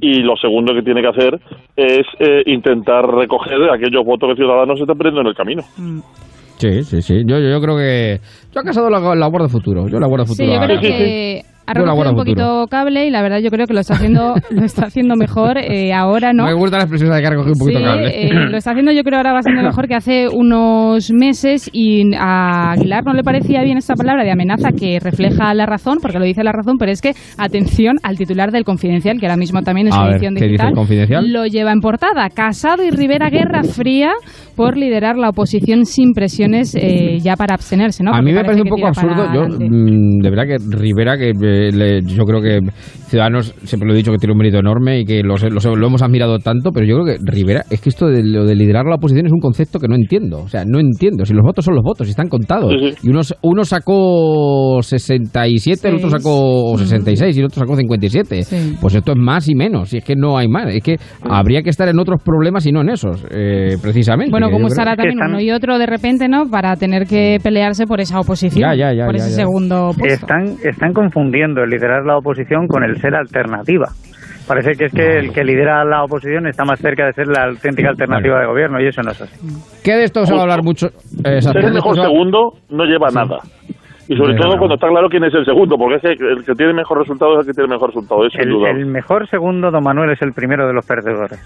[0.00, 1.38] Y lo segundo que tiene que hacer
[1.76, 5.62] es eh, intentar recoger aquellos votos que Ciudadanos se están perdiendo en el camino.
[6.56, 7.22] Sí, sí, sí.
[7.26, 8.18] Yo, yo, yo creo que.
[8.54, 9.88] Yo he casado la, la guarda futuro.
[9.88, 10.52] Yo la guarda Sí, futuro.
[10.56, 12.16] yo a- creo que ha Yo un futuro.
[12.16, 15.58] poquito cable y la verdad yo creo que lo está haciendo, lo está haciendo mejor
[15.58, 16.44] eh, ahora, ¿no?
[16.44, 18.08] Me gusta la expresión de que ha recogido un poquito Sí, cable.
[18.26, 22.72] eh, lo está haciendo yo creo ahora bastante mejor que hace unos meses y a
[22.72, 26.24] Aguilar no le parecía bien esta palabra de amenaza que refleja la razón, porque lo
[26.24, 29.88] dice la razón, pero es que atención al titular del Confidencial, que ahora mismo también
[29.88, 31.32] en su A ver, edición ¿qué dice digital Confidencial?
[31.32, 32.28] lo lleva en portada.
[32.30, 34.12] Casado y Rivera Guerra Fría
[34.56, 38.12] por liderar la oposición sin presiones eh, ya para abstenerse, ¿no?
[38.12, 39.26] a mí me parece un que poco absurdo.
[39.32, 42.60] Yo, mm, de verdad que Rivera, que eh, le- yo creo que
[43.08, 45.86] Ciudadanos, siempre lo he dicho que tiene un mérito enorme y que los- los- lo
[45.86, 48.84] hemos admirado tanto, pero yo creo que Rivera, es que esto de lo de liderar
[48.86, 50.40] la oposición es un concepto que no entiendo.
[50.42, 51.24] O sea, no entiendo.
[51.24, 52.70] Si los votos son los votos y están contados.
[52.78, 53.06] Sí, sí.
[53.06, 58.40] Y uno, uno sacó 67, el otro sacó 66 y el otro sacó 57.
[58.80, 59.92] Pues esto es más y menos.
[59.94, 60.74] Y es que no hay más.
[60.74, 64.30] Es que habría que estar en otros problemas y no en esos, eh, precisamente.
[64.30, 66.48] Bueno, como estará también uno y otro de repente, ¿no?
[66.50, 69.36] Para tener que pelearse por esa oposición, Ya, ya, ya, por ya, ese ya.
[69.36, 70.26] segundo puesto.
[70.26, 73.86] Están, están confundiendo el liderar la oposición con el ser alternativa.
[74.46, 77.44] Parece que es que el que lidera la oposición está más cerca de ser la
[77.50, 79.36] auténtica alternativa de gobierno y eso no es así.
[79.84, 80.86] Que de esto se va a hablar mucho.
[81.24, 83.38] eh, Ser el mejor segundo no lleva nada.
[84.08, 86.54] Y sobre todo cuando está claro quién es el segundo, porque es que el que
[86.54, 88.70] tiene mejor resultado es el que tiene mejor resultado, El, es duda.
[88.70, 91.38] el mejor segundo, don Manuel, es el primero de los perdedores.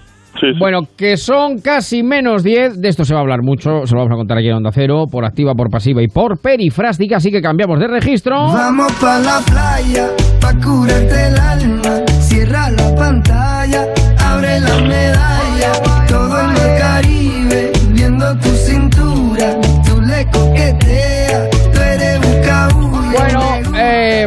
[0.59, 4.01] Bueno, que son casi menos 10, de esto se va a hablar mucho, se lo
[4.01, 7.31] vamos a contar aquí en Onda Cero, por activa, por pasiva y por perifrástica, así
[7.31, 8.35] que cambiamos de registro.
[8.35, 10.07] Vamos pa' la playa,
[10.41, 12.05] pa' curarte el alma.
[12.19, 13.83] Cierra la pantalla,
[14.19, 15.71] abre la medalla.
[16.09, 19.61] Todo en el Caribe, viendo tu cintura.
[19.87, 20.25] Tú le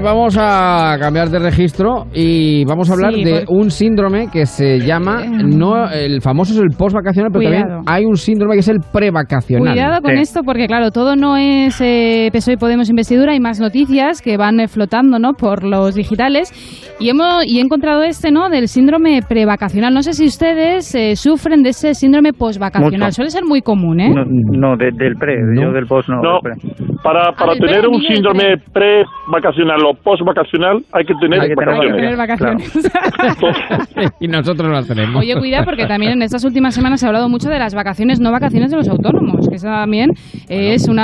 [0.00, 4.46] vamos a cambiar de registro y vamos a hablar Sí, de por- un síndrome que
[4.46, 7.62] se llama, no el famoso es el postvacacional, pero Cuidado.
[7.66, 9.72] también hay un síndrome que es el prevacacional.
[9.74, 13.60] Cuidado con esto porque, claro, todo no es eh, PSOE y Podemos investidura, hay más
[13.60, 15.32] noticias que van eh, flotando ¿no?
[15.34, 16.50] por los digitales
[16.98, 18.48] y, hemos, y he encontrado este ¿no?
[18.48, 19.92] del síndrome prevacacional.
[19.94, 23.00] No sé si ustedes eh, sufren de ese síndrome postvacacional.
[23.08, 23.12] Mucho.
[23.12, 24.10] Suele ser muy común, ¿eh?
[24.10, 26.16] No, no, de- del pre, yo del post no.
[26.22, 26.96] No, del pre.
[27.02, 31.54] para, para del tener pre, un síndrome pre-vacacional o post-vacacional hay que tener Hay que
[31.54, 32.72] tener vacaciones.
[34.20, 35.16] y nosotros no las tenemos.
[35.16, 38.20] Oye, cuidado porque también en estas últimas semanas se ha hablado mucho de las vacaciones,
[38.20, 40.10] no vacaciones de los autónomos, que eso también
[40.48, 40.96] eh, es un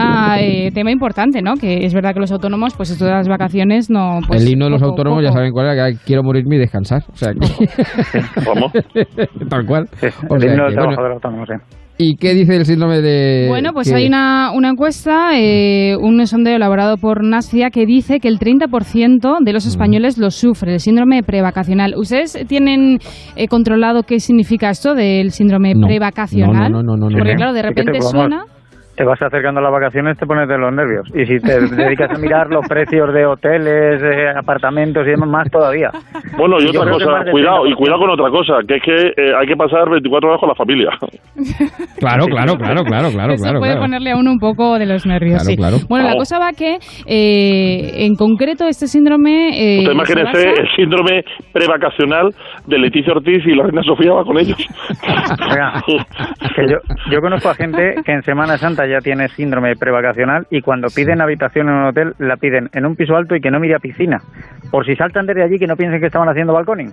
[0.74, 1.54] tema importante, ¿no?
[1.54, 4.20] Que es verdad que los autónomos, pues esto de las vacaciones no...
[4.26, 6.58] Pues, el himno de los poco, autónomos ya saben cuál era, que quiero morirme y
[6.58, 7.02] descansar.
[7.12, 7.32] O sea,
[8.94, 9.06] que...
[9.48, 9.88] Tal cual.
[10.28, 11.81] O El sea himno que, del bueno, trabajador autónomo, sí.
[11.98, 13.46] ¿Y qué dice el síndrome de...?
[13.48, 18.18] Bueno, pues que- hay una, una encuesta, eh, un sondeo elaborado por Nascia que dice
[18.18, 21.94] que el 30% de los españoles lo sufre, el síndrome prevacacional.
[21.96, 22.98] ¿Ustedes tienen
[23.36, 25.86] eh, controlado qué significa esto del síndrome No.
[25.86, 26.72] prevacacional?
[26.72, 27.36] No, no, no, no, no, Porque no.
[27.36, 28.44] claro, de repente suena...
[28.96, 31.08] Te vas acercando a las vacaciones, te pones de los nervios.
[31.14, 35.50] Y si te dedicas a mirar los precios de hoteles, eh, apartamentos y demás, más
[35.50, 35.90] todavía.
[36.36, 37.76] Bueno, y Yo otra cosa, cuidado, y 30%.
[37.76, 40.54] cuidado con otra cosa, que es que eh, hay que pasar 24 horas con la
[40.54, 40.90] familia.
[41.98, 43.58] Claro, claro, claro, claro, claro, Eso claro.
[43.60, 43.80] puede claro.
[43.86, 45.56] ponerle a uno un poco de los nervios, Claro, sí.
[45.56, 45.76] claro.
[45.88, 46.18] Bueno, la Claro.
[46.18, 49.50] cosa va que, eh, en concreto, este síndrome...
[49.50, 52.30] Eh, Usted se imagínese basa- el síndrome prevacacional
[52.66, 54.58] de Leticia Ortiz y la reina Sofía va con ellos.
[55.50, 55.82] Oiga,
[56.56, 56.76] que yo,
[57.10, 61.20] yo conozco a gente que en Semana Santa ya tiene síndrome prevacacional y cuando piden
[61.20, 63.78] habitación en un hotel la piden en un piso alto y que no mire a
[63.78, 64.22] piscina.
[64.72, 66.88] Por si saltan desde allí que no piensen que estaban haciendo balconing.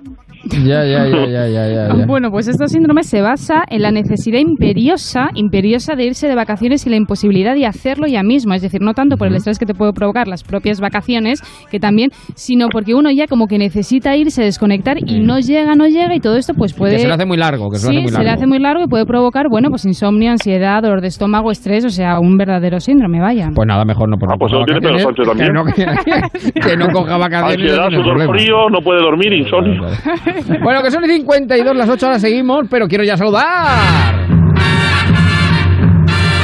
[0.65, 2.05] Ya, ya, ya, ya, ya.
[2.07, 6.85] Bueno, pues este síndrome se basa en la necesidad imperiosa, imperiosa de irse de vacaciones
[6.85, 8.53] y la imposibilidad de hacerlo ya mismo.
[8.53, 11.41] Es decir, no tanto por el estrés que te puede provocar las propias vacaciones,
[11.71, 15.87] que también, sino porque uno ya como que necesita irse, desconectar y no llega, no
[15.87, 16.95] llega y todo esto pues puede...
[16.95, 18.25] Que se le hace muy largo, que se sí, le hace muy se largo.
[18.25, 21.85] le hace muy largo y puede provocar, bueno, pues insomnio, ansiedad, dolor de estómago, estrés,
[21.85, 23.49] o sea, un verdadero síndrome, vaya.
[23.55, 25.85] Pues nada, mejor no por Ah, pues Sánchez que no, que,
[26.61, 28.33] que no coja vacaciones ansiedad, sudor problema.
[28.33, 29.81] frío, no puede dormir, insomnio.
[30.63, 33.45] Bueno, que son y 52 las 8 horas seguimos, pero quiero ya saludar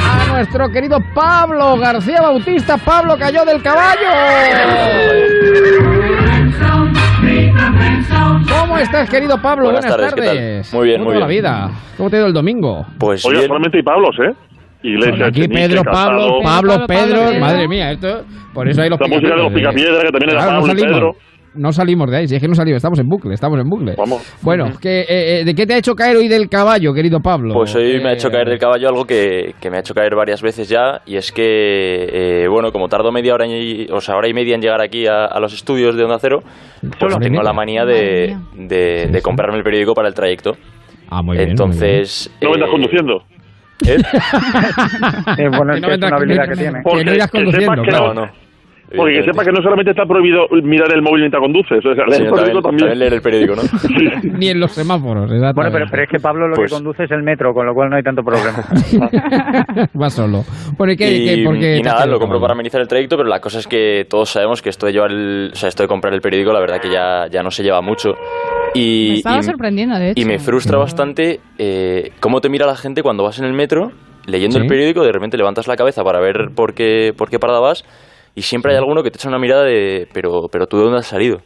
[0.08, 2.78] a nuestro querido Pablo García Bautista.
[2.78, 4.10] Pablo cayó del caballo.
[8.50, 9.66] ¿Cómo estás, querido Pablo?
[9.66, 10.36] Buenas tardes, ¿qué tal?
[10.36, 10.74] tardes.
[10.74, 11.22] Muy bien, ¿Cómo muy bien.
[11.22, 11.70] la vida?
[11.98, 12.86] ¿Cómo te ha ido el domingo?
[13.00, 13.48] Pues Oye, bien.
[13.48, 14.34] solamente hay Pablos, ¿eh?
[14.88, 16.42] Iglesia, Aquí Chenique, Pedro, Pablo, Casado.
[16.44, 20.12] Pablo, Pedro, madre mía, esto, por eso hay los La música de los Picapiedra, que
[20.12, 21.12] también era Claro, no Pablo y salimos, Pedro.
[21.56, 23.94] no salimos de ahí, si es que no salimos, estamos en bucle, estamos en bucle.
[23.98, 24.36] Vamos.
[24.42, 27.54] Bueno, que, eh, eh, ¿de qué te ha hecho caer hoy del caballo, querido Pablo?
[27.54, 29.94] Pues hoy me ha Eh, hecho caer del caballo algo que, que me ha hecho
[29.94, 34.02] caer varias veces ya y es que, eh, bueno, como tardo media hora y, o
[34.02, 36.40] sea, hora y media en llegar aquí a, a los estudios de Onda Cero,
[37.00, 40.52] pues y tengo la manía de, de, de comprarme el periódico para el trayecto.
[41.10, 42.36] Ah, muy bien, Entonces...
[42.42, 43.24] No vendas eh, conduciendo.
[43.88, 43.98] ¿Eh?
[45.38, 46.84] Eh, bueno, es Que no que es una habilidad que tiene.
[46.84, 47.52] que no irás que que
[47.84, 48.14] claro.
[48.14, 48.46] No, no.
[48.96, 52.06] Porque que sepa que no solamente está prohibido mirar el móvil mientras conduces, o sea,
[52.06, 52.78] leer Sí, el periódico también, también.
[52.78, 53.62] también leer el periódico, ¿no?
[54.38, 57.12] Ni en los semáforos, Bueno, pero, pero es que Pablo lo Pues- que conduce es
[57.12, 58.64] el metro, con lo cual no hay tanto problema.
[60.00, 60.46] Va solo.
[60.78, 61.12] Bueno, ¿y qué?
[61.12, 64.30] y, qué- nada, lo compro para amenizar el trayecto, pero la cosa es que todos
[64.30, 66.80] sabemos que esto de llevar el, o sea, esto de comprar el periódico, la verdad
[66.80, 68.16] que ya, ya no se lleva mucho.
[68.76, 70.22] Y, Me estaba y- sorprendiendo, de hecho.
[70.22, 73.92] y me frustra bastante eh, cómo te mira la gente cuando vas en el metro
[74.28, 74.62] leyendo Sí.
[74.64, 77.84] el periódico, de repente levantas la cabeza para ver por qué, por qué parada vas
[78.36, 81.00] y siempre hay alguno que te echa una mirada de pero, pero tú de dónde
[81.00, 81.42] has salido.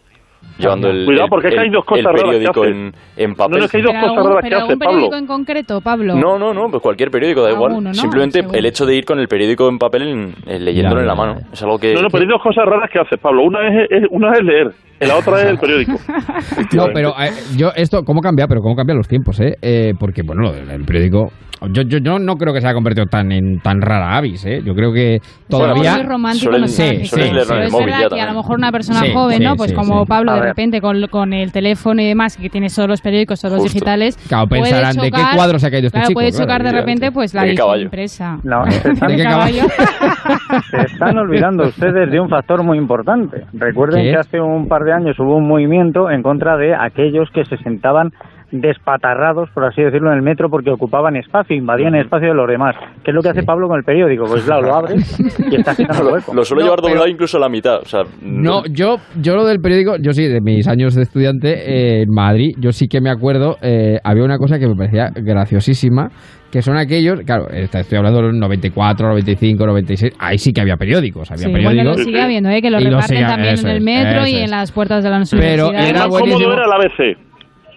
[0.60, 2.62] Llevando el, Cuidado, el- porque es que el- hay dos cosas el raras que periódico
[2.64, 2.76] haces.
[2.76, 2.92] en,
[3.24, 3.52] en papel.
[3.54, 4.92] No, no, es que hay dos ¿Pero cosas raras que pero hace algún Pablo.
[4.96, 6.16] periódico en concreto, Pablo?
[6.16, 7.72] No, no, no, pues cualquier periódico, da igual.
[7.72, 7.94] Alguno, ¿no?
[7.94, 8.58] Simplemente Seguro.
[8.60, 11.36] el hecho de ir con el periódico en papel en- en leyéndolo en la mano.
[11.54, 11.94] Es algo que...
[11.94, 13.44] No, no, pero hay dos cosas raras que haces, Pablo.
[13.44, 14.68] Una es, es- una es leer,
[15.00, 15.94] la otra es el periódico.
[16.76, 18.46] No, pero eh, yo esto, ¿cómo cambia?
[18.48, 19.54] Pero cómo cambian los tiempos, ¿eh?
[19.62, 21.28] Eh, porque, bueno, lo del el periódico...
[21.72, 24.62] Yo, yo, yo no creo que se haya convertido tan en tan rara avis, ¿eh?
[24.64, 25.20] Yo creo que
[25.50, 25.96] todavía...
[25.98, 27.16] muy romántico suelen- nostálgico.
[27.18, 29.56] sí, sí, el móvil ya que a lo mejor una persona Sí, joven, sí, ¿no?
[29.58, 30.08] Pues sí, como sí.
[30.08, 30.50] Pablo A de ver.
[30.50, 33.74] repente con, con el teléfono y demás, que tiene solo los periódicos, solo los Justo.
[33.76, 34.16] digitales.
[34.30, 36.18] Claro, pensarán, ¿de qué chocar- cuadro se ha caído este claro, chico?
[36.20, 38.38] puede Claro, chocar de repente pues la impresa.
[38.44, 39.64] No, se están, ¿De qué caballo?
[40.72, 43.44] se están olvidando ustedes de un factor muy importante.
[43.54, 44.12] Recuerden ¿Qué?
[44.12, 47.58] que hace un par de años hubo un movimiento en contra de aquellos que se
[47.58, 48.12] sentaban
[48.52, 52.48] despatarrados, por así decirlo, en el metro porque ocupaban espacio, invadían el espacio de los
[52.48, 52.76] demás.
[53.04, 54.26] ¿Qué es lo que hace Pablo con el periódico?
[54.26, 56.34] Pues claro, lo abre y está quitando hueco.
[56.34, 57.78] Lo suelo No, llevar doblado pero- incluso a la mitad.
[57.82, 61.50] O sea, No, yo, yo lo del periódico, yo sí, de mis años de estudiante
[61.54, 65.10] eh, en Madrid, yo sí que me acuerdo, eh, había una cosa que me parecía
[65.16, 66.10] graciosísima,
[66.52, 71.30] que son aquellos, claro, estoy hablando del 94, 95, 96, ahí sí que había periódicos,
[71.30, 71.98] había Sí, bueno, periódicos.
[72.00, 72.62] lo sigue habiendo, ¿eh?
[72.62, 75.10] que lo Y lo reparten sigue- también en el metro y en las puertas de
[75.12, 75.90] las Pero universidades.
[75.90, 76.40] El era buenísimo.
[76.40, 77.18] cómodo era el ABC.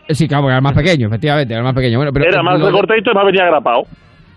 [0.09, 1.99] Sí, claro, porque era el más pequeño, efectivamente, era el más pequeño.
[1.99, 3.85] Bueno, pero Era más recortadito y más venía agrapado.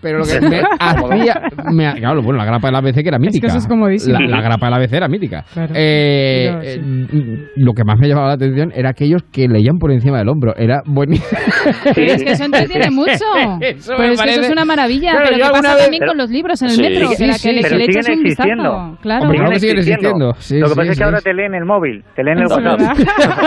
[0.06, 1.42] Pero lo que me hacía.
[1.72, 3.48] me- claro, bueno, la grapa del ABC que era mítica.
[3.48, 4.18] eso es comodísimo.
[4.20, 5.44] La, la grapa del ABC era mítica.
[5.52, 5.72] Claro.
[5.74, 6.80] Eh, sí.
[6.80, 10.28] eh, lo que más me llamaba la atención era aquellos que leían por encima del
[10.28, 10.54] hombro.
[10.56, 11.26] Era buenísimo.
[11.94, 13.10] Pero es que eso entretiene mucho.
[13.60, 15.10] Eso Pero es que eso es una maravilla.
[15.12, 16.82] Claro, pero que pasa vez- también con los libros en el Sí.
[16.82, 17.08] metro.
[17.08, 18.48] Sí, la sí, que le, pero que le echas un vistazo.
[19.02, 19.22] Claro.
[19.22, 20.32] Hombre, claro que siguen existiendo.
[20.38, 22.50] Sí, lo que pasa es que ahora te leen el móvil, te leen el Es
[22.52, 22.98] WhatsApp.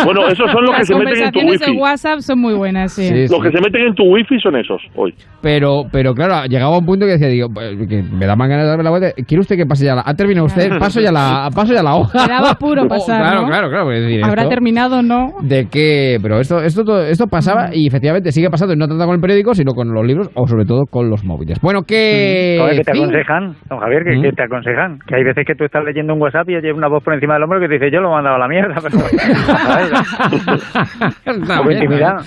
[0.06, 1.72] Bueno, esos son los que Las se meten en tu conversaciones wifi.
[1.72, 3.10] de WhatsApp son muy buenas, sí.
[3.30, 5.14] Los que se meten en tu wifi son esos, hoy.
[5.42, 8.66] Pero, pero claro, llegaba un punto que decía, digo, pues, que me da más ganas
[8.66, 9.12] de darme la vuelta.
[9.28, 10.04] ¿Quiere usted que pase ya la.?
[10.06, 10.70] ¿Ha terminado usted?
[10.80, 12.26] Paso ya la, paso ya la hoja.
[12.50, 13.48] Apuro Oh, pasar, Claro, ¿no?
[13.48, 13.92] claro, claro.
[13.92, 15.34] es decir, Habrá esto- terminado, ¿no?
[15.42, 19.06] de que pero esto esto todo- esto pasaba y efectivamente sigue pasando y no tanto
[19.06, 22.58] con el periódico sino con los libros o sobre todo con los móviles bueno que
[22.72, 24.36] que te aconsejan, don Javier, que, ¿Mm?
[24.36, 25.00] te aconsejan.
[25.08, 27.34] Que hay veces que tú estás leyendo un WhatsApp y hay una voz por encima
[27.36, 28.98] del hombro que te dice, yo lo he mandado a la mierda, pero
[31.72, 32.18] intimidad.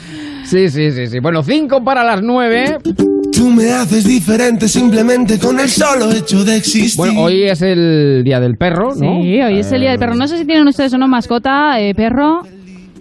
[0.44, 2.78] sí sí sí sí bueno cinco para las nueve
[3.43, 6.97] Tú me haces diferente simplemente con el solo hecho de existir.
[6.97, 10.14] bueno hoy es el día del perro no Sí, hoy es el día del perro.
[10.14, 12.43] No sé si tienen ustedes una mascota, eh, perro,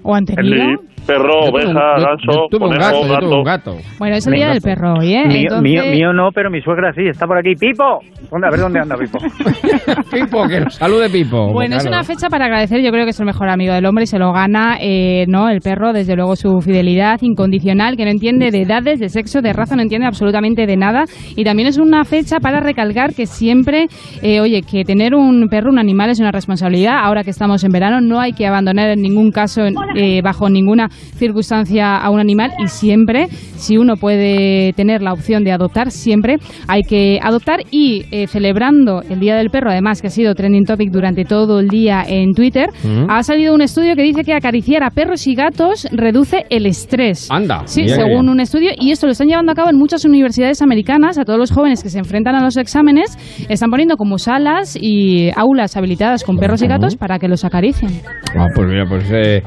[0.04, 0.56] o han tenido.
[0.56, 3.76] Sí, perro, oveja, ganso, conejo, gato, gato.
[3.98, 5.26] Bueno, es el día del perro hoy, ¿eh?
[5.26, 7.56] mío, Entonces- mío, mío no, pero mi suegra sí, está por aquí.
[7.60, 8.00] ¡Pipo!
[8.30, 8.48] ¿Dónde?
[8.48, 9.18] A ver dónde anda Pipo.
[10.12, 13.20] Pipo que nos salude Pipo Bueno, es una fecha para agradecer, yo creo que es
[13.20, 15.50] el mejor amigo del hombre y se lo gana, eh, ¿no?
[15.50, 19.54] El perro, desde luego su fidelidad incondicional, que no entiende de edades, de sexo, de
[19.54, 21.06] raza, no entiende absolutamente de nada.
[21.36, 23.88] Y también es una fecha para recalcar que siempre,
[24.22, 27.00] eh, oye, que tener un perro, un animal es una responsabilidad.
[27.04, 29.64] Ahora que estamos en verano, no hay que abandonar en ningún caso,
[29.96, 35.44] eh, bajo ninguna circunstancia a un animal y siempre, si uno puede tener la opción
[35.44, 36.38] de adoptar, siempre
[36.68, 40.66] hay que adoptar y eh, celebrando el Día del Perro, además que ha sido trending
[40.66, 42.70] topic durante todo el día en Twitter,
[43.08, 47.30] ha salido un estudio que dice que acariciar a perros y gatos reduce el estrés.
[47.30, 50.06] Anda, Sí, mira según un estudio, y esto lo están llevando a cabo en muchas
[50.06, 51.18] universidades americanas.
[51.18, 53.18] A todos los jóvenes que se enfrentan a los exámenes,
[53.50, 57.92] están poniendo como salas y aulas habilitadas con perros y gatos para que los acaricien.
[58.38, 59.44] Ah, pues mira, pues eh,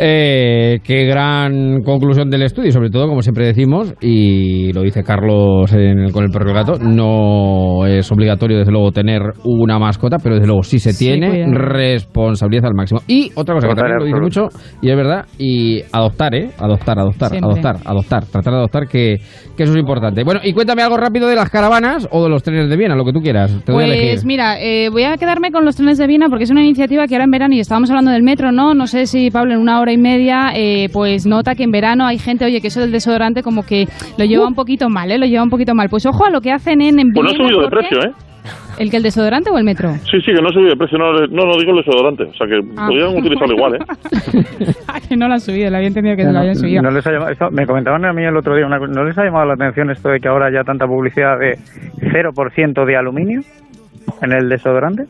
[0.00, 5.02] eh, qué gran conclusión del estudio, y sobre todo, como siempre decimos, y lo dice
[5.02, 10.18] Carlos en el- con el perro gato, no es obligatorio, desde luego, tener una mascota,
[10.22, 11.52] pero desde luego, si se Sí, tiene, cuidado.
[11.52, 13.00] responsabilidad al máximo.
[13.08, 14.48] Y otra cosa que también lo dice mucho,
[14.80, 16.50] y es verdad, y adoptar, ¿eh?
[16.58, 17.50] Adoptar, adoptar, Siempre.
[17.50, 19.16] adoptar, adoptar, tratar de adoptar, que,
[19.56, 20.22] que eso es importante.
[20.24, 23.04] Bueno, y cuéntame algo rápido de las caravanas o de los trenes de Viena, lo
[23.04, 23.52] que tú quieras.
[23.64, 24.10] Te doy a elegir.
[24.12, 27.06] Pues mira, eh, voy a quedarme con los trenes de Viena porque es una iniciativa
[27.06, 28.74] que ahora en verano, y estábamos hablando del metro, ¿no?
[28.74, 32.06] No sé si Pablo en una hora y media, eh, pues nota que en verano
[32.06, 33.86] hay gente, oye, que eso del desodorante como que
[34.16, 35.18] lo lleva un poquito mal, ¿eh?
[35.18, 35.88] Lo lleva un poquito mal.
[35.88, 38.12] Pues ojo a lo que hacen en, en Pues no ha subido de precio, ¿eh?
[38.78, 39.90] ¿El que el desodorante o el metro?
[40.08, 40.96] Sí, sí, que no ha subido de precio.
[40.98, 42.22] No, no, no digo el desodorante.
[42.22, 42.86] O sea, que Ah.
[42.86, 43.78] podrían utilizarlo igual, ¿eh?
[44.86, 46.80] Ah, que no lo han subido, le había entendido que lo habían subido.
[46.82, 49.18] No les ha llamado- esto- me comentaban a mí el otro día, una ¿no les
[49.18, 51.58] ha llamado la atención esto de que ahora haya tanta publicidad de
[52.12, 53.40] 0% de aluminio
[54.22, 55.04] en el desodorante?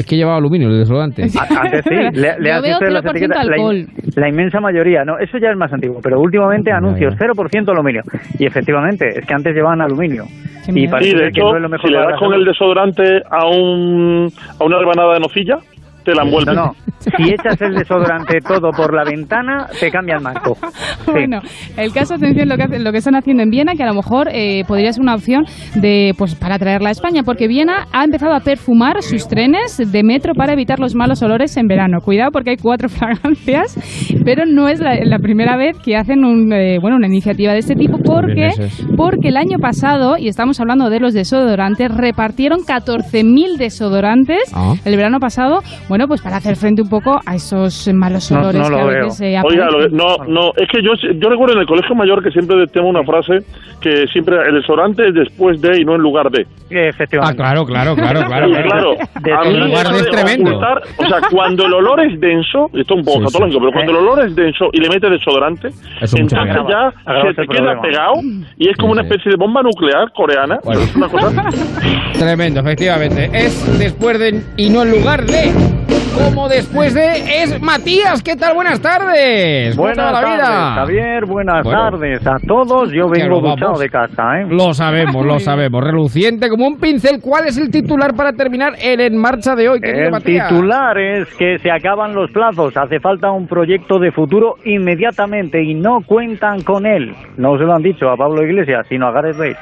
[0.00, 1.22] Es que llevaba aluminio el desodorante.
[1.38, 2.62] A- Antes sí, le, le las
[3.04, 6.72] 0% etiquetas, la, in- la inmensa mayoría, no, eso ya es más antiguo, pero últimamente
[6.72, 8.02] anuncios 0% aluminio.
[8.38, 10.24] Y efectivamente, es que antes llevaban aluminio.
[10.68, 12.44] Y parece Sí, de ser que no es lo mejor si le das con el
[12.44, 15.58] desodorante a, un, a una rebanada de nocilla,
[16.04, 16.54] te la envuelve.
[16.54, 16.72] No, no.
[16.98, 20.56] Si echas el desodorante todo por la ventana, te cambia el marco.
[21.00, 21.12] Sí.
[21.12, 21.40] Bueno,
[21.78, 23.94] el caso, atención, lo que, hacen- lo que están haciendo en Viena, que a lo
[23.94, 25.44] mejor eh, podría ser una opción
[25.74, 30.02] de, pues, para traerla a España, porque Viena ha empezado a perfumar sus trenes de
[30.02, 32.00] metro para evitar los malos olores en verano.
[32.04, 33.76] Cuidado porque hay cuatro fragancias,
[34.24, 37.60] pero no es la, la primera vez que hacen un, eh, bueno, una iniciativa de
[37.60, 38.50] este tipo, porque,
[38.96, 44.74] porque el año pasado, y estamos hablando de los desodorantes, repartieron 14.000 desodorantes Ah.
[44.84, 45.60] el verano pasado,
[45.90, 48.86] bueno, pues para hacer frente un poco a esos malos olores no lo que a
[48.86, 49.08] veo.
[49.20, 52.30] eh, Oiga, lo no, no, es que yo, yo recuerdo en el colegio mayor que
[52.30, 53.44] siempre tengo una frase
[53.80, 56.42] que siempre el desodorante es después de y no en lugar de.
[56.42, 57.36] Ah, Efectivamente.
[57.36, 58.46] claro, claro, claro, claro.
[58.50, 60.50] Claro, a mí En lugar de es de tremendo.
[60.52, 63.90] ocultar- o sea, cuando el olor es denso, esto es un poco Sí, pero cuando
[63.92, 65.68] el olor es denso y le metes desodorante,
[66.00, 67.82] Eso entonces ya agrava se te queda problema.
[67.82, 68.12] pegado
[68.56, 69.08] y es como Sí, una sí.
[69.08, 70.58] especie de bomba nuclear coreana.
[70.64, 70.80] Bueno.
[70.82, 71.48] Es una cosa...
[72.18, 73.30] Tremendo, efectivamente.
[73.32, 75.79] Es después de y no en lugar de.
[76.14, 78.22] Como después de es Matías.
[78.22, 78.54] ¿Qué tal?
[78.54, 79.74] Buenas tardes.
[79.76, 80.44] ¿Cómo te va Buenas la vida?
[80.44, 81.26] tardes, Javier.
[81.26, 81.90] Buenas Bueno.
[81.90, 82.92] tardes a todos.
[82.92, 84.46] Yo vengo duchado de casa, ¿eh?
[84.48, 85.82] Lo sabemos, lo sabemos.
[85.82, 87.20] Reluciente como un pincel.
[87.20, 90.48] ¿Cuál es el titular para terminar el En Marcha de hoy, querido El Matías?
[90.48, 92.76] titular es que se acaban los plazos.
[92.76, 97.14] Hace falta un proyecto de futuro inmediatamente y no cuentan con él.
[97.36, 99.56] No se lo han dicho a Pablo Iglesias, sino a Gareth Bale.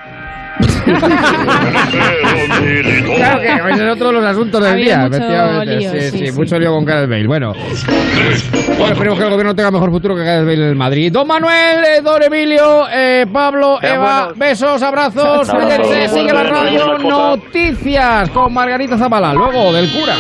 [3.17, 5.77] Claro que ese es otro de los asuntos del Había día, mucho efectivamente.
[5.77, 6.33] lío, sí, sí, sí, sí.
[6.33, 7.27] mucho lío con Gareth Bale.
[7.27, 7.53] Bueno.
[7.53, 11.13] bueno, esperemos que el gobierno tenga mejor futuro que Gareth Bale en el Madrid.
[11.13, 14.39] Don Manuel, eh, Don Emilio, eh, Pablo, Sean Eva, buenos.
[14.39, 15.51] besos, abrazos.
[15.51, 16.99] Cuídense, sigue la radio.
[16.99, 19.33] Noticias con Margarita Zavala.
[19.35, 20.15] Luego del cura.